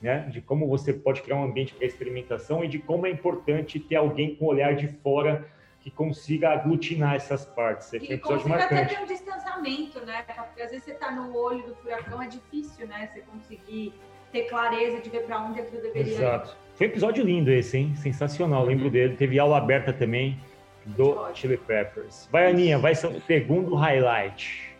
né? 0.00 0.28
De 0.30 0.40
como 0.40 0.66
você 0.66 0.92
pode 0.92 1.22
criar 1.22 1.36
um 1.36 1.44
ambiente 1.44 1.74
para 1.74 1.86
experimentação 1.86 2.64
e 2.64 2.68
de 2.68 2.78
como 2.78 3.06
é 3.06 3.10
importante 3.10 3.80
ter 3.80 3.96
alguém 3.96 4.34
com 4.34 4.46
olhar 4.46 4.74
de 4.74 4.88
fora 4.88 5.46
que 5.80 5.90
consiga 5.90 6.50
aglutinar 6.50 7.14
essas 7.14 7.44
partes. 7.44 7.92
É 7.94 7.98
que 7.98 8.18
consiga 8.18 8.48
marcante. 8.48 8.84
até 8.84 8.94
ter 8.94 9.02
um 9.02 9.06
distanciamento, 9.06 10.04
né? 10.04 10.22
Porque 10.22 10.62
às 10.62 10.70
vezes 10.70 10.84
você 10.84 10.92
está 10.92 11.10
no 11.10 11.34
olho 11.36 11.62
do 11.66 11.74
furacão, 11.76 12.22
é 12.22 12.28
difícil, 12.28 12.86
né? 12.86 13.08
Você 13.12 13.20
conseguir 13.20 13.92
ter 14.30 14.42
clareza 14.44 15.00
de 15.00 15.10
ver 15.10 15.24
para 15.24 15.40
onde 15.40 15.60
aquilo 15.60 15.82
deveria 15.82 16.12
Exato. 16.12 16.50
ir. 16.50 16.76
Foi 16.76 16.86
um 16.86 16.90
episódio 16.90 17.24
lindo 17.24 17.50
esse, 17.50 17.78
hein? 17.78 17.94
Sensacional, 17.96 18.64
lembro 18.64 18.90
dele. 18.90 19.16
Teve 19.16 19.38
aula 19.38 19.58
aberta 19.58 19.92
também 19.92 20.38
do 20.86 21.32
Chili 21.34 21.56
Peppers. 21.56 22.28
Vai, 22.30 22.50
Aninha, 22.50 22.78
vai 22.78 22.94
ser 22.94 23.08
o 23.08 23.20
segundo 23.22 23.74
highlight. 23.74 24.72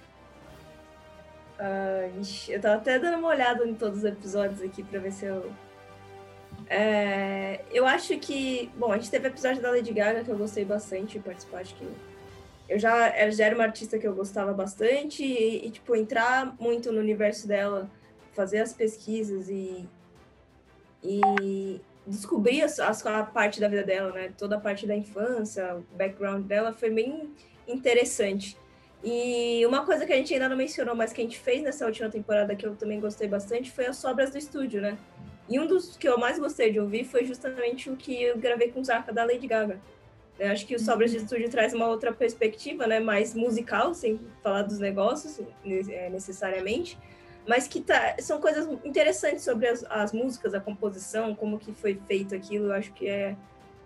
Uh, 1.59 2.21
eu 2.49 2.61
tava 2.61 2.75
até 2.77 2.99
dando 2.99 3.19
uma 3.19 3.29
olhada 3.29 3.65
em 3.65 3.75
todos 3.75 3.99
os 3.99 4.05
episódios 4.05 4.61
aqui 4.61 4.83
para 4.83 4.99
ver 4.99 5.13
se 5.13 5.27
eu. 5.27 5.53
É, 6.69 7.61
eu 7.71 7.87
acho 7.87 8.19
que. 8.19 8.71
Bom, 8.77 8.93
a 8.93 8.97
gente 8.97 9.11
teve 9.11 9.29
episódio 9.29 9.63
da 9.63 9.71
Lady 9.71 9.93
Gaga 9.93 10.25
que 10.25 10.31
eu 10.31 10.37
gostei 10.37 10.65
bastante 10.65 11.19
de 11.19 11.21
participar. 11.21 11.59
Acho 11.59 11.75
que 11.77 11.89
eu 12.69 12.79
já, 12.79 13.31
já 13.31 13.47
era 13.47 13.55
uma 13.55 13.65
artista 13.65 13.99
que 13.99 14.07
eu 14.07 14.15
gostava 14.15 14.53
bastante 14.53 15.23
e, 15.23 15.67
e, 15.67 15.71
tipo, 15.71 15.95
entrar 15.95 16.55
muito 16.59 16.91
no 16.91 16.99
universo 16.99 17.47
dela, 17.47 17.89
fazer 18.33 18.59
as 18.59 18.73
pesquisas 18.73 19.49
e, 19.49 19.89
e 21.03 21.81
descobrir 22.07 22.63
a, 22.63 23.21
a 23.21 23.23
parte 23.23 23.61
da 23.61 23.69
vida 23.69 23.83
dela, 23.83 24.13
né? 24.13 24.33
Toda 24.37 24.57
a 24.57 24.61
parte 24.61 24.87
da 24.87 24.95
infância, 24.95 25.77
o 25.77 25.97
background 25.97 26.45
dela 26.45 26.73
foi 26.73 26.91
bem 26.91 27.31
interessante. 27.67 28.57
E 29.05 29.65
uma 29.67 29.85
coisa 29.85 30.07
que 30.07 30.13
a 30.13 30.17
gente 30.17 30.33
ainda 30.33 30.49
não 30.49 30.57
mencionou, 30.57 30.95
mas 30.95 31.13
que 31.13 31.21
a 31.21 31.25
gente 31.25 31.39
fez 31.39 31.63
nessa 31.63 31.85
última 31.87 32.09
temporada 32.09 32.55
que 32.55 32.65
eu 32.65 32.77
também 32.77 33.01
gostei 33.01 33.27
bastante, 33.27 33.71
foi 33.71 33.87
as 33.87 33.97
sobras 33.97 34.31
do 34.31 34.39
estúdio, 34.39 34.81
né? 34.81 34.97
E 35.49 35.59
um 35.59 35.67
dos 35.67 35.97
que 35.97 36.09
eu 36.09 36.17
mais 36.19 36.39
gostei 36.39 36.73
de 36.73 36.79
ouvir 36.79 37.05
foi 37.05 37.25
justamente 37.25 37.91
o 37.91 37.97
que 37.97 38.23
eu 38.23 38.39
gravei 38.39 38.71
com 38.71 38.81
o 38.81 38.85
Zaka 38.85 39.13
da 39.13 39.25
Lady 39.25 39.47
Gaga. 39.47 39.81
Eu 40.39 40.51
acho 40.51 40.67
que 40.67 40.75
o 40.75 40.79
Sobras 40.79 41.11
de 41.11 41.19
Estúdio 41.19 41.51
traz 41.51 41.75
uma 41.75 41.87
outra 41.87 42.13
perspectiva, 42.13 42.87
né? 42.87 42.99
Mais 43.01 43.35
musical, 43.35 43.93
sem 43.93 44.19
falar 44.43 44.63
dos 44.63 44.79
negócios 44.79 45.41
é, 45.65 46.09
necessariamente. 46.09 46.99
Mas 47.47 47.67
que 47.67 47.81
tá, 47.81 48.17
são 48.21 48.41
coisas 48.41 48.69
interessantes 48.85 49.43
sobre 49.43 49.67
as, 49.67 49.85
as 49.91 50.13
músicas, 50.13 50.55
a 50.55 50.61
composição, 50.61 51.35
como 51.35 51.59
que 51.59 51.73
foi 51.73 52.01
feito 52.07 52.35
aquilo. 52.35 52.67
Eu 52.67 52.73
acho 52.73 52.93
que 52.93 53.09
é 53.09 53.37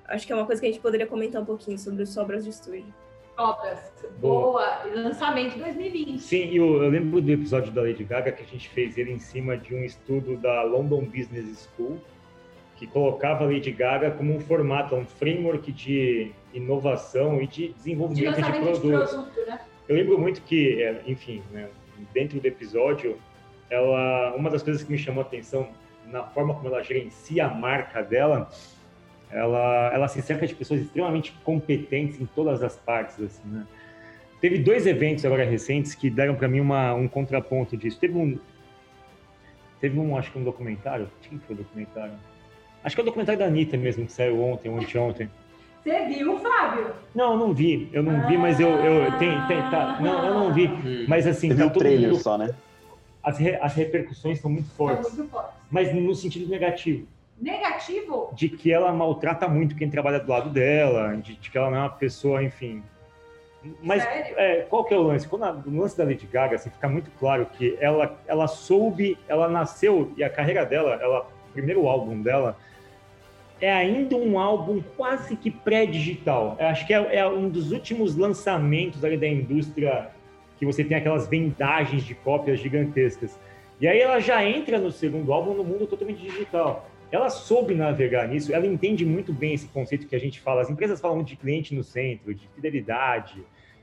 acho 0.06 0.26
que 0.26 0.32
é 0.32 0.36
uma 0.36 0.46
coisa 0.46 0.60
que 0.60 0.68
a 0.68 0.70
gente 0.70 0.80
poderia 0.80 1.06
comentar 1.06 1.42
um 1.42 1.44
pouquinho 1.44 1.78
sobre 1.78 2.02
os 2.02 2.10
Sobras 2.10 2.44
de 2.44 2.50
Estúdio 2.50 2.94
obras. 3.36 3.92
Boa. 4.18 4.84
Lançamento 4.94 5.58
2020. 5.58 6.18
Sim, 6.20 6.54
eu, 6.54 6.82
eu, 6.82 6.88
lembro 6.88 7.20
do 7.20 7.30
episódio 7.30 7.70
da 7.72 7.82
Lady 7.82 8.04
Gaga 8.04 8.32
que 8.32 8.42
a 8.42 8.46
gente 8.46 8.68
fez 8.70 8.96
ele 8.96 9.12
em 9.12 9.18
cima 9.18 9.56
de 9.56 9.74
um 9.74 9.84
estudo 9.84 10.36
da 10.36 10.62
London 10.62 11.04
Business 11.04 11.68
School, 11.76 11.98
que 12.76 12.86
colocava 12.86 13.44
a 13.44 13.46
Lady 13.46 13.70
Gaga 13.70 14.10
como 14.10 14.34
um 14.34 14.40
formato, 14.40 14.94
um 14.94 15.04
framework 15.04 15.70
de 15.70 16.32
inovação 16.52 17.40
e 17.40 17.46
de 17.46 17.68
desenvolvimento 17.74 18.36
de, 18.36 18.42
de 18.42 18.58
produtos. 18.58 19.10
De 19.10 19.16
produto, 19.16 19.46
né? 19.46 19.60
Eu 19.88 19.96
lembro 19.96 20.18
muito 20.18 20.42
que, 20.42 20.82
é, 20.82 21.02
enfim, 21.06 21.42
né, 21.52 21.68
dentro 22.12 22.40
do 22.40 22.46
episódio, 22.46 23.18
ela, 23.70 24.34
uma 24.36 24.50
das 24.50 24.62
coisas 24.62 24.82
que 24.82 24.90
me 24.90 24.98
chamou 24.98 25.22
a 25.22 25.26
atenção 25.26 25.68
na 26.06 26.22
forma 26.22 26.54
como 26.54 26.68
ela 26.68 26.82
gerencia 26.82 27.46
a 27.46 27.48
marca 27.48 28.02
dela 28.02 28.48
ela, 29.30 29.90
ela 29.92 30.08
se 30.08 30.22
cerca 30.22 30.46
de 30.46 30.54
pessoas 30.54 30.80
extremamente 30.80 31.32
competentes 31.44 32.20
em 32.20 32.26
todas 32.26 32.62
as 32.62 32.76
partes, 32.76 33.20
assim, 33.20 33.48
né? 33.48 33.66
Teve 34.40 34.58
dois 34.58 34.86
eventos 34.86 35.24
agora 35.24 35.44
recentes 35.44 35.94
que 35.94 36.10
deram 36.10 36.34
para 36.34 36.46
mim 36.46 36.60
uma, 36.60 36.94
um 36.94 37.08
contraponto 37.08 37.76
disso. 37.76 37.98
Teve 37.98 38.16
um, 38.16 38.38
teve 39.80 39.98
um, 39.98 40.16
acho 40.16 40.30
que 40.30 40.38
um 40.38 40.44
documentário. 40.44 41.10
Quem 41.22 41.38
foi 41.38 41.56
o 41.56 41.58
documentário? 41.58 42.12
Acho 42.84 42.94
que 42.94 43.00
é 43.00 43.02
o 43.02 43.06
documentário 43.06 43.38
da 43.38 43.46
Anitta 43.46 43.76
mesmo, 43.76 44.04
que 44.06 44.12
saiu 44.12 44.40
ontem, 44.42 44.68
ou 44.68 44.78
anteontem. 44.78 45.30
Você 45.82 46.04
viu, 46.06 46.38
Fábio? 46.38 46.90
Não, 47.14 47.32
eu 47.32 47.38
não 47.38 47.54
vi. 47.54 47.88
Eu 47.92 48.02
não 48.02 48.20
ah, 48.20 48.26
vi, 48.26 48.36
mas 48.36 48.60
eu, 48.60 48.68
eu 48.68 49.18
tem, 49.18 49.30
tem, 49.46 49.58
tá, 49.70 49.98
não, 50.00 50.26
eu 50.26 50.34
não 50.34 50.52
vi. 50.52 50.66
Hum. 50.66 51.06
Mas 51.08 51.26
assim, 51.26 51.48
Você 51.48 51.54
tá 51.54 51.62
viu 51.62 51.66
o 51.68 51.78
trailer 51.78 52.10
mundo, 52.10 52.20
só, 52.20 52.36
né? 52.36 52.54
As, 53.26 53.38
re, 53.38 53.56
as 53.56 53.74
repercussões 53.74 54.40
são 54.40 54.50
muito 54.50 54.70
fortes. 54.70 55.08
São 55.08 55.16
muito 55.16 55.30
fortes. 55.30 55.52
Mas 55.70 55.94
no 55.94 56.14
sentido 56.14 56.48
negativo 56.48 57.06
negativo? 57.40 58.30
De 58.34 58.48
que 58.48 58.72
ela 58.72 58.92
maltrata 58.92 59.46
muito 59.46 59.76
quem 59.76 59.90
trabalha 59.90 60.18
do 60.18 60.30
lado 60.30 60.50
dela, 60.50 61.16
de, 61.16 61.36
de 61.36 61.50
que 61.50 61.58
ela 61.58 61.70
não 61.70 61.78
é 61.78 61.80
uma 61.80 61.90
pessoa, 61.90 62.42
enfim. 62.42 62.82
Mas 63.82 64.04
é, 64.04 64.64
qual 64.68 64.84
que 64.84 64.94
é 64.94 64.96
o 64.96 65.02
lance? 65.02 65.26
Quando 65.26 65.44
a, 65.44 65.52
no 65.52 65.80
lance 65.80 65.96
da 65.96 66.04
Lady 66.04 66.26
Gaga, 66.26 66.56
assim, 66.56 66.70
fica 66.70 66.88
muito 66.88 67.10
claro 67.18 67.46
que 67.46 67.76
ela, 67.80 68.16
ela 68.26 68.46
soube, 68.46 69.18
ela 69.28 69.48
nasceu 69.48 70.12
e 70.16 70.22
a 70.22 70.30
carreira 70.30 70.64
dela, 70.64 70.98
ela, 71.00 71.28
o 71.48 71.52
primeiro 71.52 71.86
álbum 71.88 72.22
dela, 72.22 72.56
é 73.60 73.72
ainda 73.72 74.14
um 74.16 74.38
álbum 74.38 74.82
quase 74.96 75.34
que 75.34 75.50
pré-digital. 75.50 76.56
Acho 76.60 76.86
que 76.86 76.94
é, 76.94 77.16
é, 77.16 77.26
um 77.26 77.48
dos 77.48 77.72
últimos 77.72 78.14
lançamentos 78.14 79.04
ali 79.04 79.16
da 79.16 79.26
indústria 79.26 80.10
que 80.58 80.66
você 80.66 80.82
tem 80.82 80.96
aquelas 80.96 81.28
vendagens 81.28 82.04
de 82.04 82.14
cópias 82.14 82.60
gigantescas. 82.60 83.38
E 83.80 83.86
aí 83.86 84.00
ela 84.00 84.20
já 84.20 84.44
entra 84.44 84.78
no 84.78 84.90
segundo 84.90 85.32
álbum 85.32 85.54
no 85.54 85.62
mundo 85.62 85.86
totalmente 85.86 86.22
digital 86.22 86.90
ela 87.10 87.30
soube 87.30 87.74
navegar 87.74 88.28
nisso, 88.28 88.52
ela 88.52 88.66
entende 88.66 89.04
muito 89.04 89.32
bem 89.32 89.54
esse 89.54 89.68
conceito 89.68 90.06
que 90.06 90.16
a 90.16 90.20
gente 90.20 90.40
fala. 90.40 90.62
As 90.62 90.70
empresas 90.70 91.00
falam 91.00 91.22
de 91.22 91.36
cliente 91.36 91.74
no 91.74 91.82
centro, 91.82 92.34
de 92.34 92.48
fidelidade, 92.48 93.42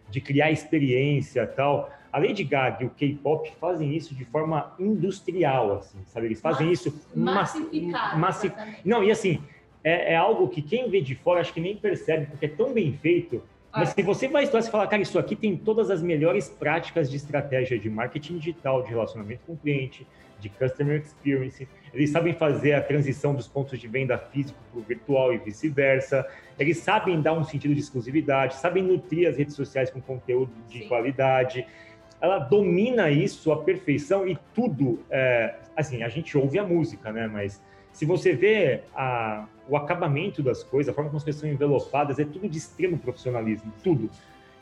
de 0.09 0.21
criar 0.21 0.51
experiência 0.51 1.45
tal. 1.47 1.89
A 2.11 2.19
Lady 2.19 2.43
Gaga 2.43 2.83
e 2.83 2.85
o 2.85 2.89
K-pop 2.91 3.51
fazem 3.59 3.95
isso 3.95 4.13
de 4.13 4.25
forma 4.25 4.73
industrial, 4.79 5.77
assim, 5.77 5.97
sabe? 6.05 6.27
Eles 6.27 6.41
fazem 6.41 6.67
Mass, 6.67 6.79
isso 6.85 7.07
massificado. 7.15 8.19
Massif... 8.19 8.53
Não, 8.85 9.03
e 9.03 9.09
assim, 9.09 9.41
é, 9.83 10.13
é, 10.13 10.15
algo 10.15 10.47
que 10.49 10.61
quem 10.61 10.89
vê 10.89 11.01
de 11.01 11.15
fora 11.15 11.41
acho 11.41 11.53
que 11.53 11.61
nem 11.61 11.75
percebe, 11.75 12.27
porque 12.27 12.45
é 12.45 12.49
tão 12.49 12.71
bem 12.73 12.93
feito. 12.93 13.41
Mas 13.75 13.89
se 13.89 14.03
você 14.03 14.27
vai 14.27 14.43
estudar, 14.43 14.61
você 14.61 14.69
fala, 14.69 14.85
cara, 14.85 15.01
isso 15.01 15.17
aqui 15.17 15.35
tem 15.35 15.57
todas 15.57 15.89
as 15.89 16.01
melhores 16.01 16.47
práticas 16.47 17.09
de 17.09 17.17
estratégia 17.17 17.79
de 17.79 17.89
marketing 17.89 18.37
digital, 18.37 18.83
de 18.83 18.89
relacionamento 18.89 19.41
com 19.47 19.53
o 19.53 19.57
cliente, 19.57 20.05
de 20.39 20.49
customer 20.49 21.01
experience. 21.01 21.67
Eles 21.91 22.11
sabem 22.11 22.33
fazer 22.33 22.73
a 22.73 22.81
transição 22.81 23.33
dos 23.33 23.47
pontos 23.47 23.79
de 23.79 23.87
venda 23.87 24.17
físico 24.17 24.59
para 24.71 24.79
o 24.79 24.83
virtual 24.83 25.33
e 25.33 25.37
vice-versa. 25.39 26.27
Eles 26.59 26.77
sabem 26.77 27.19
dar 27.19 27.33
um 27.33 27.43
sentido 27.43 27.73
de 27.73 27.79
exclusividade, 27.79 28.55
sabem 28.55 28.83
nutrir 28.83 29.27
as 29.27 29.37
redes 29.37 29.55
sociais 29.55 29.89
com 29.89 29.99
conteúdo 29.99 30.51
de 30.69 30.79
Sim. 30.79 30.87
qualidade. 30.87 31.65
Ela 32.21 32.37
domina 32.39 33.09
isso 33.09 33.51
à 33.51 33.63
perfeição 33.63 34.27
e 34.27 34.37
tudo. 34.53 35.03
É, 35.09 35.55
assim, 35.75 36.03
a 36.03 36.09
gente 36.09 36.37
ouve 36.37 36.59
a 36.59 36.63
música, 36.63 37.11
né? 37.11 37.27
Mas 37.27 37.61
se 37.93 38.05
você 38.05 38.33
vê 38.33 38.81
a, 38.95 39.45
o 39.69 39.77
acabamento 39.77 40.41
das 40.41 40.63
coisas, 40.63 40.91
a 40.91 40.95
forma 40.95 41.09
como 41.09 41.17
as 41.17 41.23
coisas 41.23 41.39
são 41.39 41.49
envelopadas, 41.49 42.19
é 42.19 42.25
tudo 42.25 42.49
de 42.49 42.57
extremo 42.57 42.97
profissionalismo, 42.97 43.71
tudo. 43.83 44.09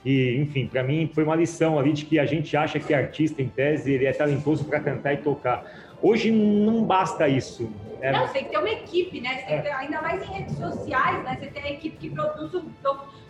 E, 0.04 0.36
enfim, 0.38 0.68
para 0.68 0.84
mim 0.84 1.10
foi 1.14 1.24
uma 1.24 1.36
lição 1.36 1.80
ali 1.80 1.94
de 1.94 2.06
que 2.06 2.20
a 2.20 2.26
gente 2.26 2.56
acha 2.58 2.80
que 2.80 2.94
artista, 2.94 3.42
em 3.42 3.48
tese, 3.48 3.94
ele 3.94 4.06
é 4.06 4.12
talentoso 4.12 4.66
para 4.66 4.80
cantar 4.80 5.14
e 5.14 5.18
tocar. 5.18 5.64
Hoje 6.02 6.32
não 6.32 6.84
basta 6.84 7.28
isso. 7.28 7.72
Né? 8.00 8.12
Não, 8.12 8.28
você 8.28 8.34
tem 8.34 8.44
que 8.46 8.50
ter 8.50 8.58
uma 8.58 8.70
equipe, 8.70 9.22
né? 9.22 9.38
Você 9.38 9.54
é. 9.54 9.62
ter, 9.62 9.70
ainda 9.70 10.02
mais 10.02 10.24
em 10.24 10.34
redes 10.34 10.58
sociais, 10.58 11.24
né? 11.24 11.38
Você 11.40 11.48
tem 11.48 11.64
a 11.64 11.72
equipe 11.72 11.98
que 11.98 12.10
produz 12.10 12.54
o 12.56 12.64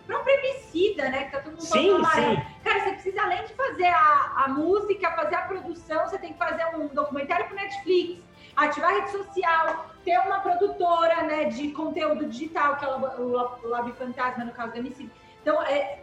próprio 0.06 0.34
Emicida, 0.38 1.10
né? 1.10 1.24
Que 1.24 1.32
tá 1.32 1.40
todo 1.40 1.52
mundo 1.52 1.62
sim, 1.62 1.94
sim. 2.14 2.42
Cara, 2.64 2.80
você 2.80 2.92
precisa, 2.92 3.22
além 3.22 3.44
de 3.44 3.52
fazer 3.52 3.88
a, 3.88 4.44
a 4.44 4.48
música, 4.48 5.10
fazer 5.12 5.34
a 5.34 5.42
produção, 5.42 6.08
você 6.08 6.18
tem 6.18 6.32
que 6.32 6.38
fazer 6.38 6.64
um 6.74 6.88
documentário 6.88 7.46
para 7.46 7.56
Netflix, 7.56 8.22
ativar 8.56 8.90
a 8.90 8.94
rede 9.00 9.10
social, 9.10 9.90
ter 10.04 10.18
uma 10.18 10.40
produtora 10.40 11.22
né, 11.22 11.44
de 11.44 11.70
conteúdo 11.70 12.26
digital, 12.26 12.76
que 12.76 12.84
é 12.84 12.88
o 12.88 13.68
Lab 13.68 13.92
Fantasma, 13.92 14.44
no 14.44 14.52
caso 14.52 14.72
do 14.72 14.78
Emicida. 14.78 15.10
Então, 15.40 15.62
é, 15.62 16.00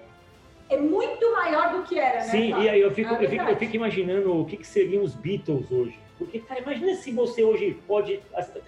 é 0.70 0.78
muito 0.78 1.32
maior 1.34 1.72
do 1.72 1.84
que 1.84 2.00
era, 2.00 2.20
né? 2.20 2.24
Sim, 2.24 2.62
e 2.62 2.70
aí 2.70 2.82
eu 2.82 2.92
fico, 2.92 3.14
é 3.14 3.26
eu, 3.26 3.30
fico, 3.30 3.44
eu 3.44 3.58
fico 3.58 3.76
imaginando 3.76 4.40
o 4.42 4.46
que, 4.46 4.58
que 4.58 4.68
seriam 4.68 5.04
os 5.04 5.16
Beatles 5.16 5.72
hoje. 5.72 6.00
Porque, 6.20 6.40
cara, 6.40 6.60
imagina 6.60 6.94
se 6.96 7.12
você 7.14 7.42
hoje 7.42 7.80
pode. 7.88 8.20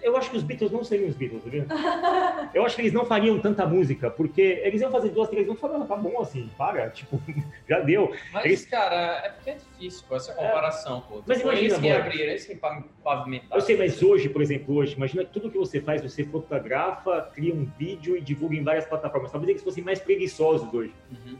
Eu 0.02 0.16
acho 0.16 0.30
que 0.30 0.38
os 0.38 0.42
Beatles 0.42 0.72
não 0.72 0.82
seriam 0.82 1.10
os 1.10 1.14
Beatles, 1.14 1.42
viu? 1.44 1.66
Eu 2.54 2.64
acho 2.64 2.74
que 2.74 2.82
eles 2.82 2.94
não 2.94 3.04
fariam 3.04 3.38
tanta 3.38 3.66
música, 3.66 4.10
porque 4.10 4.62
eles 4.64 4.80
iam 4.80 4.90
fazer 4.90 5.10
duas, 5.10 5.28
três, 5.28 5.46
vão 5.46 5.54
falar, 5.54 5.84
tá 5.84 5.94
bom 5.94 6.18
assim, 6.20 6.48
para, 6.56 6.88
tipo, 6.90 7.20
já 7.68 7.80
deu. 7.80 8.10
Mas, 8.32 8.44
eles... 8.46 8.64
cara, 8.64 9.22
é 9.24 9.28
porque 9.28 9.50
é 9.50 9.54
difícil 9.54 10.04
com 10.08 10.16
essa 10.16 10.32
comparação, 10.32 10.98
é. 10.98 11.12
pô. 11.12 11.22
Mas 11.26 11.40
imagina, 11.42 11.66
eles 11.66 11.78
que 11.78 11.90
abriram, 11.90 12.24
eles 12.24 12.46
que 12.46 12.54
pavimentaram. 13.04 13.56
Eu 13.56 13.60
sei, 13.60 13.76
mas 13.76 14.02
hoje, 14.02 14.30
por 14.30 14.40
exemplo, 14.40 14.74
hoje, 14.74 14.94
imagina 14.96 15.22
que 15.22 15.32
tudo 15.32 15.50
que 15.50 15.58
você 15.58 15.78
faz, 15.78 16.00
você 16.00 16.24
fotografa, 16.24 17.30
cria 17.34 17.54
um 17.54 17.66
vídeo 17.78 18.16
e 18.16 18.20
divulga 18.22 18.56
em 18.56 18.64
várias 18.64 18.86
plataformas. 18.86 19.30
Talvez 19.30 19.50
eles 19.50 19.62
fossem 19.62 19.84
mais 19.84 20.00
preguiçosos 20.00 20.72
hoje. 20.72 20.94
Uhum. 21.10 21.36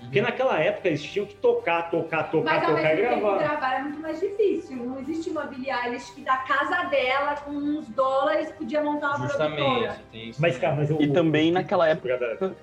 Porque 0.00 0.20
naquela 0.20 0.58
época 0.58 0.88
eles 0.88 1.02
tinham 1.02 1.26
que 1.26 1.34
tocar, 1.36 1.90
tocar, 1.90 2.30
tocar, 2.30 2.60
Mas, 2.60 2.66
tocar 2.66 2.94
e 2.94 2.96
gravar. 2.96 3.30
Mas 3.32 3.42
gravar 3.42 3.74
é 3.74 3.82
muito 3.82 4.00
mais 4.00 4.20
difícil. 4.20 4.76
Não 4.76 4.98
existe 4.98 5.30
Eilish 5.30 6.14
que 6.14 6.22
da 6.22 6.38
casa 6.38 6.84
dela, 6.88 7.36
com 7.36 7.52
uns 7.52 7.88
dólares, 7.90 8.50
podia 8.52 8.82
montar 8.82 9.16
uma 9.16 9.28
Justamente, 9.28 9.56
produtora. 9.62 9.96
Mas, 10.38 10.58
cara, 10.58 10.76
mas 10.76 10.90
eu, 10.90 11.00
E 11.00 11.12
também 11.12 11.52
naquela 11.52 11.88
época... 11.88 12.54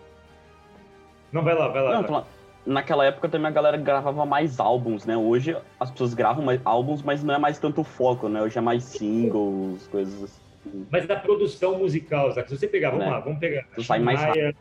Não, 1.31 1.43
vai 1.43 1.53
lá, 1.55 1.67
vai 1.67 1.83
lá. 1.83 2.01
Não, 2.01 2.25
naquela 2.65 3.05
época 3.05 3.29
também 3.29 3.47
a 3.47 3.51
galera 3.51 3.77
gravava 3.77 4.25
mais 4.25 4.59
álbuns, 4.59 5.05
né? 5.05 5.15
Hoje 5.15 5.55
as 5.79 5.89
pessoas 5.89 6.13
gravam 6.13 6.43
mais 6.43 6.59
álbuns, 6.65 7.01
mas 7.01 7.23
não 7.23 7.33
é 7.33 7.37
mais 7.37 7.57
tanto 7.59 7.83
foco, 7.83 8.27
né? 8.27 8.41
Hoje 8.41 8.57
é 8.57 8.61
mais 8.61 8.83
singles, 8.83 9.87
coisas 9.87 10.23
assim. 10.23 10.41
Mas 10.91 11.07
da 11.07 11.15
produção 11.15 11.79
musical, 11.79 12.29
Zac, 12.31 12.49
se 12.49 12.57
você 12.57 12.67
pegar, 12.67 12.89
vamos 12.89 13.05
Né? 13.05 13.11
lá, 13.11 13.19
vamos 13.21 13.39
pegar. 13.39 13.65
Tu 13.73 13.83
sai 13.83 13.99
mais 13.99 14.21
Maia, 14.21 14.53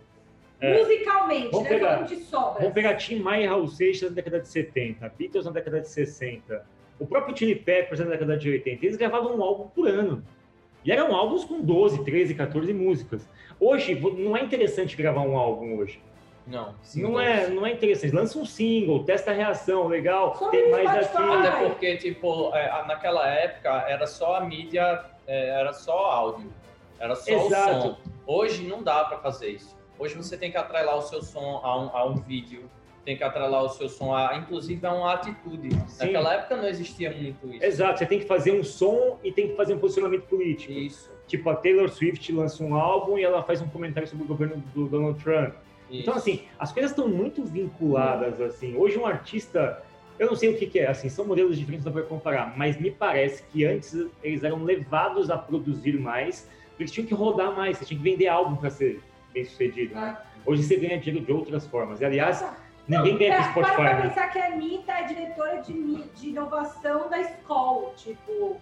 É. 0.61 0.78
Musicalmente, 0.78 1.48
Vamos 1.50 1.62
né? 1.64 1.68
pegar- 1.68 2.02
de 2.02 2.16
sobras. 2.16 2.59
Vamos 2.59 2.72
pegar 2.72 2.94
Tim 2.94 3.18
Maia 3.18 3.44
e 3.44 3.46
Raul 3.46 3.68
Seixas 3.68 4.11
na 4.11 4.16
década 4.16 4.40
de 4.40 4.48
70, 4.48 5.12
Beatles 5.18 5.44
na 5.44 5.50
década 5.52 5.80
de 5.80 5.88
60, 5.88 6.64
o 6.98 7.07
próprio 7.07 7.36
Chili 7.36 7.54
Peppers 7.54 8.00
na 8.00 8.07
década 8.07 8.36
de 8.38 8.50
80. 8.50 8.84
Eles 8.86 8.96
gravavam 8.96 9.36
um 9.36 9.42
álbum 9.42 9.68
por 9.68 9.86
ano. 9.86 10.22
E 10.84 10.90
eram 10.90 11.14
álbuns 11.14 11.44
com 11.44 11.61
12, 11.61 12.04
13, 12.04 12.34
14 12.34 12.72
músicas. 12.72 13.28
Hoje, 13.61 13.94
não 14.18 14.36
é 14.36 14.42
interessante 14.42 14.96
gravar 14.96 15.22
um 15.22 15.36
álbum 15.36 15.76
hoje. 15.78 16.00
Não, 16.46 16.74
Não 16.94 17.20
é, 17.20 17.48
não 17.48 17.66
é 17.66 17.72
interessante. 17.72 18.14
Lança 18.14 18.38
um 18.38 18.44
single, 18.44 19.02
testa 19.02 19.32
a 19.32 19.34
reação, 19.34 19.88
legal, 19.88 20.36
Só 20.36 20.48
tem 20.48 20.70
mais 20.70 20.88
aqui. 20.88 21.16
Até 21.18 21.64
porque, 21.66 21.96
tipo, 21.96 22.54
é, 22.54 22.86
naquela 22.86 23.28
época 23.28 23.68
era 23.88 24.07
só 24.07 24.36
a 24.36 24.40
mídia, 24.42 25.04
é, 25.26 25.48
era 25.59 25.72
só 25.72 25.92
áudio, 25.98 26.48
era 27.00 27.16
só 27.16 27.32
Exato. 27.32 27.76
o 27.76 27.82
som. 27.82 27.96
Hoje 28.26 28.62
não 28.64 28.80
dá 28.80 29.04
pra 29.04 29.18
fazer 29.18 29.48
isso. 29.48 29.76
Hoje 29.99 30.14
você 30.14 30.36
tem 30.36 30.51
que 30.51 30.57
atrelar 30.57 30.97
o 30.97 31.03
seu 31.03 31.22
som 31.22 31.61
a 31.62 31.80
um, 31.80 31.97
a 31.97 32.05
um 32.07 32.16
vídeo, 32.16 32.68
tem 33.05 33.16
que 33.16 33.22
atrelar 33.22 33.62
o 33.62 33.68
seu 33.68 33.88
som 33.88 34.14
a, 34.14 34.36
inclusive, 34.36 34.84
a 34.86 34.92
uma 34.92 35.14
atitude. 35.14 35.70
Sim. 35.88 36.07
Naquela 36.07 36.34
época 36.34 36.57
não 36.57 36.68
existia 36.68 37.11
muito 37.11 37.55
isso. 37.55 37.64
Exato, 37.64 37.99
você 37.99 38.07
tem 38.07 38.18
que 38.18 38.26
fazer 38.26 38.53
um 38.53 38.64
som 38.64 39.18
e 39.22 39.32
tem 39.32 39.49
que 39.49 39.57
fazer 39.57 39.74
um 39.74 39.78
posicionamento 39.78 40.24
político. 40.24 40.72
Isso, 40.72 41.16
Tipo, 41.26 41.51
a 41.51 41.57
Taylor 41.57 41.88
Swift 41.88 42.32
lança 42.32 42.62
um 42.62 42.74
álbum 42.74 43.18
e 43.18 43.24
ela 43.24 43.42
faz 43.42 43.61
um 43.61 43.68
comentário 43.68 44.09
sobre 44.09 44.24
o 44.24 44.28
governo 44.28 44.62
do 44.74 44.86
Donald 44.86 45.22
Trump. 45.22 45.55
isso. 45.90 46.03
Então, 46.03 46.14
assim, 46.14 46.42
as 46.59 46.72
coisas 46.72 46.92
estão 46.92 47.09
muito 47.09 47.44
vinculadas, 47.44 48.40
assim. 48.40 48.76
Hoje 48.76 48.97
um 48.97 49.07
artista, 49.07 49.82
eu 50.18 50.28
não 50.28 50.36
sei 50.36 50.51
o 50.51 50.57
que, 50.59 50.66
que 50.66 50.78
é, 50.78 50.88
assim, 50.88 51.09
são 51.09 51.24
modelos 51.24 51.59
diferentes, 51.59 51.84
não 51.84 51.92
vai 51.92 52.05
comparar, 52.05 52.57
mas 52.57 52.80
me 52.80 52.90
parece 52.90 53.42
que 53.44 53.64
antes 53.64 53.92
eles 54.22 54.44
eram 54.44 54.62
levados 54.62 55.28
a 55.30 55.36
produzir 55.36 55.99
mais, 55.99 56.49
porque 56.68 56.84
eles 56.84 56.92
tinham 56.92 57.07
que 57.07 57.14
rodar 57.14 57.55
mais, 57.57 57.78
você 57.78 57.84
tinha 57.84 57.99
que 57.99 58.05
vender 58.05 58.28
álbum 58.28 58.55
para 58.55 58.70
ser 58.70 59.01
bem 59.37 59.45
sucedido, 59.45 59.95
né? 59.95 60.16
Hoje 60.47 60.62
você 60.62 60.76
ganha 60.76 60.99
dinheiro 60.99 61.24
de 61.26 61.32
outras 61.32 61.66
formas. 61.66 62.01
E, 62.01 62.05
aliás, 62.05 62.45
ninguém 62.89 63.18
ganha 63.18 63.37
com 63.37 63.43
É, 63.43 63.43
para 63.43 63.53
Spotify, 63.53 63.76
pra 63.76 63.95
né? 63.97 64.03
pensar 64.09 64.28
que 64.28 64.39
a 64.39 64.47
Anitta 64.47 64.93
é 64.93 65.03
diretora 65.05 65.57
de, 65.62 66.03
de 66.14 66.28
inovação 66.30 67.09
da 67.11 67.20
escola. 67.20 67.93
Tipo, 67.97 68.59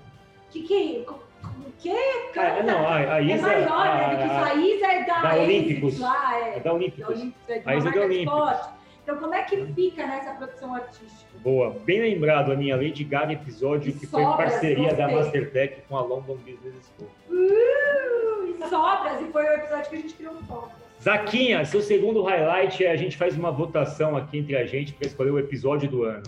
que 0.51 0.63
que. 0.63 1.05
O 1.09 1.73
que? 1.79 1.91
É, 1.91 2.63
não, 2.63 2.87
a, 2.89 2.97
a 2.97 3.21
é 3.21 3.25
Isa... 3.35 3.43
maior, 3.47 3.87
a- 3.87 3.95
né? 3.95 4.11
Do 4.11 4.17
que 4.17 4.25
isso. 4.25 4.35
a- 4.35 4.47
A 4.47 4.55
Isa 4.55 4.87
é 4.87 5.05
da, 5.05 5.21
da 5.23 5.35
Olímpicos. 5.37 5.99
lá, 6.01 6.39
é 6.39 6.49
é. 6.49 6.53
da 6.55 6.59
Da 6.61 6.73
Olímpicos. 6.73 7.09
Olímpicos, 7.21 7.49
é 7.51 7.63
A 7.65 7.77
Isa 7.77 7.89
é 7.89 7.93
da 7.93 8.01
Olímpicos. 8.01 8.61
Então, 9.03 9.17
como 9.19 9.35
é 9.35 9.43
que 9.43 9.67
fica 9.75 10.07
nessa 10.07 10.33
produção 10.33 10.75
artística? 10.75 11.31
Boa. 11.41 11.77
Bem 11.85 12.01
lembrado, 12.01 12.51
Aninha. 12.51 12.75
Lady 12.75 13.05
Gaga 13.05 13.35
episódio 13.35 13.93
que 13.93 14.07
foi 14.07 14.23
em 14.23 14.37
parceria 14.37 14.95
da. 14.95 15.07
Mastertech 15.09 15.83
com 15.87 15.99
a 15.99 16.01
London 16.01 16.37
Business 16.37 16.91
School. 16.97 17.11
Uh, 17.29 18.24
sobras, 18.69 19.21
e 19.21 19.25
foi 19.33 19.45
o 19.45 19.53
episódio 19.53 19.91
que 19.91 19.97
a 19.97 19.99
gente 20.01 20.15
criou 20.15 20.35
sobras. 20.47 20.73
Zaquinha, 21.03 21.65
seu 21.67 21.83
segundo 21.83 22.23
highlight 22.23 22.85
é 22.85 22.91
a 22.91 22.97
gente 22.97 23.17
faz 23.17 23.37
uma 23.37 23.51
votação 23.51 24.17
aqui 24.17 24.39
entre 24.39 24.57
a 24.57 24.65
gente 24.65 24.93
para 24.95 25.07
escolher 25.07 25.31
o 25.31 25.39
episódio 25.39 25.89
do 25.89 26.03
ano. 26.05 26.25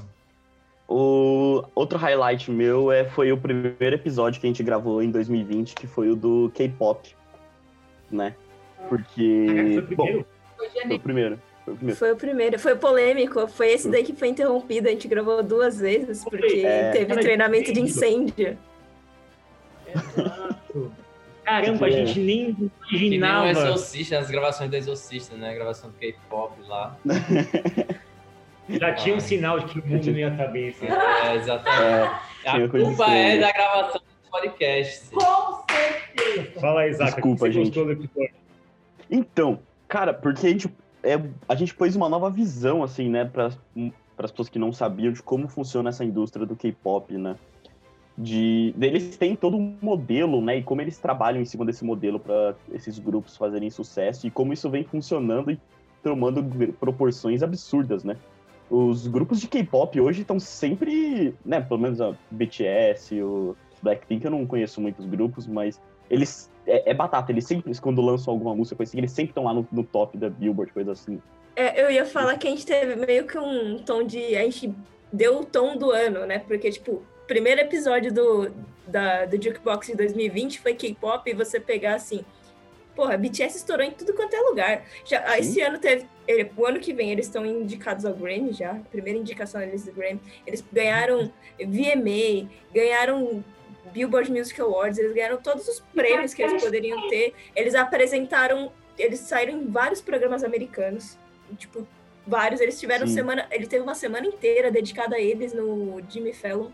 O 0.89 1.65
outro 1.75 1.99
highlight 1.99 2.51
meu 2.51 2.93
é, 2.93 3.05
foi 3.05 3.33
o 3.33 3.37
primeiro 3.39 3.97
episódio 3.97 4.41
que 4.41 4.47
a 4.47 4.51
gente 4.51 4.63
gravou 4.63 5.03
em 5.03 5.11
2020, 5.11 5.75
que 5.75 5.87
foi 5.87 6.11
o 6.11 6.15
do 6.17 6.51
K-pop, 6.55 7.15
né? 8.11 8.35
Porque. 8.89 9.83
foi 9.87 9.95
o 9.95 9.97
Bom, 9.97 10.05
primeiro? 10.05 10.27
Foi 10.57 10.69
foi 10.87 10.97
o 10.97 11.01
primeiro. 11.01 11.39
Foi 11.65 11.73
o 11.73 11.77
primeiro. 11.77 11.97
Foi 11.99 12.13
o 12.13 12.17
primeiro, 12.17 12.59
foi 12.61 12.77
polêmico, 12.77 13.49
foi 13.49 13.73
esse 13.73 13.91
daí 13.91 14.05
que 14.05 14.13
foi 14.15 14.29
interrompido, 14.29 14.87
a 14.87 14.91
gente 14.93 15.09
gravou 15.09 15.43
duas 15.43 15.81
vezes, 15.81 16.23
porque 16.23 16.63
É. 16.65 16.91
teve 16.93 17.07
Cara, 17.07 17.21
treinamento 17.21 17.73
de 17.73 17.81
incêndio. 17.81 18.33
incêndio. 18.33 18.59
Exato. 19.89 20.56
Caramba, 21.47 21.87
a 21.87 21.91
gente 21.91 22.19
nem 22.19 22.55
Que 22.89 22.99
nem 22.99 23.11
o 23.11 23.15
imaginava. 23.15 23.51
Exorcista, 23.51 24.19
as 24.19 24.29
gravações 24.29 24.69
do 24.69 24.75
Exorcista, 24.75 25.37
né? 25.37 25.51
A 25.51 25.55
gravação 25.55 25.91
do 25.91 25.97
K-pop 25.97 26.61
lá. 26.67 26.99
Já 28.69 28.93
tinha 28.95 29.15
um 29.15 29.21
sinal 29.21 29.61
de 29.61 29.67
que 29.67 29.79
o 29.79 29.87
mundo 29.87 30.11
não 30.11 30.19
ia 30.19 30.29
estar 30.29 30.49
bem 30.49 30.71
assim. 30.71 30.87
É, 30.87 31.37
exatamente. 31.37 32.15
tinha 32.43 32.65
A 32.65 32.69
culpa 32.69 33.07
é 33.13 33.39
da 33.39 33.53
gravação 33.53 34.01
do 34.01 34.31
podcast. 34.31 35.11
Com 35.11 35.65
certeza. 35.71 36.61
Fala 36.61 36.81
aí, 36.81 36.93
Zaca, 36.93 37.13
Desculpa, 37.13 37.29
o 37.29 37.35
que 37.35 37.39
você 37.39 37.53
gente. 37.53 37.65
gostou 37.67 37.85
do 37.85 37.93
episódio? 37.93 38.35
Então, 39.09 39.61
cara, 39.87 40.13
porque 40.13 40.49
a 40.49 40.51
gente, 40.51 40.69
é, 41.05 41.21
a 41.49 41.55
gente 41.55 41.73
pôs 41.77 41.95
uma 41.95 42.09
nova 42.09 42.29
visão, 42.29 42.83
assim, 42.83 43.09
né, 43.09 43.25
para 43.25 43.53
as 44.19 44.31
pessoas 44.33 44.49
que 44.49 44.59
não 44.59 44.73
sabiam 44.73 45.13
de 45.13 45.23
como 45.23 45.47
funciona 45.47 45.91
essa 45.91 46.05
indústria 46.05 46.45
do 46.45 46.57
K-pop, 46.57 47.17
né? 47.17 47.37
De, 48.19 48.75
eles 48.81 49.17
têm 49.19 49.37
todo 49.37 49.59
um 49.59 49.77
modelo, 49.81 50.41
né, 50.41 50.59
e 50.59 50.63
como 50.63 50.81
eles 50.81 50.97
trabalham 50.97 51.43
em 51.43 51.45
cima 51.45 51.67
desse 51.67 51.85
modelo 51.85 52.19
para 52.19 52.55
esses 52.73 52.99
grupos 52.99 53.37
fazerem 53.37 53.69
sucesso 53.69 54.27
e 54.27 54.31
como 54.31 54.55
isso 54.55 54.71
vem 54.71 54.85
funcionando 54.85 55.51
e 55.51 55.61
tomando 56.03 56.43
proporções 56.81 57.43
absurdas, 57.43 58.05
né? 58.05 58.17
Os 58.71 59.07
grupos 59.07 59.39
de 59.39 59.49
K-pop 59.49 60.01
hoje 60.01 60.23
estão 60.23 60.41
sempre, 60.41 61.35
né, 61.45 61.61
pelo 61.61 61.79
menos 61.79 62.01
a 62.01 62.15
BTS, 62.31 63.21
o 63.23 63.55
Blackpink, 63.83 64.25
eu 64.25 64.31
não 64.31 64.47
conheço 64.47 64.81
muitos 64.81 65.05
grupos, 65.05 65.47
mas 65.47 65.81
eles 66.09 66.51
é, 66.67 66.91
é 66.91 66.95
batata, 66.95 67.31
eles 67.31 67.45
sempre, 67.45 67.73
quando 67.81 68.01
lançam 68.01 68.33
alguma 68.33 68.55
música, 68.55 68.77
coisa 68.77 68.91
assim, 68.91 68.99
eles 68.99 69.13
sempre 69.13 69.31
estão 69.31 69.45
lá 69.45 69.55
no, 69.55 69.67
no 69.71 69.85
top 69.85 70.19
da 70.19 70.29
Billboard, 70.29 70.73
coisa 70.73 70.93
assim. 70.93 71.21
É, 71.55 71.83
eu 71.83 71.91
ia 71.91 72.05
falar 72.05 72.37
que 72.37 72.47
a 72.47 72.51
gente 72.51 72.67
teve 72.67 72.97
meio 72.97 73.27
que 73.27 73.39
um 73.39 73.79
tom 73.79 74.03
de. 74.03 74.37
A 74.37 74.43
gente 74.43 74.75
deu 75.13 75.41
o 75.41 75.45
tom 75.45 75.77
do 75.77 75.91
ano, 75.91 76.27
né? 76.27 76.41
Porque, 76.41 76.71
tipo, 76.71 77.03
primeiro 77.27 77.61
episódio 77.61 78.13
do, 78.13 78.53
da, 78.87 79.25
do 79.25 79.41
Jukebox 79.43 79.89
de 79.89 79.97
2020 79.97 80.61
foi 80.61 80.75
K-pop 80.75 81.29
e 81.31 81.35
você 81.35 81.59
pegar 81.61 81.95
assim. 81.95 82.25
Porra, 82.95 83.19
BTS 83.19 83.59
estourou 83.59 83.85
em 83.85 83.91
tudo 83.91 84.15
quanto 84.15 84.35
é 84.35 84.41
lugar. 84.41 84.85
Já, 85.05 85.23
ah, 85.27 85.39
esse 85.39 85.61
ano 85.61 85.79
teve. 85.79 86.07
ele- 86.27 86.51
O 86.57 86.65
ano 86.65 86.81
que 86.81 86.95
vem 86.95 87.11
eles 87.11 87.27
estão 87.27 87.45
indicados 87.45 88.07
ao 88.07 88.15
Grammy 88.15 88.53
já. 88.55 88.75
Primeira 88.91 89.19
indicação 89.19 89.61
deles 89.61 89.85
do 89.85 89.93
Grammy. 89.93 90.19
Eles 90.47 90.65
ganharam 90.73 91.31
VMA, 91.59 92.49
ganharam 92.73 93.45
Billboard 93.93 94.31
Music 94.33 94.59
Awards, 94.61 94.99
eles 94.99 95.13
ganharam 95.13 95.37
todos 95.37 95.69
os 95.69 95.81
prêmios 95.95 96.33
que 96.33 96.43
eles 96.43 96.63
poderiam 96.63 97.07
ter. 97.09 97.35
Eles 97.55 97.75
apresentaram. 97.75 98.73
Eles 98.99 99.21
saíram 99.21 99.53
em 99.61 99.67
vários 99.67 100.01
programas 100.01 100.43
americanos. 100.43 101.19
Tipo, 101.59 101.87
vários. 102.27 102.63
Eles 102.63 102.81
tiveram 102.81 103.07
Sim. 103.07 103.13
semana. 103.13 103.47
Ele 103.51 103.67
teve 103.67 103.83
uma 103.83 103.95
semana 103.95 104.27
inteira 104.27 104.71
dedicada 104.71 105.17
a 105.17 105.21
eles 105.21 105.53
no 105.53 106.01
Jimmy 106.09 106.33
Fallon. 106.33 106.71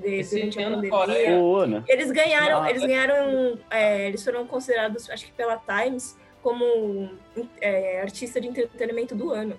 De- 0.00 0.14
Esse 0.16 0.36
durante 0.36 0.62
a 0.62 0.70
pandemia. 0.70 1.36
Ana, 1.62 1.84
Eles 1.88 2.10
ganharam, 2.10 2.62
Ah, 2.62 2.70
eles 2.70 2.82
ganharam, 2.82 3.58
é, 3.70 4.08
eles 4.08 4.24
foram 4.24 4.46
considerados, 4.46 5.08
acho 5.10 5.26
que 5.26 5.32
pela 5.32 5.56
Times, 5.58 6.16
como 6.42 7.10
é, 7.60 8.00
artista 8.00 8.40
de 8.40 8.48
entretenimento 8.48 9.14
do 9.14 9.30
ano. 9.30 9.54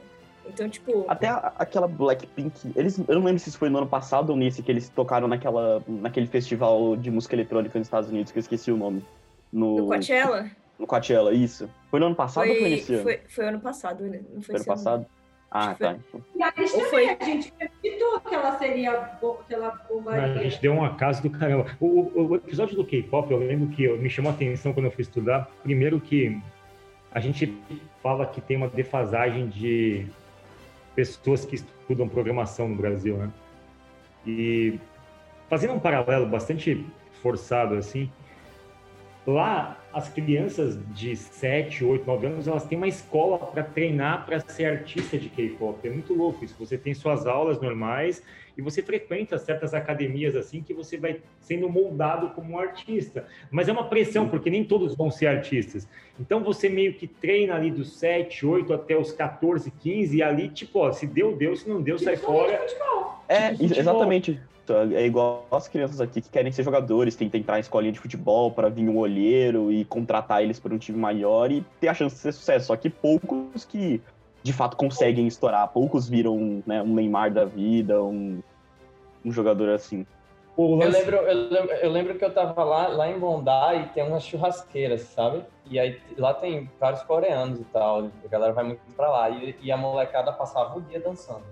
Então, 0.47 0.67
tipo, 0.67 1.05
até 1.07 1.27
a- 1.27 1.53
aquela 1.59 1.87
Blackpink, 1.87 2.71
eles, 2.75 2.97
eu 3.07 3.15
não 3.15 3.23
lembro 3.23 3.39
se 3.39 3.49
isso 3.49 3.57
foi 3.59 3.69
no 3.69 3.77
ano 3.77 3.87
passado 3.87 4.31
ou 4.31 4.35
nesse, 4.35 4.63
que 4.63 4.71
eles 4.71 4.89
tocaram 4.89 5.27
naquela, 5.27 5.83
naquele 5.87 6.25
festival 6.25 6.95
de 6.95 7.11
música 7.11 7.35
eletrônica 7.35 7.77
nos 7.77 7.87
Estados 7.87 8.09
Unidos, 8.09 8.31
que 8.31 8.39
eu 8.39 8.41
esqueci 8.41 8.71
o 8.71 8.77
nome. 8.77 9.05
No, 9.53 9.77
no 9.77 9.87
Coachella, 9.87 10.49
no 10.79 10.87
Coachella, 10.87 11.33
isso. 11.33 11.69
Foi 11.91 11.99
no 11.99 12.07
ano 12.07 12.15
passado 12.15 12.47
ou 12.47 12.53
foi 12.53 12.61
foi, 12.61 12.69
nesse 12.71 12.93
ano? 12.95 13.03
foi, 13.03 13.21
foi 13.27 13.45
ano 13.47 13.59
passado, 13.59 14.03
né? 14.05 14.21
Não 14.33 14.41
foi 14.41 14.43
Foi 14.43 14.55
ano 14.55 14.61
esse 14.61 14.69
ano. 14.69 14.75
Ah, 15.51 15.73
tá. 15.73 15.95
E 16.35 16.43
a 16.43 16.51
gente 16.55 16.73
Ou 16.73 16.81
também, 16.83 16.89
foi- 16.89 17.09
a 17.09 17.23
gente 17.23 17.53
acreditou 17.59 18.19
que 18.21 18.35
ela 18.35 18.57
seria 18.59 19.09
que 19.47 19.53
ela 19.53 19.67
A 19.69 19.91
bombaria. 19.91 20.43
gente 20.43 20.61
deu 20.61 20.73
um 20.73 20.83
acaso 20.85 21.21
do 21.23 21.29
caramba. 21.29 21.65
O, 21.79 21.85
o- 21.87 22.27
o 22.29 22.35
episódio 22.35 22.75
do 22.75 22.85
K-pop, 22.85 23.31
eu 23.31 23.39
lembro 23.39 23.67
que 23.69 23.83
eu- 23.83 23.97
me 23.97 24.09
chamou 24.09 24.31
a 24.31 24.35
atenção 24.35 24.73
quando 24.73 24.85
eu 24.85 24.91
fui 24.91 25.01
estudar. 25.01 25.49
Primeiro 25.63 25.99
que 25.99 26.39
a 27.11 27.19
gente 27.19 27.51
fala 28.03 28.25
que 28.27 28.39
tem 28.41 28.57
uma 28.57 28.67
defasagem 28.67 29.47
de 29.47 30.05
pessoas 30.95 31.45
que 31.45 31.55
estudam 31.55 32.07
programação 32.07 32.67
no 32.67 32.75
Brasil, 32.75 33.17
né? 33.17 33.29
E 34.27 34.79
fazendo 35.49 35.73
um 35.73 35.79
paralelo 35.79 36.27
bastante 36.27 36.85
forçado 37.23 37.73
assim, 37.75 38.11
lá 39.29 39.77
as 39.91 40.07
crianças 40.07 40.77
de 40.93 41.15
7, 41.15 41.83
8, 41.83 42.05
9 42.05 42.27
anos, 42.27 42.47
elas 42.47 42.65
têm 42.65 42.77
uma 42.77 42.87
escola 42.87 43.39
para 43.39 43.63
treinar 43.63 44.25
para 44.25 44.39
ser 44.39 44.65
artista 44.65 45.17
de 45.17 45.29
K-pop. 45.29 45.87
É 45.87 45.91
muito 45.91 46.13
louco 46.13 46.45
isso. 46.45 46.55
Você 46.59 46.77
tem 46.77 46.93
suas 46.93 47.25
aulas 47.25 47.59
normais 47.59 48.21
e 48.55 48.61
você 48.61 48.83
frequenta 48.83 49.37
certas 49.39 49.73
academias 49.73 50.35
assim 50.35 50.61
que 50.61 50.73
você 50.73 50.97
vai 50.97 51.21
sendo 51.39 51.67
moldado 51.69 52.29
como 52.31 52.53
um 52.53 52.59
artista. 52.59 53.25
Mas 53.49 53.67
é 53.67 53.71
uma 53.71 53.85
pressão, 53.85 54.29
porque 54.29 54.49
nem 54.49 54.63
todos 54.63 54.95
vão 54.95 55.09
ser 55.09 55.27
artistas. 55.27 55.87
Então 56.19 56.43
você 56.43 56.69
meio 56.69 56.93
que 56.93 57.07
treina 57.07 57.55
ali 57.55 57.71
dos 57.71 57.97
7, 57.97 58.45
8 58.45 58.73
até 58.73 58.95
os 58.95 59.11
14, 59.11 59.71
15 59.71 60.17
e 60.17 60.21
ali, 60.21 60.49
tipo, 60.49 60.79
ó, 60.79 60.91
se 60.91 61.07
deu, 61.07 61.35
deu, 61.35 61.55
se 61.55 61.67
não 61.67 61.81
deu, 61.81 61.97
sai 61.97 62.15
fora. 62.15 62.59
É, 63.27 63.53
tipo, 63.53 63.63
exatamente. 63.63 64.39
É 64.73 65.05
igual 65.05 65.45
as 65.51 65.67
crianças 65.67 66.01
aqui 66.01 66.21
que 66.21 66.29
querem 66.29 66.51
ser 66.51 66.63
jogadores, 66.63 67.15
tem 67.15 67.29
que 67.29 67.37
entrar 67.37 67.57
em 67.57 67.61
escolinha 67.61 67.91
de 67.91 67.99
futebol 67.99 68.51
para 68.51 68.69
vir 68.69 68.87
um 68.87 68.97
olheiro 68.97 69.71
e 69.71 69.85
contratar 69.85 70.43
eles 70.43 70.59
para 70.59 70.73
um 70.73 70.77
time 70.77 70.97
maior 70.97 71.51
e 71.51 71.63
ter 71.79 71.87
a 71.87 71.93
chance 71.93 72.15
de 72.15 72.21
ser 72.21 72.31
sucesso. 72.31 72.67
Só 72.67 72.75
que 72.75 72.89
poucos 72.89 73.65
que 73.65 74.01
de 74.41 74.53
fato 74.53 74.77
conseguem 74.77 75.27
estourar, 75.27 75.67
poucos 75.69 76.07
viram 76.07 76.63
né, 76.65 76.81
um 76.81 76.93
Neymar 76.93 77.33
da 77.33 77.45
vida, 77.45 78.01
um, 78.01 78.41
um 79.23 79.31
jogador 79.31 79.69
assim. 79.69 80.05
Eu 80.57 80.75
lembro, 80.75 81.15
eu 81.15 81.49
lembro, 81.49 81.71
eu 81.71 81.89
lembro 81.89 82.15
que 82.15 82.25
eu 82.25 82.33
tava 82.33 82.63
lá, 82.65 82.87
lá 82.89 83.09
em 83.09 83.17
Bondi 83.17 83.49
e 83.81 83.85
tem 83.93 84.03
umas 84.03 84.23
churrasqueiras, 84.23 85.01
sabe? 85.01 85.41
E 85.65 85.79
aí 85.79 86.01
lá 86.17 86.33
tem 86.33 86.69
vários 86.77 87.01
coreanos 87.03 87.61
e 87.61 87.63
tal, 87.65 88.09
a 88.25 88.27
galera 88.27 88.51
vai 88.51 88.65
muito 88.65 88.81
pra 88.93 89.09
lá. 89.09 89.29
E, 89.29 89.55
e 89.61 89.71
a 89.71 89.77
molecada 89.77 90.33
passava 90.33 90.77
o 90.77 90.81
dia 90.81 90.99
dançando. 90.99 91.43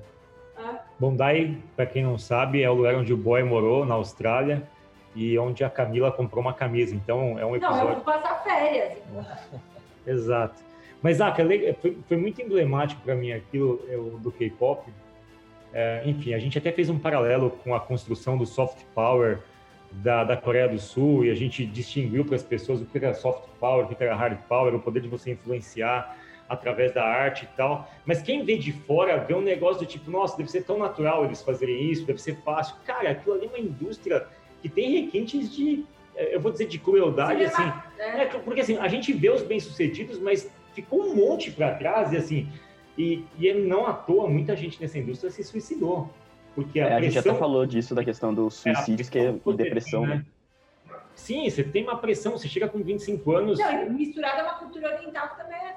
Bondi, 0.99 1.58
para 1.76 1.86
quem 1.86 2.03
não 2.03 2.18
sabe, 2.18 2.62
é 2.62 2.70
o 2.70 2.74
lugar 2.74 2.95
onde 2.95 3.14
o 3.14 3.18
boy 3.18 3.43
morou, 3.43 3.86
na 3.86 3.95
Austrália, 3.95 4.68
e 5.16 5.38
onde 5.38 5.64
a 5.64 5.70
Camila 5.70 6.12
comprou 6.12 6.41
uma 6.41 6.53
camisa. 6.53 6.95
Então, 6.95 7.38
é 7.39 7.45
um 7.45 7.55
episódio... 7.55 7.84
Não, 7.84 7.89
eu 7.89 7.95
vou 7.95 8.03
passar 8.03 8.43
férias. 8.43 8.97
Exato. 10.05 10.62
Mas, 11.01 11.22
ah, 11.22 11.34
foi, 11.82 11.97
foi 12.08 12.18
muito 12.18 12.41
emblemático 12.41 13.01
para 13.01 13.16
mim 13.16 13.32
aquilo 13.32 13.84
eu, 13.88 14.20
do 14.20 14.32
K-pop. 14.32 14.91
É, 15.74 16.01
enfim, 16.05 16.34
a 16.34 16.39
gente 16.39 16.58
até 16.58 16.72
fez 16.72 16.89
um 16.89 16.97
paralelo 16.97 17.51
com 17.64 17.76
a 17.76 17.80
construção 17.80 18.38
do 18.38 18.45
soft 18.45 18.84
power 18.95 19.39
da, 19.91 20.24
da 20.24 20.38
Coreia 20.38 20.68
do 20.68 20.80
Sul 20.80 21.26
e 21.26 21.30
a 21.30 21.36
gente 21.36 21.66
distinguiu 21.66 22.26
para 22.26 22.36
as 22.36 22.43
pessoas 22.43 22.82
o 22.82 22.86
que 22.86 22.97
era 22.97 23.14
soft 23.14 23.43
power, 23.60 23.86
o 23.86 23.88
que 23.88 24.03
era 24.03 24.16
hard 24.16 24.38
power, 24.47 24.74
o 24.74 24.80
poder 24.80 25.01
de 25.01 25.08
você 25.08 25.32
influenciar 25.32 26.18
através 26.50 26.93
da 26.93 27.04
arte 27.04 27.43
e 27.43 27.58
tal. 27.58 27.89
Mas 28.06 28.22
quem 28.22 28.43
vê 28.43 28.58
de 28.58 28.72
fora 28.72 29.18
vê 29.18 29.34
um 29.34 29.41
negócio 29.41 29.80
do 29.80 29.86
tipo, 29.86 30.10
nossa, 30.10 30.38
deve 30.38 30.50
ser 30.50 30.64
tão 30.64 30.78
natural 30.78 31.26
eles 31.26 31.41
fazerem 31.41 31.91
isso, 31.91 32.06
deve 32.06 32.22
ser 32.22 32.38
fácil. 32.41 32.76
Cara, 32.86 33.12
aquilo 33.12 33.36
ali 33.36 33.45
é 33.45 33.50
uma 33.50 33.60
indústria 33.60 34.28
que 34.62 34.70
tem 34.70 35.02
requintes 35.02 35.54
de, 35.54 35.86
eh, 36.16 36.36
eu 36.36 36.39
vou 36.39 36.52
dizer, 36.52 36.68
de 36.68 36.80
crueldade, 36.80 37.39
Sim, 37.39 37.45
assim. 37.45 37.74
É. 38.00 38.24
É, 38.24 38.26
porque 38.26 38.62
assim, 38.62 38.78
a 38.78 38.88
gente 38.88 39.14
vê 39.14 39.30
os 39.30 39.41
bem-sucedidos, 39.41 40.20
mas 40.20 40.50
ficou 40.74 41.04
um 41.04 41.16
monte 41.16 41.52
para 41.52 41.76
trás 41.76 42.14
e 42.14 42.18
assim, 42.18 42.48
e, 42.98 43.24
e 43.38 43.54
não 43.54 43.86
à 43.86 43.93
toa 43.93 44.28
muita 44.28 44.56
gente 44.56 44.82
nessa 44.82 44.98
indústria 44.98 45.30
se 45.32 45.43
suicidou. 45.43 46.10
Porque 46.56 46.80
a, 46.80 46.86
é, 46.86 46.88
pressão... 46.88 46.98
a 46.98 47.02
gente 47.04 47.20
até 47.20 47.34
falou 47.38 47.66
disso, 47.66 47.93
da 47.93 48.04
questão 48.04 48.34
do 48.34 48.50
suicídio, 48.50 49.06
é, 49.06 49.10
que 49.10 49.20
é 49.20 49.54
depressão, 49.54 50.02
né? 50.08 50.16
né? 50.16 50.26
Sim, 51.18 51.50
você 51.50 51.64
tem 51.64 51.84
uma 51.84 51.98
pressão, 51.98 52.32
você 52.34 52.48
chega 52.48 52.70
com 52.70 52.78
25 52.78 53.32
anos. 53.32 53.60
Não, 53.60 53.89
misturada 53.89 54.43
a 54.43 54.45
uma 54.45 54.54
cultura 54.60 54.95
oriental 54.95 55.30
que 55.30 55.38
também 55.38 55.58
é 55.58 55.74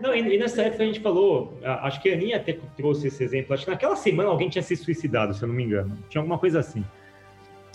Não, 0.00 0.14
e, 0.14 0.34
e, 0.34 0.38
nessa 0.38 0.62
época 0.62 0.82
a 0.82 0.86
gente 0.86 1.00
falou, 1.00 1.58
acho 1.62 2.00
que 2.00 2.10
a 2.10 2.14
Aninha 2.14 2.36
até 2.36 2.56
trouxe 2.76 3.08
esse 3.08 3.22
exemplo, 3.22 3.54
acho 3.54 3.64
que 3.64 3.70
naquela 3.70 3.96
semana 3.96 4.28
alguém 4.28 4.48
tinha 4.48 4.62
se 4.62 4.76
suicidado, 4.76 5.34
se 5.34 5.42
eu 5.42 5.48
não 5.48 5.54
me 5.54 5.64
engano. 5.64 5.96
Tinha 6.08 6.20
alguma 6.20 6.38
coisa 6.38 6.60
assim. 6.60 6.84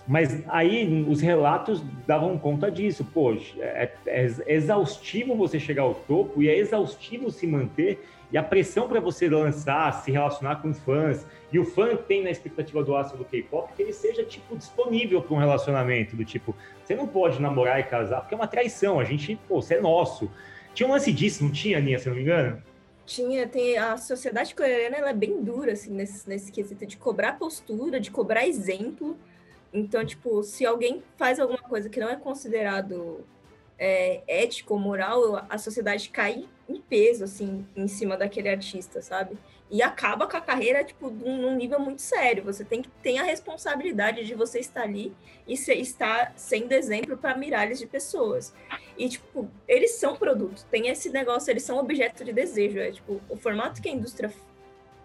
Mas 0.07 0.43
aí 0.49 1.05
os 1.07 1.21
relatos 1.21 1.81
davam 2.05 2.37
conta 2.37 2.69
disso. 2.69 3.05
Poxa, 3.13 3.55
é, 3.61 3.91
é, 4.05 4.27
exaustivo 4.47 5.35
você 5.35 5.59
chegar 5.59 5.83
ao 5.83 5.95
topo 5.95 6.41
e 6.41 6.49
é 6.49 6.57
exaustivo 6.57 7.31
se 7.31 7.47
manter. 7.47 8.05
E 8.31 8.37
a 8.37 8.43
pressão 8.43 8.87
para 8.87 8.99
você 8.99 9.29
lançar, 9.29 9.93
se 9.93 10.11
relacionar 10.11 10.57
com 10.57 10.73
fãs. 10.73 11.25
E 11.51 11.59
o 11.59 11.63
fã 11.63 11.95
tem 11.95 12.23
na 12.23 12.31
expectativa 12.31 12.83
do 12.83 12.95
astro 12.95 13.17
do 13.17 13.25
K-pop 13.25 13.71
que 13.73 13.81
ele 13.81 13.93
seja, 13.93 14.23
tipo, 14.23 14.57
disponível 14.57 15.21
para 15.21 15.35
um 15.35 15.39
relacionamento. 15.39 16.15
Do 16.15 16.25
tipo, 16.25 16.53
você 16.83 16.95
não 16.95 17.07
pode 17.07 17.41
namorar 17.41 17.79
e 17.79 17.83
casar 17.83 18.21
porque 18.21 18.33
é 18.33 18.37
uma 18.37 18.47
traição. 18.47 18.99
A 18.99 19.05
gente, 19.05 19.39
pô, 19.47 19.61
você 19.61 19.75
é 19.75 19.81
nosso. 19.81 20.29
Tinha 20.73 20.87
um 20.87 20.91
lance 20.91 21.11
disso, 21.11 21.43
não 21.43 21.51
tinha, 21.51 21.77
Aninha, 21.77 21.99
se 21.99 22.07
não 22.07 22.15
me 22.15 22.21
engano? 22.21 22.61
Tinha, 23.05 23.47
tem 23.47 23.77
a 23.77 23.97
sociedade 23.97 24.55
coreana, 24.55 24.95
ela 24.95 25.09
é 25.09 25.13
bem 25.13 25.43
dura, 25.43 25.73
assim, 25.73 25.91
nesse, 25.91 26.27
nesse 26.27 26.51
quesito 26.51 26.85
de 26.85 26.97
cobrar 26.97 27.33
postura, 27.33 27.99
de 27.99 28.09
cobrar 28.09 28.47
exemplo. 28.47 29.17
Então, 29.73 30.05
tipo, 30.05 30.41
se 30.43 30.65
alguém 30.65 31.03
faz 31.17 31.39
alguma 31.39 31.59
coisa 31.59 31.89
que 31.89 31.99
não 31.99 32.09
é 32.09 32.15
considerado 32.15 33.25
é, 33.77 34.21
ético 34.27 34.73
ou 34.73 34.79
moral, 34.79 35.45
a 35.49 35.57
sociedade 35.57 36.09
cai 36.09 36.47
em 36.69 36.79
peso, 36.79 37.23
assim, 37.23 37.65
em 37.75 37.87
cima 37.87 38.15
daquele 38.15 38.49
artista, 38.49 39.01
sabe? 39.01 39.37
E 39.71 39.81
acaba 39.81 40.27
com 40.27 40.37
a 40.37 40.41
carreira, 40.41 40.83
tipo, 40.83 41.09
num 41.09 41.55
nível 41.55 41.79
muito 41.79 42.01
sério. 42.01 42.43
Você 42.43 42.63
tem 42.63 42.81
que 42.81 42.89
ter 43.01 43.17
a 43.17 43.23
responsabilidade 43.23 44.23
de 44.23 44.35
você 44.35 44.59
estar 44.59 44.83
ali 44.83 45.13
e 45.47 45.57
ser, 45.57 45.75
estar 45.75 46.33
sendo 46.35 46.71
exemplo 46.73 47.17
para 47.17 47.35
milhares 47.35 47.79
de 47.79 47.87
pessoas. 47.87 48.53
E, 48.97 49.09
tipo, 49.09 49.49
eles 49.67 49.91
são 49.95 50.15
produtos. 50.15 50.63
Tem 50.63 50.89
esse 50.89 51.09
negócio, 51.09 51.49
eles 51.49 51.63
são 51.63 51.77
objeto 51.79 52.23
de 52.23 52.31
desejo. 52.31 52.77
É, 52.79 52.91
tipo, 52.91 53.19
o 53.27 53.35
formato 53.35 53.81
que 53.81 53.89
a 53.89 53.91
indústria 53.91 54.31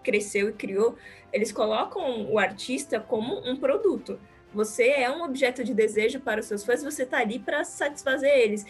cresceu 0.02 0.50
e 0.50 0.52
criou, 0.52 0.96
eles 1.32 1.52
colocam 1.52 2.30
o 2.30 2.38
artista 2.38 3.00
como 3.00 3.38
um 3.48 3.56
produto. 3.56 4.18
Você 4.54 4.88
é 4.88 5.11
um 5.11 5.22
objeto 5.22 5.62
de 5.62 5.74
desejo 5.74 6.20
para 6.20 6.40
os 6.40 6.46
seus 6.46 6.64
fãs, 6.64 6.82
você 6.82 7.02
está 7.02 7.18
ali 7.18 7.38
para 7.38 7.64
satisfazer 7.64 8.30
eles. 8.30 8.64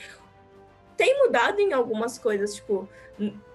Tem 0.99 1.17
mudado 1.25 1.61
em 1.61 1.73
algumas 1.73 2.19
coisas, 2.19 2.57
tipo, 2.57 2.89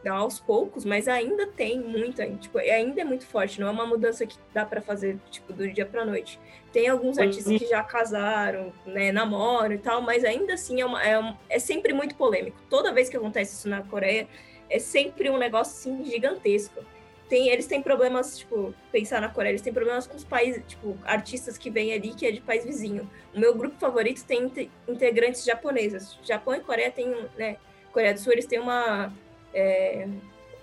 aos 0.10 0.40
poucos, 0.40 0.86
mas 0.86 1.08
ainda 1.10 1.46
tem 1.46 1.78
muita, 1.80 2.26
tipo, 2.38 2.58
ainda 2.58 3.02
é 3.02 3.04
muito 3.04 3.26
forte, 3.26 3.60
não 3.60 3.68
é 3.68 3.72
uma 3.72 3.86
mudança 3.86 4.26
que 4.26 4.38
dá 4.54 4.66
para 4.66 4.82
fazer, 4.82 5.20
tipo, 5.30 5.52
do 5.52 5.70
dia 5.70 5.86
para 5.86 6.06
noite. 6.06 6.40
Tem 6.72 6.88
alguns 6.88 7.20
artistas 7.20 7.60
que 7.60 7.68
já 7.68 7.84
casaram, 7.84 8.72
né, 8.86 9.12
namoram 9.12 9.74
e 9.74 9.78
tal, 9.78 10.02
mas 10.02 10.24
ainda 10.24 10.54
assim 10.54 10.80
é, 10.80 10.86
uma, 10.86 11.04
é, 11.06 11.36
é 11.50 11.60
sempre 11.60 11.94
muito 11.94 12.16
polêmico. 12.16 12.58
Toda 12.70 12.94
vez 12.94 13.10
que 13.10 13.18
acontece 13.18 13.56
isso 13.56 13.68
na 13.68 13.84
Coreia, 13.84 14.26
é 14.70 14.80
sempre 14.80 15.30
um 15.30 15.38
negócio, 15.38 15.92
assim, 15.92 16.04
gigantesco 16.06 16.82
tem, 17.30 17.50
eles 17.50 17.66
têm 17.66 17.82
problemas, 17.82 18.38
tipo, 18.38 18.74
pensar 18.92 19.22
na 19.22 19.30
Coreia, 19.30 19.52
eles 19.52 19.62
têm 19.62 19.74
problemas 19.74 20.06
com 20.06 20.16
os 20.16 20.24
países, 20.24 20.62
tipo, 20.68 20.98
artistas 21.04 21.58
que 21.58 21.70
vêm 21.70 21.94
ali 21.94 22.14
que 22.14 22.26
é 22.26 22.32
de 22.32 22.42
país 22.42 22.66
vizinho. 22.66 23.10
O 23.34 23.40
meu 23.40 23.56
grupo 23.56 23.76
favorito 23.80 24.24
tem 24.26 24.52
integrantes 24.88 25.44
japoneses. 25.44 26.18
Japão 26.24 26.54
e 26.54 26.60
Coreia 26.60 26.92
tem, 26.92 27.16
né, 27.38 27.58
Coreia 27.92 28.14
do 28.14 28.20
Sul, 28.20 28.34
eles 28.34 28.46
têm 28.46 28.60
uma 28.60 29.12
é, 29.54 30.08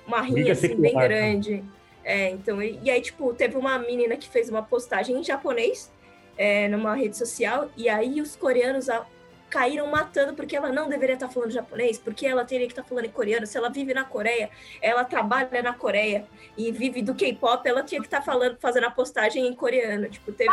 uma 0.07 0.21
rinha, 0.21 0.53
assim, 0.53 0.75
bem 0.77 0.95
né? 0.95 1.09
grande. 1.09 1.65
É, 2.05 2.31
então, 2.31 2.63
e, 2.63 2.79
e, 2.83 2.91
aí, 2.91 3.01
tipo, 3.01 3.33
teve 3.35 3.57
uma 3.57 3.79
menina 3.79 4.17
que 4.17 4.29
fez 4.29 4.49
uma 4.49 4.63
postagem 4.63 5.19
em 5.19 5.25
japonês 5.25 5.93
é, 6.37 6.69
numa 6.69 6.95
rede 6.95 7.17
social, 7.17 7.71
e 7.77 7.89
aí 7.89 8.21
os 8.21 8.35
coreanos 8.35 8.89
caíram 9.51 9.87
matando 9.89 10.35
porque 10.35 10.57
ela 10.57 10.71
não 10.71 10.89
deveria 10.89 11.15
estar 11.15 11.29
falando 11.29 11.51
japonês, 11.51 11.99
porque 11.99 12.27
ela 12.27 12.45
teria 12.45 12.67
que 12.67 12.73
estar 12.73 12.85
falando 12.85 13.07
em 13.07 13.11
coreano. 13.11 13.47
Se 13.47 13.59
ela 13.59 13.69
vive 13.69 13.93
na 13.93 14.05
Coreia, 14.05 14.49
ela 14.81 15.05
trabalha 15.05 15.63
na 15.63 15.75
Coreia 15.75 16.27
e 16.57 16.71
vive 16.71 17.03
do 17.03 17.15
K-pop, 17.15 17.69
ela 17.69 17.83
tinha 17.83 18.01
que 18.01 18.07
estar 18.07 18.23
falando, 18.23 18.57
fazendo 18.59 18.87
a 18.87 18.91
postagem 18.91 19.47
em 19.47 19.55
coreano. 19.55 20.09
Tipo, 20.09 20.33
teve. 20.33 20.51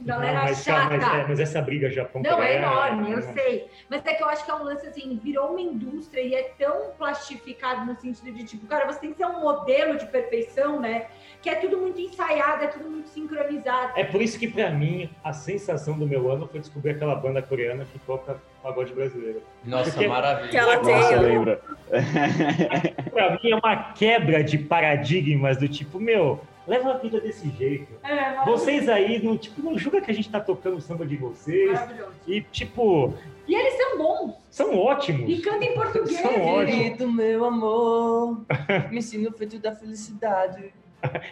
Galera 0.00 0.38
não, 0.38 0.42
mas, 0.44 0.62
chata. 0.62 0.96
Mas, 0.96 1.14
é, 1.14 1.26
mas, 1.28 1.40
essa 1.40 1.60
briga 1.60 1.90
Japão 1.90 2.22
Não, 2.22 2.42
é 2.42 2.56
enorme, 2.56 3.12
eu 3.12 3.22
sei. 3.22 3.68
Mas 3.88 4.04
é 4.06 4.14
que 4.14 4.22
eu 4.22 4.28
acho 4.28 4.44
que 4.44 4.50
é 4.50 4.54
um 4.54 4.62
lance 4.62 4.86
assim, 4.86 5.20
virou 5.22 5.50
uma 5.50 5.60
indústria 5.60 6.22
e 6.22 6.34
é 6.34 6.42
tão 6.58 6.92
plastificado 6.96 7.84
no 7.84 7.94
sentido 8.00 8.32
de 8.32 8.44
tipo, 8.44 8.66
cara, 8.66 8.86
você 8.86 9.00
tem 9.00 9.10
que 9.12 9.18
ser 9.18 9.26
um 9.26 9.40
modelo 9.40 9.98
de 9.98 10.06
perfeição, 10.06 10.80
né? 10.80 11.06
Que 11.42 11.50
é 11.50 11.56
tudo 11.56 11.78
muito 11.78 12.00
ensaiado, 12.00 12.64
é 12.64 12.68
tudo 12.68 12.88
muito 12.88 13.08
sincronizado. 13.08 13.92
É 13.96 14.04
por 14.04 14.22
isso 14.22 14.38
que, 14.38 14.48
para 14.48 14.70
mim, 14.70 15.10
a 15.22 15.32
sensação 15.32 15.98
do 15.98 16.06
meu 16.06 16.30
ano 16.30 16.48
foi 16.48 16.60
descobrir 16.60 16.92
aquela 16.92 17.14
banda 17.14 17.42
coreana 17.42 17.84
que 17.84 17.98
toca 17.98 18.40
pagode 18.62 18.94
brasileiro. 18.94 19.42
Nossa, 19.62 19.90
Porque 19.90 20.08
maravilha. 20.08 20.48
Que 20.48 20.56
ela 20.56 20.78
tem, 20.78 20.94
Nossa, 20.94 21.20
lembra. 21.20 21.60
pra 23.12 23.30
mim 23.32 23.50
é 23.50 23.56
uma 23.56 23.92
quebra 23.92 24.42
de 24.42 24.56
paradigmas 24.56 25.58
do 25.58 25.68
tipo, 25.68 26.00
meu, 26.00 26.40
leva 26.66 26.92
a 26.92 26.98
vida 26.98 27.20
desse 27.20 27.48
jeito. 27.50 27.92
É, 28.02 28.44
vocês 28.44 28.88
aí, 28.88 29.22
não, 29.22 29.36
tipo, 29.36 29.62
não 29.62 29.78
julga 29.78 30.00
que 30.00 30.10
a 30.10 30.14
gente 30.14 30.30
tá 30.30 30.40
tocando 30.40 30.76
o 30.76 30.80
samba 30.80 31.06
de 31.06 31.16
vocês. 31.16 31.78
E, 32.26 32.40
tipo... 32.40 33.14
E 33.46 33.54
eles 33.54 33.74
são 33.74 33.98
bons. 33.98 34.34
São 34.50 34.78
ótimos. 34.78 35.30
E 35.30 35.40
cantam 35.42 35.62
em 35.62 35.74
português. 35.74 36.20
São 36.20 36.40
ótimos. 36.40 37.14
meu 37.14 37.44
amor, 37.44 38.44
me 38.90 38.98
ensina 38.98 39.28
o 39.28 39.32
feito 39.32 39.58
da 39.58 39.74
felicidade. 39.74 40.72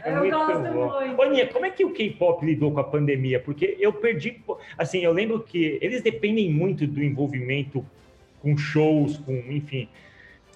É 0.05 0.11
eu 0.11 0.19
muito 0.19 0.37
bom. 0.37 1.01
Muito. 1.01 1.23
Aninha, 1.23 1.47
como 1.47 1.65
é 1.65 1.71
que 1.71 1.85
o 1.85 1.93
K-pop 1.93 2.45
lidou 2.45 2.73
com 2.73 2.81
a 2.81 2.85
pandemia? 2.85 3.41
Porque 3.41 3.77
eu 3.81 3.93
perdi... 3.93 4.43
Assim, 4.77 5.01
eu 5.01 5.13
lembro 5.13 5.41
que 5.41 5.79
eles 5.81 6.03
dependem 6.03 6.51
muito 6.51 6.87
do 6.87 7.03
envolvimento 7.03 7.85
com 8.41 8.57
shows, 8.57 9.17
com, 9.19 9.33
enfim... 9.33 9.89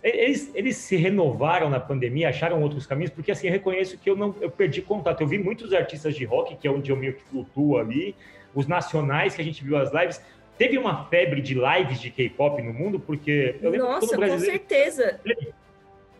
eles, 0.09 0.50
eles 0.54 0.76
se 0.76 0.96
renovaram 0.96 1.68
na 1.68 1.80
pandemia, 1.80 2.28
acharam 2.28 2.62
outros 2.62 2.86
caminhos, 2.86 3.11
porque 3.11 3.32
assim, 3.32 3.48
eu 3.48 3.52
reconheço 3.52 3.98
que 3.98 4.09
eu 4.09 4.14
não 4.14 4.34
eu 4.40 4.50
perdi 4.50 4.80
contato. 4.80 5.20
Eu 5.20 5.26
vi 5.26 5.38
muitos 5.38 5.72
artistas 5.72 6.14
de 6.14 6.24
rock, 6.24 6.57
que 6.57 6.68
é 6.68 6.70
onde 6.70 6.90
eu 6.90 6.96
meio 6.96 7.14
que 7.14 7.22
flutuo 7.24 7.76
ali, 7.78 8.14
os 8.54 8.66
nacionais 8.66 9.34
que 9.34 9.42
a 9.42 9.44
gente 9.44 9.64
viu 9.64 9.76
as 9.76 9.92
lives. 9.92 10.22
Teve 10.57 10.78
uma 10.78 11.04
febre 11.07 11.40
de 11.42 11.54
lives 11.54 12.00
de 12.00 12.11
K-pop 12.11 12.62
no 12.62 12.72
mundo, 12.72 13.00
porque 13.00 13.57
eu 13.61 13.70
lembro 13.70 13.88
Nossa, 13.88 14.16
brasileiro... 14.16 14.59
com 14.59 14.68
certeza. 14.68 15.20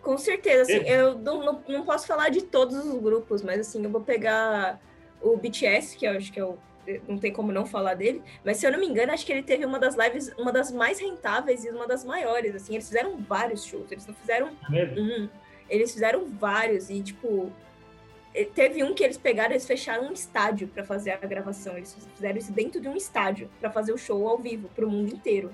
Com 0.03 0.19
certeza, 0.19 0.63
assim, 0.63 0.89
eu 0.89 1.19
não, 1.19 1.45
não, 1.45 1.63
não, 1.67 1.85
posso 1.85 2.07
falar 2.07 2.29
de 2.29 2.43
todos 2.43 2.77
os 2.77 3.01
grupos, 3.01 3.43
mas 3.43 3.61
assim, 3.61 3.83
eu 3.83 3.91
vou 3.91 4.01
pegar 4.01 4.81
o 5.21 5.37
BTS, 5.37 5.97
que 5.97 6.07
eu 6.07 6.13
acho 6.13 6.33
que 6.33 6.39
é 6.39 6.45
o 6.45 6.57
não 7.09 7.19
tem 7.19 7.33
como 7.33 7.53
não 7.53 7.67
falar 7.67 7.95
dele, 7.95 8.23
mas 8.45 8.59
se 8.59 8.67
eu 8.67 8.73
não 8.73 8.79
me 8.79 8.87
engano, 8.87 9.13
acho 9.13 9.27
que 9.27 9.33
ele 9.33 9.43
teve 9.43 9.65
uma 9.65 9.79
das 9.79 9.97
lives, 9.97 10.33
uma 10.39 10.53
das 10.53 10.71
mais 10.71 11.01
rentáveis 11.01 11.65
e 11.65 11.71
uma 11.71 11.87
das 11.87 12.05
maiores, 12.05 12.55
assim, 12.55 12.75
eles 12.75 12.87
fizeram 12.87 13.17
vários 13.19 13.65
shows, 13.65 13.91
eles 13.91 14.07
não 14.07 14.15
fizeram 14.15 14.51
é 14.73 14.85
um, 15.01 15.29
eles 15.69 15.93
fizeram 15.93 16.27
vários 16.27 16.89
e, 16.91 17.03
tipo, 17.03 17.53
teve 18.55 18.85
um 18.85 18.95
que 18.95 19.03
eles 19.03 19.17
pegaram, 19.17 19.53
eles 19.53 19.67
fecharam 19.67 20.09
um 20.09 20.13
estádio 20.13 20.69
para 20.69 20.85
fazer 20.85 21.11
a 21.11 21.17
gravação, 21.17 21.77
eles 21.77 21.97
fizeram 22.15 22.39
isso 22.39 22.53
dentro 22.53 22.81
de 22.81 22.89
um 22.89 22.97
estádio 22.97 23.51
para 23.61 23.71
fazer 23.71 23.93
o 23.93 23.99
show 23.99 24.29
ao 24.29 24.39
vivo 24.39 24.69
para 24.75 24.85
o 24.85 24.91
mundo 24.91 25.13
inteiro. 25.13 25.53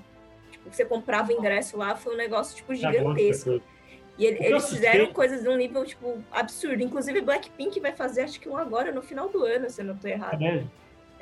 Tipo, 0.50 0.70
você 0.70 0.84
comprava 0.84 1.32
ingresso 1.32 1.76
lá, 1.76 1.96
foi 1.96 2.14
um 2.14 2.16
negócio, 2.16 2.54
tipo, 2.56 2.68
tá 2.68 2.92
gigantesco. 2.92 3.60
E 4.18 4.26
ele, 4.26 4.44
eles 4.44 4.68
fizeram 4.68 5.10
coisas 5.12 5.42
de 5.42 5.48
um 5.48 5.56
nível, 5.56 5.84
tipo, 5.86 6.22
absurdo. 6.30 6.82
Inclusive, 6.82 7.22
Blackpink 7.22 7.80
vai 7.80 7.92
fazer, 7.92 8.22
acho 8.22 8.38
que 8.38 8.48
um 8.48 8.58
agora, 8.58 8.92
no 8.92 9.00
final 9.00 9.30
do 9.30 9.42
ano, 9.42 9.70
se 9.70 9.80
eu 9.80 9.86
não 9.86 9.96
tô 9.96 10.06
errado. 10.06 10.42
É 10.42 10.62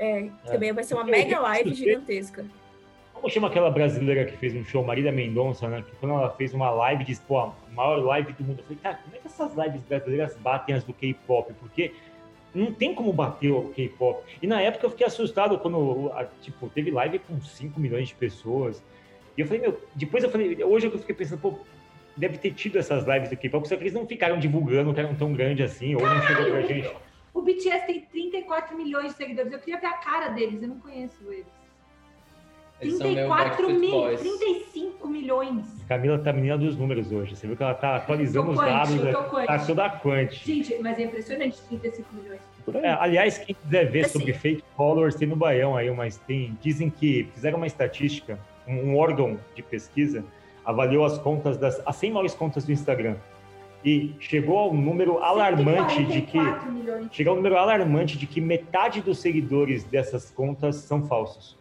é, 0.00 0.20
é, 0.20 0.50
também 0.50 0.72
vai 0.72 0.82
ser 0.82 0.94
uma 0.94 1.04
mega 1.04 1.38
live 1.38 1.74
gigantesca. 1.74 2.46
Como 3.12 3.28
chama 3.28 3.48
aquela 3.48 3.70
brasileira 3.70 4.24
que 4.24 4.34
fez 4.38 4.54
um 4.54 4.64
show, 4.64 4.82
Marília 4.82 5.12
Mendonça, 5.12 5.68
né? 5.68 5.84
Que 5.86 5.94
quando 5.96 6.14
ela 6.14 6.30
fez 6.30 6.54
uma 6.54 6.70
live, 6.70 7.04
disse, 7.04 7.20
pô, 7.20 7.38
a 7.38 7.52
maior 7.74 8.02
live 8.02 8.32
do 8.32 8.42
mundo. 8.42 8.60
Eu 8.60 8.64
falei, 8.64 8.78
cara, 8.82 8.98
como 9.04 9.14
é 9.14 9.18
que 9.18 9.26
essas 9.26 9.54
lives 9.54 9.82
brasileiras 9.82 10.36
batem 10.36 10.74
as 10.74 10.84
do 10.84 10.94
K-pop? 10.94 11.52
Porque 11.60 11.92
não 12.54 12.72
tem 12.72 12.94
como 12.94 13.12
bater 13.12 13.50
o 13.50 13.68
K-pop. 13.68 14.24
E 14.40 14.46
na 14.46 14.62
época 14.62 14.86
eu 14.86 14.90
fiquei 14.90 15.06
assustado 15.06 15.58
quando, 15.58 16.10
tipo, 16.40 16.70
teve 16.70 16.90
live 16.90 17.18
com 17.18 17.38
5 17.38 17.78
milhões 17.78 18.08
de 18.08 18.14
pessoas. 18.14 18.82
E 19.36 19.42
eu 19.42 19.46
falei, 19.46 19.60
meu, 19.60 19.78
depois 19.94 20.24
eu 20.24 20.30
falei, 20.30 20.64
hoje 20.64 20.86
eu 20.86 20.98
fiquei 20.98 21.14
pensando, 21.14 21.40
pô, 21.40 21.58
deve 22.16 22.38
ter 22.38 22.52
tido 22.52 22.78
essas 22.78 23.06
lives 23.06 23.28
do 23.28 23.36
K-pop, 23.36 23.68
só 23.68 23.76
que 23.76 23.82
eles 23.82 23.92
não 23.92 24.06
ficaram 24.06 24.38
divulgando 24.38 24.94
que 24.94 25.00
eram 25.00 25.14
tão 25.14 25.34
grandes 25.34 25.70
assim, 25.70 25.94
ou 25.94 26.00
não 26.00 26.22
chegou 26.22 26.46
pra 26.46 26.62
gente. 26.62 26.90
O 27.32 27.42
BTS 27.42 27.86
tem 27.86 28.00
34 28.00 28.76
milhões 28.76 29.12
de 29.12 29.16
seguidores. 29.16 29.52
Eu 29.52 29.58
queria 29.58 29.80
ver 29.80 29.86
a 29.86 29.94
cara 29.94 30.28
deles, 30.28 30.62
eu 30.62 30.68
não 30.68 30.80
conheço 30.80 31.16
eles. 31.30 31.46
eles 32.80 32.98
34 32.98 33.70
mil, 33.70 34.16
35 34.16 35.08
milhões. 35.08 35.66
Camila 35.86 36.18
tá 36.18 36.32
menina 36.32 36.58
dos 36.58 36.76
números 36.76 37.10
hoje. 37.12 37.36
Você 37.36 37.46
viu 37.46 37.56
que 37.56 37.62
ela 37.62 37.74
tá 37.74 37.96
atualizando 37.96 38.50
os 38.50 38.56
dados. 38.56 38.94
Né? 38.94 39.12
Tá 39.46 39.58
toda 39.64 39.84
a 39.84 39.90
quant. 39.90 40.32
Gente, 40.32 40.76
mas 40.80 40.98
é 40.98 41.02
impressionante 41.02 41.60
35 41.68 42.14
milhões. 42.14 42.40
É, 42.74 42.90
aliás, 42.90 43.38
quem 43.38 43.54
quiser 43.54 43.90
ver 43.90 44.04
assim, 44.04 44.18
sobre 44.18 44.32
fake 44.32 44.62
followers, 44.76 45.14
tem 45.14 45.26
no 45.26 45.36
Baião 45.36 45.76
aí, 45.76 45.90
mas 45.90 46.16
tem. 46.18 46.56
Dizem 46.60 46.90
que 46.90 47.28
fizeram 47.34 47.56
uma 47.56 47.66
estatística, 47.66 48.38
um, 48.66 48.90
um 48.90 48.96
órgão 48.96 49.38
de 49.54 49.62
pesquisa 49.62 50.24
avaliou 50.64 51.04
as 51.04 51.18
contas 51.18 51.56
das. 51.56 51.80
as 51.84 51.96
100 51.96 52.12
maiores 52.12 52.34
contas 52.34 52.64
do 52.64 52.72
Instagram 52.72 53.16
e 53.84 54.14
chegou 54.20 54.58
ao 54.58 54.74
número 54.74 55.18
alarmante 55.18 56.04
de 56.04 56.22
que 56.22 56.38
chegou 57.10 57.30
ao 57.30 57.36
número 57.36 57.56
alarmante 57.56 58.18
de 58.18 58.26
que 58.26 58.40
metade 58.40 59.00
dos 59.00 59.18
seguidores 59.18 59.84
dessas 59.84 60.30
contas 60.30 60.76
são 60.76 61.06
falsos. 61.06 61.56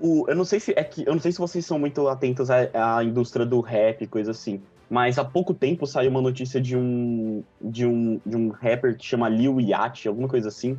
O, 0.00 0.26
eu 0.28 0.34
não 0.34 0.44
sei 0.44 0.60
se 0.60 0.72
é 0.76 0.84
que 0.84 1.04
eu 1.06 1.12
não 1.12 1.20
sei 1.20 1.32
se 1.32 1.38
vocês 1.38 1.64
são 1.64 1.78
muito 1.78 2.06
atentos 2.08 2.50
à, 2.50 2.96
à 2.98 3.04
indústria 3.04 3.46
do 3.46 3.60
rap, 3.60 4.06
coisa 4.06 4.32
assim. 4.32 4.60
Mas 4.90 5.18
há 5.18 5.24
pouco 5.24 5.52
tempo 5.52 5.86
saiu 5.86 6.10
uma 6.10 6.22
notícia 6.22 6.60
de 6.60 6.76
um 6.76 7.42
de 7.60 7.84
um, 7.86 8.20
de 8.24 8.36
um 8.36 8.48
rapper 8.48 8.96
que 8.96 9.04
chama 9.04 9.28
Lil 9.28 9.60
Yachty, 9.60 10.08
alguma 10.08 10.28
coisa 10.28 10.48
assim, 10.48 10.78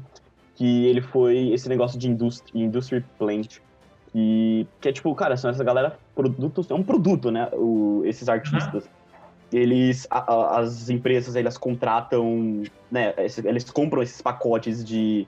que 0.55 0.85
ele 0.85 1.01
foi 1.01 1.49
esse 1.49 1.69
negócio 1.69 1.97
de 1.97 2.09
industry, 2.09 2.59
industry 2.59 3.05
plant, 3.17 3.59
que, 4.11 4.67
que 4.81 4.89
é 4.89 4.91
tipo, 4.91 5.13
cara, 5.15 5.37
são 5.37 5.49
essa 5.49 5.63
galera 5.63 5.97
produtos, 6.15 6.69
é 6.71 6.73
um 6.73 6.83
produto, 6.83 7.29
né, 7.29 7.49
o, 7.53 8.01
esses 8.05 8.27
artistas. 8.27 8.85
Uhum 8.85 8.98
eles 9.51 10.07
a, 10.09 10.19
a, 10.31 10.59
as 10.59 10.89
empresas 10.89 11.35
elas 11.35 11.57
contratam 11.57 12.63
né 12.91 13.13
eles 13.43 13.69
compram 13.69 14.01
esses 14.01 14.21
pacotes 14.21 14.83
de, 14.83 15.27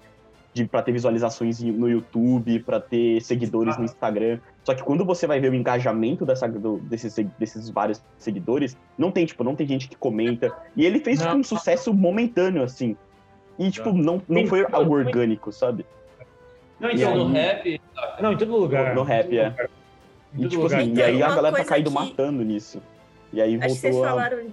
de 0.53 0.65
para 0.65 0.81
ter 0.81 0.91
visualizações 0.91 1.61
no 1.61 1.89
YouTube 1.89 2.59
para 2.59 2.79
ter 2.79 3.21
seguidores 3.21 3.75
ah. 3.75 3.79
no 3.79 3.85
Instagram. 3.85 4.39
Só 4.63 4.75
que 4.75 4.83
quando 4.83 5.03
você 5.03 5.25
vai 5.25 5.39
ver 5.39 5.51
o 5.51 5.55
engajamento 5.55 6.23
dessa, 6.23 6.47
do, 6.47 6.77
desses, 6.79 7.15
desses 7.39 7.69
vários 7.69 8.01
seguidores 8.17 8.77
não 8.97 9.11
tem 9.11 9.25
tipo 9.25 9.43
não 9.43 9.55
tem 9.55 9.67
gente 9.67 9.87
que 9.87 9.95
comenta. 9.95 10.55
E 10.75 10.85
ele 10.85 10.99
fez 10.99 11.19
tipo, 11.19 11.33
um 11.33 11.43
sucesso 11.43 11.93
momentâneo 11.93 12.63
assim. 12.63 12.95
E 13.57 13.71
tipo 13.71 13.91
não. 13.91 14.21
não 14.27 14.45
foi 14.45 14.65
algo 14.71 14.93
orgânico 14.93 15.51
sabe? 15.51 15.85
Não 16.79 16.89
então 16.89 17.15
no 17.15 17.33
rap 17.33 17.81
não 18.21 18.33
em 18.33 18.37
todo 18.37 18.57
lugar. 18.57 18.89
No, 18.89 19.01
no 19.01 19.03
rap 19.03 19.37
é. 19.37 19.55
e, 20.35 20.47
tipo 20.47 20.65
assim, 20.65 20.93
e 20.93 21.01
aí 21.01 21.23
a 21.23 21.35
galera 21.35 21.57
tá 21.57 21.65
caindo 21.65 21.89
que... 21.89 21.95
matando 21.95 22.43
nisso 22.43 22.81
e 23.33 23.41
aí 23.41 23.57
voltou 23.57 23.71
Acho 23.71 23.75
que 23.75 23.81
vocês 23.81 23.97
falaram... 23.97 24.51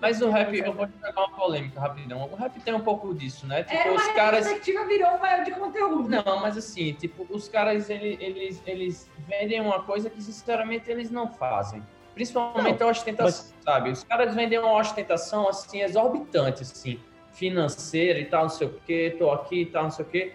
Mas 0.00 0.22
o 0.22 0.30
rap, 0.30 0.56
eu 0.56 0.72
vou 0.72 0.88
pegar 0.88 1.20
uma 1.20 1.36
polêmica 1.36 1.78
rapidão. 1.78 2.28
O 2.32 2.34
rap 2.34 2.58
tem 2.60 2.72
um 2.72 2.80
pouco 2.80 3.14
disso, 3.14 3.46
né? 3.46 3.62
Tipo, 3.64 3.88
é, 3.88 3.92
os 3.92 4.08
caras. 4.08 4.46
A 4.46 4.54
virou 4.54 5.10
um 5.10 5.44
de 5.44 5.50
conteúdo. 5.50 6.08
Não, 6.08 6.40
mas 6.40 6.56
assim, 6.56 6.94
tipo, 6.94 7.26
os 7.28 7.48
caras 7.48 7.90
eles, 7.90 8.18
eles, 8.18 8.62
eles 8.66 9.10
vendem 9.28 9.60
uma 9.60 9.82
coisa 9.82 10.08
que 10.08 10.22
sinceramente 10.22 10.90
eles 10.90 11.10
não 11.10 11.28
fazem. 11.28 11.82
Principalmente 12.14 12.80
não, 12.80 12.88
a 12.88 12.90
ostentação, 12.90 13.52
mas... 13.54 13.64
sabe? 13.64 13.90
Os 13.90 14.02
caras 14.02 14.34
vendem 14.34 14.58
uma 14.58 14.72
ostentação 14.72 15.48
assim, 15.48 15.82
exorbitante, 15.82 16.62
assim, 16.62 16.98
financeira 17.32 18.18
e 18.18 18.24
tal, 18.24 18.44
não 18.44 18.48
sei 18.48 18.66
o 18.68 18.80
quê, 18.86 19.14
tô 19.18 19.30
aqui 19.30 19.62
e 19.62 19.66
tal, 19.66 19.84
não 19.84 19.90
sei 19.90 20.04
o 20.04 20.08
quê. 20.08 20.32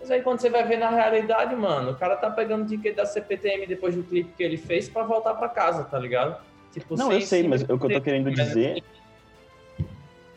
Mas 0.00 0.10
aí 0.10 0.22
quando 0.22 0.40
você 0.40 0.50
vai 0.50 0.64
ver 0.64 0.76
na 0.76 0.90
realidade, 0.90 1.54
mano, 1.54 1.92
o 1.92 1.96
cara 1.96 2.16
tá 2.16 2.30
pegando 2.30 2.66
dinheiro 2.66 2.96
da 2.96 3.06
CPTM 3.06 3.66
depois 3.66 3.94
do 3.94 4.02
clipe 4.02 4.34
que 4.36 4.42
ele 4.42 4.56
fez 4.56 4.88
para 4.88 5.04
voltar 5.04 5.34
para 5.34 5.48
casa, 5.48 5.84
tá 5.84 5.98
ligado? 5.98 6.36
Tipo, 6.74 6.96
não, 6.96 7.12
eu 7.12 7.20
sei, 7.20 7.46
mas 7.46 7.62
o 7.62 7.66
que 7.66 7.72
eu 7.72 7.78
tô 7.78 8.00
querendo 8.00 8.32
dizer. 8.32 8.82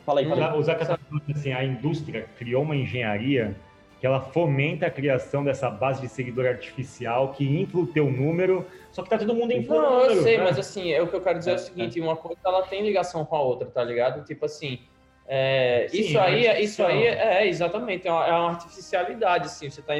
Fala 0.05 0.19
aí, 0.19 0.29
fala 0.29 0.53
aí. 0.53 0.59
O 0.59 0.63
Zaka 0.63 0.85
tá 0.85 0.99
assim, 1.35 1.51
a 1.51 1.63
indústria 1.63 2.27
criou 2.37 2.61
uma 2.61 2.75
engenharia 2.75 3.55
que 3.99 4.05
ela 4.05 4.21
fomenta 4.21 4.85
a 4.85 4.91
criação 4.91 5.43
dessa 5.43 5.67
base 5.69 5.99
de 5.99 6.07
seguidor 6.07 6.45
artificial 6.45 7.33
que 7.33 7.43
infla 7.43 7.81
o 7.81 7.87
teu 7.87 8.11
número, 8.11 8.65
só 8.91 9.01
que 9.01 9.09
tá 9.09 9.17
todo 9.17 9.33
mundo 9.33 9.51
inflando 9.51 9.81
Não, 9.81 10.01
eu 10.05 10.21
sei, 10.21 10.37
né? 10.37 10.43
mas 10.43 10.59
assim, 10.59 10.91
é 10.91 11.01
o 11.01 11.07
que 11.07 11.15
eu 11.15 11.21
quero 11.21 11.39
dizer 11.39 11.51
é, 11.51 11.55
o 11.55 11.57
seguinte, 11.57 11.99
é. 11.99 12.03
uma 12.03 12.15
coisa 12.15 12.39
ela 12.45 12.61
tem 12.61 12.83
ligação 12.83 13.25
com 13.25 13.35
a 13.35 13.41
outra, 13.41 13.67
tá 13.67 13.83
ligado? 13.83 14.23
Tipo 14.23 14.45
assim, 14.45 14.79
é, 15.27 15.87
Sim, 15.89 16.01
isso 16.01 16.19
aí, 16.19 16.45
é, 16.45 16.61
isso 16.61 16.83
aí 16.83 17.07
é, 17.07 17.47
exatamente, 17.47 18.07
é 18.07 18.11
uma, 18.11 18.27
é 18.27 18.31
uma, 18.31 18.49
artificialidade, 18.51 19.47
assim, 19.47 19.67
você 19.69 19.81
está 19.81 19.93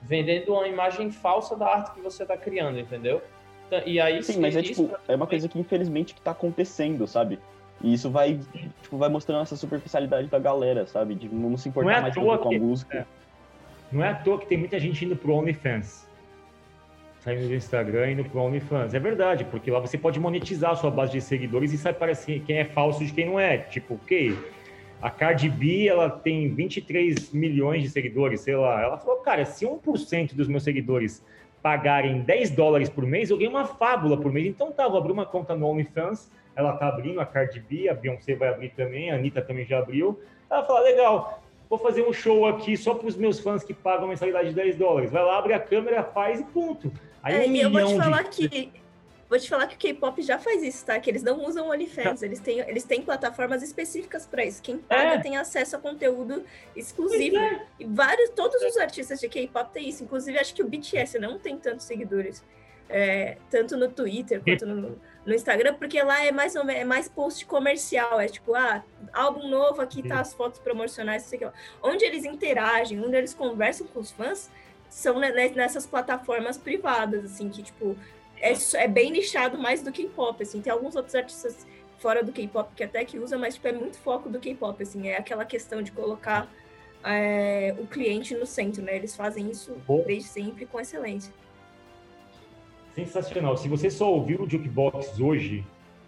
vendendo 0.00 0.54
uma 0.54 0.66
imagem 0.66 1.10
falsa 1.10 1.54
da 1.54 1.66
arte 1.66 1.92
que 1.92 2.00
você 2.00 2.22
está 2.22 2.38
criando, 2.38 2.78
entendeu? 2.78 3.22
Então, 3.66 3.82
e 3.84 4.00
aí, 4.00 4.22
Sim, 4.22 4.40
mas 4.40 4.56
é 4.56 4.62
tipo, 4.62 4.90
é 5.08 5.14
uma 5.14 5.26
coisa 5.26 5.48
que 5.48 5.58
infelizmente 5.58 6.14
que 6.14 6.20
tá 6.20 6.30
acontecendo, 6.30 7.06
sabe? 7.06 7.38
E 7.82 7.92
isso 7.92 8.10
vai, 8.10 8.38
tipo, 8.82 8.96
vai 8.96 9.08
mostrando 9.08 9.42
essa 9.42 9.56
superficialidade 9.56 10.28
da 10.28 10.38
galera, 10.38 10.86
sabe? 10.86 11.14
De 11.14 11.28
não 11.28 11.56
se 11.56 11.68
importar 11.68 11.90
não 11.90 11.96
é 11.96 12.00
mais 12.00 12.14
com 12.14 12.32
a 12.32 12.58
música. 12.58 12.98
É. 12.98 13.04
Não 13.92 14.02
é 14.02 14.08
à 14.08 14.14
toa 14.14 14.38
que 14.38 14.46
tem 14.46 14.58
muita 14.58 14.78
gente 14.80 15.04
indo 15.04 15.16
pro 15.16 15.34
OnlyFans. 15.34 16.06
Saindo 17.20 17.48
do 17.48 17.54
Instagram 17.54 18.08
e 18.08 18.12
indo 18.12 18.24
pro 18.24 18.40
OnlyFans. 18.40 18.94
É 18.94 18.98
verdade, 18.98 19.44
porque 19.44 19.70
lá 19.70 19.78
você 19.78 19.98
pode 19.98 20.18
monetizar 20.18 20.70
a 20.72 20.76
sua 20.76 20.90
base 20.90 21.12
de 21.12 21.20
seguidores 21.20 21.72
e 21.72 21.78
sabe 21.78 21.98
parecer 21.98 22.40
quem 22.46 22.58
é 22.58 22.64
falso 22.64 23.04
de 23.04 23.12
quem 23.12 23.26
não 23.26 23.38
é. 23.38 23.58
Tipo, 23.58 23.94
ok, 23.94 24.36
a 25.02 25.10
Cardi 25.10 25.48
B, 25.48 25.86
ela 25.86 26.08
tem 26.08 26.52
23 26.54 27.32
milhões 27.32 27.82
de 27.82 27.90
seguidores, 27.90 28.40
sei 28.40 28.56
lá. 28.56 28.80
Ela 28.80 28.96
falou, 28.96 29.18
cara, 29.18 29.44
se 29.44 29.66
1% 29.66 30.34
dos 30.34 30.48
meus 30.48 30.62
seguidores 30.62 31.22
pagarem 31.66 32.20
10 32.20 32.50
dólares 32.50 32.88
por 32.88 33.04
mês, 33.04 33.28
eu 33.28 33.36
ganho 33.36 33.50
uma 33.50 33.64
fábula 33.64 34.16
por 34.16 34.32
mês. 34.32 34.46
Então 34.46 34.70
tá, 34.70 34.86
vou 34.86 34.98
abrir 34.98 35.10
uma 35.10 35.26
conta 35.26 35.52
no 35.56 35.66
OnlyFans, 35.66 36.30
ela 36.54 36.74
tá 36.74 36.86
abrindo, 36.86 37.18
a 37.20 37.26
Cardi 37.26 37.58
B, 37.58 37.88
a 37.88 37.94
Beyoncé 37.94 38.36
vai 38.36 38.50
abrir 38.50 38.68
também, 38.68 39.10
a 39.10 39.16
Anitta 39.16 39.42
também 39.42 39.64
já 39.64 39.80
abriu. 39.80 40.16
Ela 40.48 40.62
fala, 40.62 40.78
legal, 40.82 41.42
vou 41.68 41.76
fazer 41.76 42.06
um 42.06 42.12
show 42.12 42.46
aqui 42.46 42.76
só 42.76 42.94
para 42.94 43.08
os 43.08 43.16
meus 43.16 43.40
fãs 43.40 43.64
que 43.64 43.74
pagam 43.74 44.06
mensalidade 44.06 44.50
de 44.50 44.54
10 44.54 44.76
dólares. 44.76 45.10
Vai 45.10 45.24
lá, 45.24 45.38
abre 45.38 45.54
a 45.54 45.58
câmera, 45.58 46.04
faz 46.04 46.38
e 46.38 46.44
ponto. 46.44 46.92
Aí 47.20 47.34
é, 47.34 47.48
um 47.48 47.56
eu 47.56 47.70
vou 47.72 47.84
te 47.84 47.96
falar 47.96 48.22
de... 48.22 48.48
que 48.48 48.70
Vou 49.28 49.38
te 49.38 49.48
falar 49.48 49.66
que 49.66 49.74
o 49.74 49.78
K-pop 49.78 50.22
já 50.22 50.38
faz 50.38 50.62
isso, 50.62 50.84
tá? 50.86 50.98
Que 51.00 51.10
eles 51.10 51.22
não 51.22 51.44
usam 51.44 51.68
OnlyFans, 51.68 52.22
eles 52.22 52.38
têm, 52.38 52.60
eles 52.60 52.84
têm 52.84 53.02
plataformas 53.02 53.62
específicas 53.62 54.24
para 54.24 54.44
isso. 54.44 54.62
Quem 54.62 54.78
paga 54.78 55.14
é. 55.14 55.18
tem 55.18 55.36
acesso 55.36 55.74
a 55.74 55.78
conteúdo 55.80 56.44
exclusivo. 56.76 57.36
É. 57.36 57.66
E 57.80 57.84
vários, 57.84 58.30
todos 58.30 58.62
os 58.62 58.76
artistas 58.76 59.18
de 59.18 59.28
K-pop 59.28 59.72
têm 59.72 59.88
isso. 59.88 60.04
Inclusive, 60.04 60.38
acho 60.38 60.54
que 60.54 60.62
o 60.62 60.68
BTS 60.68 61.18
não 61.18 61.38
tem 61.38 61.58
tantos 61.58 61.86
seguidores. 61.86 62.44
É, 62.88 63.36
tanto 63.50 63.76
no 63.76 63.88
Twitter 63.88 64.40
quanto 64.40 64.64
no, 64.64 64.96
no, 65.26 65.34
Instagram, 65.34 65.74
porque 65.74 66.00
lá 66.00 66.24
é 66.24 66.30
mais, 66.30 66.54
é 66.54 66.84
mais 66.84 67.08
post 67.08 67.44
comercial, 67.44 68.20
é 68.20 68.28
tipo, 68.28 68.54
ah, 68.54 68.80
álbum 69.12 69.48
novo, 69.48 69.82
aqui 69.82 70.06
tá 70.06 70.20
as 70.20 70.32
fotos 70.32 70.60
promocionais, 70.60 71.24
sei 71.24 71.40
lá. 71.40 71.52
Onde 71.82 72.04
eles 72.04 72.24
interagem, 72.24 73.04
onde 73.04 73.16
eles 73.16 73.34
conversam 73.34 73.88
com 73.88 73.98
os 73.98 74.12
fãs, 74.12 74.48
são 74.88 75.18
nessas 75.18 75.84
plataformas 75.84 76.56
privadas, 76.56 77.24
assim, 77.24 77.48
que, 77.48 77.60
tipo, 77.60 77.96
é, 78.40 78.52
é 78.74 78.88
bem 78.88 79.10
nichado 79.10 79.58
mais 79.58 79.82
do 79.82 79.92
K-pop, 79.92 80.42
assim. 80.42 80.60
Tem 80.60 80.72
alguns 80.72 80.96
outros 80.96 81.14
artistas 81.14 81.66
fora 81.98 82.22
do 82.22 82.32
K-pop 82.32 82.74
que 82.74 82.84
até 82.84 83.04
que 83.04 83.18
usa, 83.18 83.38
mas 83.38 83.54
tipo, 83.54 83.68
é 83.68 83.72
muito 83.72 83.98
foco 83.98 84.28
do 84.28 84.38
K-pop, 84.38 84.82
assim. 84.82 85.08
É 85.08 85.16
aquela 85.16 85.44
questão 85.44 85.82
de 85.82 85.92
colocar 85.92 86.50
é, 87.04 87.74
o 87.78 87.86
cliente 87.86 88.34
no 88.34 88.46
centro, 88.46 88.82
né? 88.82 88.96
Eles 88.96 89.14
fazem 89.14 89.50
isso 89.50 89.76
desde 90.06 90.28
sempre 90.28 90.66
com 90.66 90.80
excelência. 90.80 91.32
Sensacional. 92.94 93.56
Se 93.56 93.68
você 93.68 93.90
só 93.90 94.10
ouviu 94.10 94.42
o 94.42 94.48
Jukebox 94.48 95.20
hoje, 95.20 95.64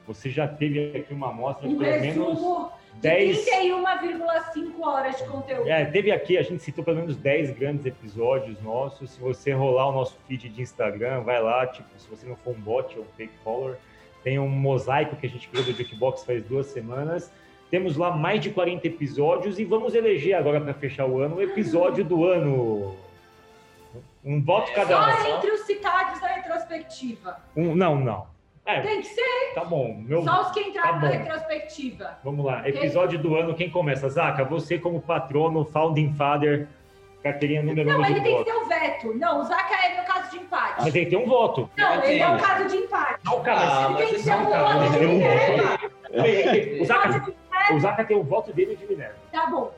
você 0.07 0.31
já 0.31 0.49
teve 0.49 0.97
aqui 0.97 1.13
uma 1.13 1.29
amostra 1.29 1.69
um 1.69 1.73
de 1.73 1.85
pelo 1.85 2.01
menos 2.01 2.71
10... 3.01 3.47
31,5 3.47 4.81
horas 4.81 5.17
de 5.17 5.25
conteúdo. 5.25 5.69
É, 5.69 5.85
teve 5.85 6.11
aqui, 6.11 6.37
a 6.37 6.43
gente 6.43 6.63
citou 6.63 6.85
pelo 6.85 6.99
menos 6.99 7.17
10 7.17 7.53
grandes 7.53 7.87
episódios 7.87 8.61
nossos. 8.61 9.11
Se 9.11 9.21
você 9.21 9.53
rolar 9.53 9.89
o 9.89 9.93
nosso 9.93 10.17
feed 10.27 10.49
de 10.49 10.63
Instagram, 10.63 11.21
vai 11.21 11.41
lá, 11.43 11.67
tipo, 11.67 11.89
se 11.97 12.09
você 12.09 12.27
não 12.27 12.37
for 12.37 12.51
um 12.57 12.61
bot 12.61 12.99
ou 12.99 13.05
um 13.05 13.09
fake 13.17 13.35
follower, 13.45 13.77
tem 14.23 14.39
um 14.39 14.49
mosaico 14.49 15.17
que 15.17 15.27
a 15.27 15.29
gente 15.31 15.49
criou 15.49 15.65
do 15.65 15.73
Jukebox 15.73 16.25
faz 16.25 16.45
duas 16.45 16.67
semanas. 16.67 17.33
Temos 17.71 17.97
lá 17.97 18.11
mais 18.11 18.41
de 18.41 18.51
40 18.51 18.87
episódios 18.87 19.59
e 19.59 19.65
vamos 19.65 19.95
eleger 19.95 20.35
agora 20.35 20.61
para 20.61 20.75
fechar 20.75 21.07
o 21.07 21.21
ano 21.21 21.37
o 21.37 21.43
episódio 21.43 22.05
do 22.05 22.25
ano. 22.25 22.97
Um 24.25 24.43
voto 24.43 24.73
cada 24.73 24.99
um. 24.99 25.17
Só 25.17 25.37
entre 25.37 25.51
os 25.53 25.61
citados 25.61 26.21
da 26.21 26.29
retrospectiva. 26.29 27.41
Um, 27.57 27.75
não, 27.75 27.97
não. 27.97 28.27
É, 28.69 28.81
Tem 28.83 29.01
que 29.01 29.07
ser. 29.07 29.55
Tá 29.55 29.65
bom. 29.65 29.97
Meu... 30.05 30.23
Só 30.23 30.43
os 30.43 30.51
que 30.51 30.61
entraram 30.61 31.01
tá 31.01 31.03
na 31.07 31.09
retrospectiva. 31.09 32.19
Vamos 32.23 32.45
lá. 32.45 32.69
Episódio 32.69 33.19
do 33.19 33.35
ano, 33.35 33.55
quem 33.55 33.71
começa? 33.71 34.11
Zaca, 34.11 34.45
você 34.45 34.79
como 34.79 35.01
patrono, 35.01 35.65
founding 35.65 36.13
father, 36.13 36.69
carteirinha 37.23 37.63
número 37.63 37.89
Não, 37.89 38.05
ele 38.05 38.21
tem 38.21 38.37
que 38.37 38.45
ter 38.45 38.53
o 38.53 38.61
um 38.61 38.69
veto. 38.69 39.15
Não, 39.15 39.41
o 39.41 39.45
Zaca 39.45 39.75
é 39.75 39.99
no 39.99 40.07
caso 40.07 40.31
de 40.31 40.37
empate. 40.37 40.83
Mas 40.83 40.95
ele 40.95 41.07
tem 41.07 41.19
um 41.19 41.25
voto. 41.25 41.71
Não, 41.79 42.05
ele 42.05 42.21
é 42.21 42.29
o 42.29 42.39
caso 42.39 42.69
de 42.69 42.77
empate. 42.77 43.21
Não, 43.25 43.43
cara, 43.43 43.61
ah, 43.63 43.91
ele 43.91 43.97
tem 43.97 44.09
que 44.17 44.23
ter 44.23 44.35
um 44.35 44.45
voto. 44.45 44.61
O 46.83 46.85
Zaca, 46.85 47.33
o 47.73 47.81
Zaca 47.81 48.05
tem 48.05 48.19
o 48.19 48.23
voto 48.23 48.53
dele 48.53 48.77
de 48.77 48.87
Minerva. 48.87 49.17
Tá 49.33 49.47
bom. 49.47 49.73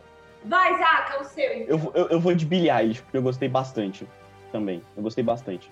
Vai, 0.44 0.76
Zaca, 0.76 1.20
o 1.20 1.24
seu. 1.24 1.58
Então. 1.58 1.78
Eu, 1.78 1.92
eu, 1.94 2.08
eu 2.08 2.20
vou 2.20 2.34
de 2.34 2.68
Eilish, 2.68 3.02
porque 3.02 3.18
eu 3.18 3.22
gostei 3.22 3.48
bastante 3.48 4.04
também. 4.50 4.82
Eu 4.96 5.02
gostei 5.04 5.22
bastante. 5.22 5.70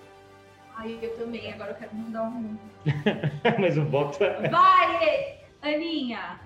Ai, 0.79 0.97
eu 1.01 1.17
também. 1.17 1.51
Agora 1.51 1.71
eu 1.71 1.75
quero 1.75 1.93
mandar 1.93 2.23
um. 2.23 2.57
Mas 3.59 3.77
o 3.77 3.83
voto 3.83 4.23
é. 4.23 4.47
Vai, 4.47 5.39
Aninha! 5.61 6.39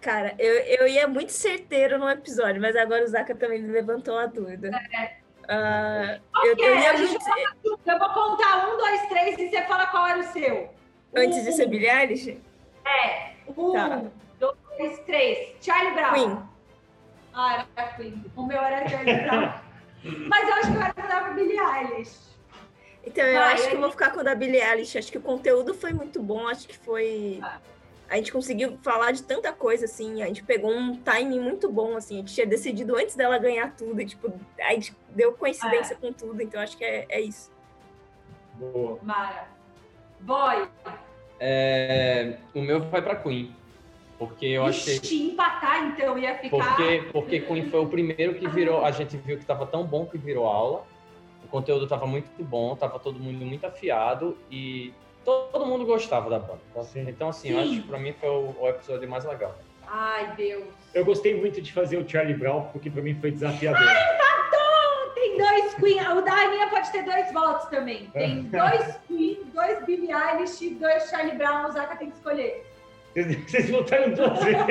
Cara, 0.00 0.36
eu, 0.38 0.54
eu 0.54 0.86
ia 0.86 1.08
muito 1.08 1.32
certeiro 1.32 1.98
no 1.98 2.08
episódio, 2.08 2.60
mas 2.60 2.76
agora 2.76 3.02
o 3.02 3.08
Zaka 3.08 3.34
também 3.34 3.60
me 3.60 3.72
levantou 3.72 4.16
a 4.16 4.26
dúvida. 4.26 4.70
É. 4.92 5.16
Uh, 5.42 6.22
okay, 6.52 6.64
eu, 6.64 6.74
eu, 6.74 6.78
ia 6.78 6.92
muito... 6.92 7.80
eu 7.84 7.98
vou 7.98 8.08
contar 8.10 8.68
um, 8.68 8.78
dois, 8.78 9.08
três 9.08 9.36
e 9.36 9.50
você 9.50 9.62
fala 9.62 9.88
qual 9.88 10.06
era 10.06 10.20
o 10.20 10.22
seu. 10.22 10.72
Antes 11.16 11.38
um. 11.38 11.44
de 11.44 11.52
ser 11.52 11.66
Billie 11.66 11.90
Eilish? 11.90 12.40
É. 12.86 13.32
Um, 13.56 13.72
tá. 13.72 14.02
dois, 14.38 15.00
três. 15.00 15.56
Charlie 15.60 15.92
Brown. 15.92 16.14
Queen. 16.14 16.42
Ah, 17.34 17.66
era 17.76 17.88
Queen. 17.94 18.24
O 18.36 18.46
meu 18.46 18.62
era 18.62 18.88
Charlie 18.88 19.20
Brown. 19.22 19.52
mas 20.02 20.48
eu 20.48 20.54
acho 20.54 20.72
que 20.72 21.00
eu 21.00 21.08
da 21.08 21.30
Billie 21.30 21.58
Eilish. 21.58 22.28
Então, 23.04 23.24
eu 23.24 23.40
Vai, 23.40 23.54
acho 23.54 23.68
que 23.68 23.74
eu 23.74 23.80
vou 23.80 23.90
ficar 23.90 24.10
com 24.10 24.20
o 24.20 24.24
da 24.24 24.34
Billie 24.34 24.60
Eilish. 24.60 24.98
Acho 24.98 25.10
que 25.10 25.18
o 25.18 25.22
conteúdo 25.22 25.74
foi 25.74 25.92
muito 25.92 26.22
bom. 26.22 26.46
Acho 26.46 26.68
que 26.68 26.76
foi. 26.76 27.40
A 28.08 28.16
gente 28.16 28.32
conseguiu 28.32 28.78
falar 28.82 29.12
de 29.12 29.22
tanta 29.22 29.52
coisa, 29.52 29.84
assim. 29.84 30.22
A 30.22 30.26
gente 30.26 30.42
pegou 30.42 30.70
um 30.70 30.96
timing 30.96 31.40
muito 31.40 31.70
bom, 31.70 31.96
assim. 31.96 32.16
A 32.16 32.18
gente 32.18 32.34
tinha 32.34 32.46
decidido 32.46 32.96
antes 32.96 33.14
dela 33.14 33.38
ganhar 33.38 33.74
tudo. 33.76 34.00
E, 34.00 34.06
tipo, 34.06 34.32
a 34.60 34.72
gente 34.72 34.94
deu 35.10 35.32
coincidência 35.32 35.96
ah. 35.96 36.00
com 36.00 36.12
tudo. 36.12 36.42
Então, 36.42 36.60
acho 36.60 36.76
que 36.76 36.84
é, 36.84 37.06
é 37.08 37.20
isso. 37.20 37.50
Boa. 38.54 38.98
Mara. 39.02 39.48
Boy. 40.20 40.68
É, 41.40 42.38
o 42.54 42.60
meu 42.60 42.80
vai 42.88 43.00
para 43.00 43.16
Queen. 43.16 43.54
Porque 44.18 44.46
eu 44.46 44.68
Ixi, 44.68 44.98
achei. 44.98 45.30
empatar, 45.30 45.86
então 45.86 46.18
ia 46.18 46.36
ficar. 46.38 46.76
Porque, 46.76 47.08
porque 47.12 47.40
Queen 47.40 47.70
foi 47.70 47.80
o 47.80 47.86
primeiro 47.86 48.34
que 48.34 48.48
virou. 48.48 48.84
A 48.84 48.90
gente 48.90 49.16
viu 49.16 49.36
que 49.36 49.44
estava 49.44 49.64
tão 49.64 49.84
bom 49.84 50.06
que 50.06 50.18
virou 50.18 50.46
aula. 50.46 50.84
O 51.44 51.48
conteúdo 51.48 51.84
estava 51.84 52.04
muito 52.06 52.28
bom, 52.42 52.74
estava 52.74 52.98
todo 52.98 53.18
mundo 53.18 53.46
muito 53.46 53.64
afiado 53.64 54.36
e 54.50 54.92
todo 55.24 55.64
mundo 55.64 55.86
gostava 55.86 56.28
da 56.28 56.38
banda. 56.38 56.60
Então, 57.06 57.28
assim, 57.28 57.48
Sim. 57.48 57.54
eu 57.54 57.60
acho 57.60 57.70
que 57.70 57.82
para 57.82 57.98
mim 57.98 58.12
foi 58.12 58.28
o, 58.28 58.56
o, 58.58 58.68
episódio 58.68 59.08
mais 59.08 59.24
legal. 59.24 59.54
Ai, 59.86 60.34
Deus. 60.36 60.64
Eu 60.92 61.04
gostei 61.04 61.38
muito 61.38 61.62
de 61.62 61.72
fazer 61.72 61.96
o 61.96 62.08
Charlie 62.08 62.34
Brown, 62.34 62.64
porque 62.72 62.90
para 62.90 63.02
mim 63.02 63.14
foi 63.14 63.30
desafiador. 63.30 63.86
Ai, 63.86 64.14
empatou! 64.14 65.14
Tem 65.14 65.38
dois 65.38 65.74
Queen. 65.74 66.00
O 66.00 66.20
da 66.22 66.32
Aninha 66.32 66.68
pode 66.68 66.90
ter 66.90 67.04
dois 67.04 67.32
votos 67.32 67.66
também. 67.68 68.10
Tem 68.10 68.42
dois 68.44 68.98
Queen, 69.06 69.38
dois 69.54 69.84
Billie 69.84 70.12
Eilish, 70.12 70.70
dois 70.74 71.08
Charlie 71.08 71.36
Brown. 71.36 71.68
O 71.68 71.72
Zaka 71.72 71.96
tem 71.96 72.10
que 72.10 72.16
escolher. 72.16 72.66
Vocês 73.14 73.70
votaram 73.70 74.10
duas 74.10 74.44
vezes. 74.44 74.68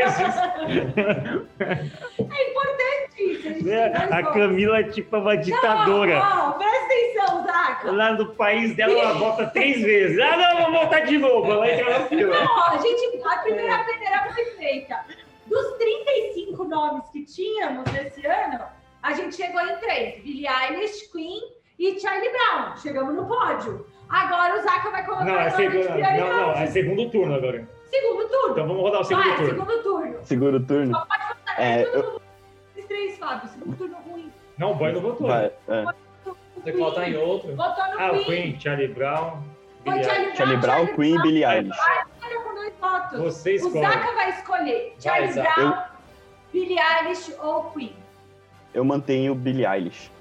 É 1.59 2.49
importante 2.49 2.97
isso. 3.17 3.69
É, 3.69 3.85
a 3.85 4.23
Camila 4.31 4.79
é 4.79 4.83
tipo 4.83 5.17
uma 5.17 5.35
ditadora. 5.35 6.19
Não, 6.19 6.53
presta 6.53 6.85
atenção, 6.85 7.43
Zaca. 7.45 7.91
Lá 7.91 8.13
no 8.13 8.27
país 8.33 8.75
dela, 8.75 8.93
ela 8.93 9.13
vota 9.13 9.47
três 9.47 9.81
vezes. 9.81 10.19
Ah, 10.19 10.37
não, 10.37 10.71
vou 10.71 10.81
votar 10.81 11.05
de 11.05 11.17
novo. 11.17 11.51
Ela 11.51 11.71
entra 11.71 11.99
na 11.99 12.05
fila. 12.05 12.39
Não, 12.39 12.63
a 12.63 12.77
gente, 12.77 13.21
a 13.25 13.37
primeira 13.37 13.83
peneira 13.83 14.33
foi 14.33 14.45
feita. 14.45 15.05
Dos 15.47 15.77
35 15.77 16.63
nomes 16.65 17.09
que 17.09 17.23
tínhamos 17.25 17.91
nesse 17.91 18.25
ano, 18.25 18.65
a 19.01 19.13
gente 19.13 19.35
chegou 19.35 19.61
em 19.61 19.75
três. 19.77 20.21
Billie 20.21 20.47
Eilish, 20.47 21.11
Queen 21.11 21.41
e 21.79 21.99
Charlie 21.99 22.29
Brown. 22.29 22.77
Chegamos 22.77 23.15
no 23.15 23.25
pódio. 23.25 23.85
Agora 24.09 24.59
o 24.59 24.63
Zaca 24.63 24.89
vai 24.89 25.05
colocar 25.05 25.25
não, 25.25 25.39
é 25.39 25.49
segundo, 25.49 25.89
não, 25.89 26.27
não, 26.37 26.51
é 26.53 26.67
segundo 26.67 27.09
turno 27.09 27.35
agora. 27.35 27.76
Segundo 27.89 28.27
turno. 28.27 28.51
Então 28.51 28.67
vamos 28.67 28.81
rodar 28.81 29.01
o 29.01 29.03
segundo 29.03 29.27
Vai, 29.27 29.37
turno. 29.37 29.49
segundo 29.49 29.83
turno. 29.83 30.17
Segundo 30.23 30.59
turno. 30.65 30.93
Só 30.93 31.05
pode 31.05 31.23
votar 31.23 31.59
é, 31.59 31.83
eu... 31.83 32.21
três, 32.87 33.17
Fábio. 33.17 33.49
Segundo 33.49 33.77
turno 33.77 33.97
ruim. 34.09 34.31
Não, 34.57 34.71
o 34.71 34.75
boy 34.75 34.91
não 34.91 35.01
votou. 35.01 35.27
Vai, 35.27 35.45
é. 35.45 35.85
Tem 36.63 36.73
que 36.73 36.79
votar 36.79 37.09
em 37.09 37.15
outro. 37.15 37.55
Votou 37.55 37.87
no 37.87 37.99
ah, 37.99 38.09
Queen. 38.09 38.25
Queen, 38.25 38.59
Charlie 38.59 38.87
Brown. 38.89 39.41
Foi 39.85 40.03
Charlie, 40.03 40.35
Charlie 40.35 40.57
Brown, 40.57 40.85
Brown 40.85 40.95
Queen 40.95 41.15
e 41.15 41.21
Billie 41.21 41.45
Eilish. 41.45 41.77
Você 43.17 43.55
escolhe. 43.55 43.77
O 43.77 43.89
Zaka 43.89 44.13
vai 44.13 44.29
escolher 44.31 44.95
Charlie 44.99 45.31
vai, 45.31 45.43
Brown, 45.43 45.69
eu... 45.69 45.77
Billie 46.51 46.77
Eilish 46.79 47.33
ou 47.39 47.63
Queen. 47.71 47.95
Eu 48.73 48.83
mantenho 48.83 49.33
Billie 49.33 49.65
Eilish. 49.65 50.11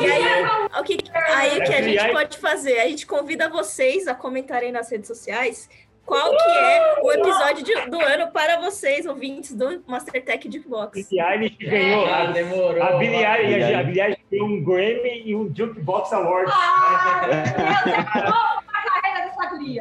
E 0.00 0.10
aí, 0.10 0.44
o 0.78 0.82
que, 0.82 0.98
aí 1.14 1.58
o 1.58 1.64
que 1.64 1.74
a 1.74 1.82
gente 1.82 2.12
pode 2.12 2.38
fazer? 2.38 2.80
A 2.80 2.88
gente 2.88 3.06
convida 3.06 3.48
vocês 3.48 4.08
a 4.08 4.14
comentarem 4.14 4.72
nas 4.72 4.90
redes 4.90 5.08
sociais 5.08 5.68
qual 6.04 6.30
que 6.30 6.50
é 6.50 7.00
o 7.00 7.12
episódio 7.12 7.64
de, 7.64 7.90
do 7.90 8.00
ano 8.00 8.30
para 8.32 8.60
vocês, 8.60 9.06
ouvintes 9.06 9.54
do 9.54 9.82
Mastertech 9.86 10.50
Jukebox. 10.50 11.08
Billie 11.08 11.24
Eilish 11.24 11.56
ganhou. 11.58 12.06
Ah, 12.06 12.26
demorou. 12.26 12.82
A 12.82 12.96
Billie 12.96 13.24
Eilish 13.24 14.18
ganhou 14.30 14.48
um 14.48 14.64
Grammy 14.64 15.22
e 15.24 15.34
um 15.34 15.50
Jukebox 15.54 16.12
Award. 16.12 16.50
Ah, 16.52 18.58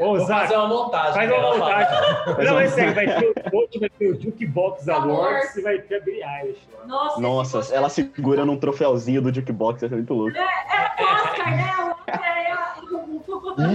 Ô, 0.02 0.20
Zac, 0.20 0.42
fazer 0.42 0.56
uma 0.56 0.68
montagem. 0.68 1.14
Faz 1.14 1.32
uma 1.32 1.58
montagem. 1.58 2.46
Não, 2.46 2.60
é 2.60 2.68
sério, 2.68 2.94
vai 2.94 3.06
ter 3.06 3.28
o 3.52 3.56
outro, 3.56 3.80
vai 3.80 3.90
ter 3.90 4.08
o 4.10 4.22
Jukebox 4.22 4.90
Awards 4.90 5.56
e 5.56 5.62
vai 5.62 5.80
ter 5.80 5.96
a 5.96 6.00
Billie 6.02 6.24
Eilish. 6.24 6.62
Nossa, 6.86 7.22
Nossa 7.22 7.76
ela 7.76 7.90
segura 7.90 8.46
num 8.46 8.58
troféuzinho 8.58 9.22
do 9.22 9.34
Jukebox, 9.34 9.84
é 9.84 9.90
muito 9.90 10.14
louco. 10.14 10.38
É, 10.38 10.42
é 10.42 11.04
o 11.04 11.14
Oscar, 11.14 11.56
né? 11.56 11.72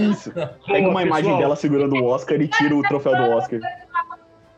Isso. 0.09 0.31
Pega 0.65 0.89
uma 0.89 1.03
imagem 1.03 1.37
dela 1.37 1.55
segurando 1.55 1.95
o 1.95 2.05
Oscar 2.05 2.39
e 2.41 2.47
tira 2.47 2.75
o 2.75 2.81
troféu 2.83 3.15
do 3.15 3.31
Oscar. 3.31 3.59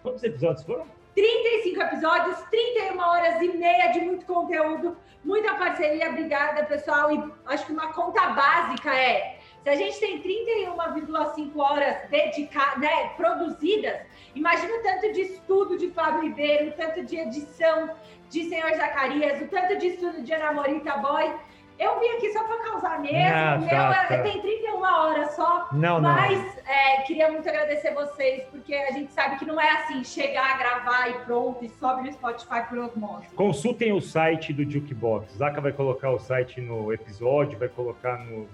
Quantos 0.02 0.24
episódios 0.24 0.64
foram? 0.64 0.86
35 1.16 1.82
episódios, 1.82 2.38
31 2.50 3.00
horas 3.00 3.42
e 3.42 3.58
meia 3.58 3.92
de 3.92 4.00
muito 4.00 4.26
conteúdo, 4.26 4.96
muita 5.24 5.54
parceria. 5.56 6.10
Obrigada, 6.10 6.64
pessoal. 6.64 7.12
E 7.12 7.32
acho 7.48 7.66
que 7.66 7.74
uma 7.74 7.92
conta 7.94 8.28
básica 8.30 8.96
é 8.96 9.39
se 9.64 9.70
a 9.70 9.76
gente 9.76 10.00
tem 10.00 10.22
31,5 10.22 11.58
horas 11.58 12.10
dedicadas, 12.10 12.80
né, 12.80 13.10
produzidas, 13.18 14.00
imagina 14.34 14.74
o 14.74 14.84
tanto 14.84 15.12
de 15.12 15.22
estudo 15.22 15.78
de 15.78 15.92
Fábio 15.92 16.22
Ribeiro, 16.22 16.70
o 16.70 16.72
tanto 16.72 17.04
de 17.04 17.18
edição 17.18 17.90
de 18.30 18.44
Senhor 18.46 18.74
Zacarias, 18.76 19.42
o 19.42 19.48
tanto 19.48 19.78
de 19.78 19.88
estudo 19.88 20.22
de 20.22 20.34
Ana 20.34 20.54
Morita 20.54 20.98
Boy. 20.98 21.34
Eu 21.78 21.98
vim 21.98 22.08
aqui 22.10 22.34
só 22.34 22.44
para 22.44 22.58
causar 22.58 23.00
mesmo. 23.00 23.18
Ah, 23.18 23.58
tá, 23.70 24.06
tá. 24.08 24.22
Tem 24.22 24.42
31 24.42 24.82
horas 24.82 25.34
só. 25.34 25.70
Não, 25.72 26.02
mas 26.02 26.38
não. 26.38 26.74
É, 26.74 27.02
queria 27.04 27.32
muito 27.32 27.48
agradecer 27.48 27.94
vocês, 27.94 28.44
porque 28.52 28.76
a 28.76 28.92
gente 28.92 29.14
sabe 29.14 29.38
que 29.38 29.46
não 29.46 29.60
é 29.60 29.70
assim, 29.72 30.04
chegar, 30.04 30.58
gravar 30.58 31.10
e 31.10 31.14
pronto, 31.26 31.64
e 31.64 31.70
sobe 31.70 32.04
no 32.04 32.12
Spotify 32.12 32.64
por 32.68 32.80
osmose. 32.80 33.28
Consultem 33.34 33.94
o 33.94 34.02
site 34.02 34.52
do 34.52 34.70
Jukebox. 34.70 35.38
Zaca 35.38 35.62
vai 35.62 35.72
colocar 35.72 36.12
o 36.12 36.20
site 36.20 36.60
no 36.60 36.92
episódio, 36.92 37.58
vai 37.58 37.70
colocar 37.70 38.18
no, 38.18 38.50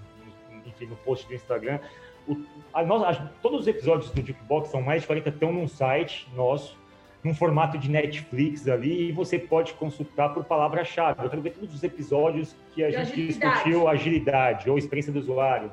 enfim, 0.76 0.86
no 0.86 0.96
post 0.96 1.26
do 1.26 1.34
Instagram. 1.34 1.80
O, 2.28 2.36
a, 2.72 2.80
a, 2.80 3.14
todos 3.42 3.60
os 3.60 3.66
episódios 3.66 4.10
do 4.10 4.20
Jukebox, 4.24 4.68
são 4.70 4.82
mais 4.82 5.00
de 5.02 5.06
40, 5.06 5.28
estão 5.28 5.52
num 5.52 5.66
site 5.68 6.28
nosso. 6.34 6.76
num 7.24 7.34
formato 7.34 7.76
de 7.78 7.90
Netflix 7.90 8.68
ali 8.68 9.08
e 9.08 9.12
você 9.12 9.38
pode 9.38 9.74
consultar 9.74 10.28
por 10.32 10.44
palavra-chave. 10.44 11.24
Eu 11.24 11.30
quero 11.30 11.42
ver 11.42 11.50
todos 11.50 11.74
os 11.74 11.82
episódios 11.82 12.54
que 12.72 12.84
a 12.84 12.90
De 12.90 12.92
gente 12.92 13.12
agilidade. 13.12 13.54
discutiu 13.54 13.88
agilidade 13.88 14.70
ou 14.70 14.78
experiência 14.78 15.12
do 15.12 15.18
usuário 15.18 15.72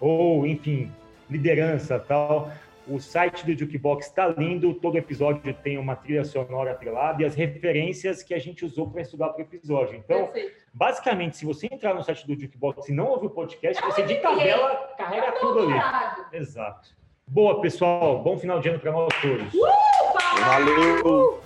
ou, 0.00 0.46
enfim, 0.46 0.90
liderança 1.30 1.98
tal. 1.98 2.50
O 2.86 2.98
site 3.00 3.46
do 3.46 3.56
Jukebox 3.56 4.06
está 4.06 4.26
lindo, 4.28 4.74
todo 4.74 4.96
episódio 4.98 5.54
tem 5.54 5.78
uma 5.78 5.94
trilha 5.94 6.24
sonora 6.24 6.72
atrelada 6.72 7.22
e 7.22 7.24
as 7.24 7.34
referências 7.36 8.22
que 8.24 8.34
a 8.34 8.38
gente 8.38 8.64
usou 8.64 8.90
para 8.90 9.02
estudar 9.02 9.28
para 9.30 9.38
o 9.38 9.42
episódio. 9.42 9.96
Então, 9.96 10.24
Perfeito. 10.26 10.61
Basicamente, 10.72 11.36
se 11.36 11.44
você 11.44 11.68
entrar 11.70 11.94
no 11.94 12.02
site 12.02 12.26
do 12.26 12.38
Jukebox 12.38 12.88
e 12.88 12.92
não 12.92 13.06
ouvir 13.08 13.26
o 13.26 13.30
podcast, 13.30 13.82
É 13.82 13.86
um 13.86 13.90
você 13.90 14.02
de 14.02 14.14
MBA. 14.14 14.22
tabela 14.22 14.94
carrega 14.96 15.32
tudo 15.32 15.60
ali. 15.60 15.74
Exato. 16.32 16.88
Boa, 17.26 17.60
pessoal. 17.60 18.18
Bom 18.22 18.36
final 18.38 18.60
de 18.60 18.68
ano 18.68 18.78
para 18.78 18.92
nós 18.92 19.08
todos. 19.20 19.52
Fala! 19.52 20.64
Valeu! 20.64 21.40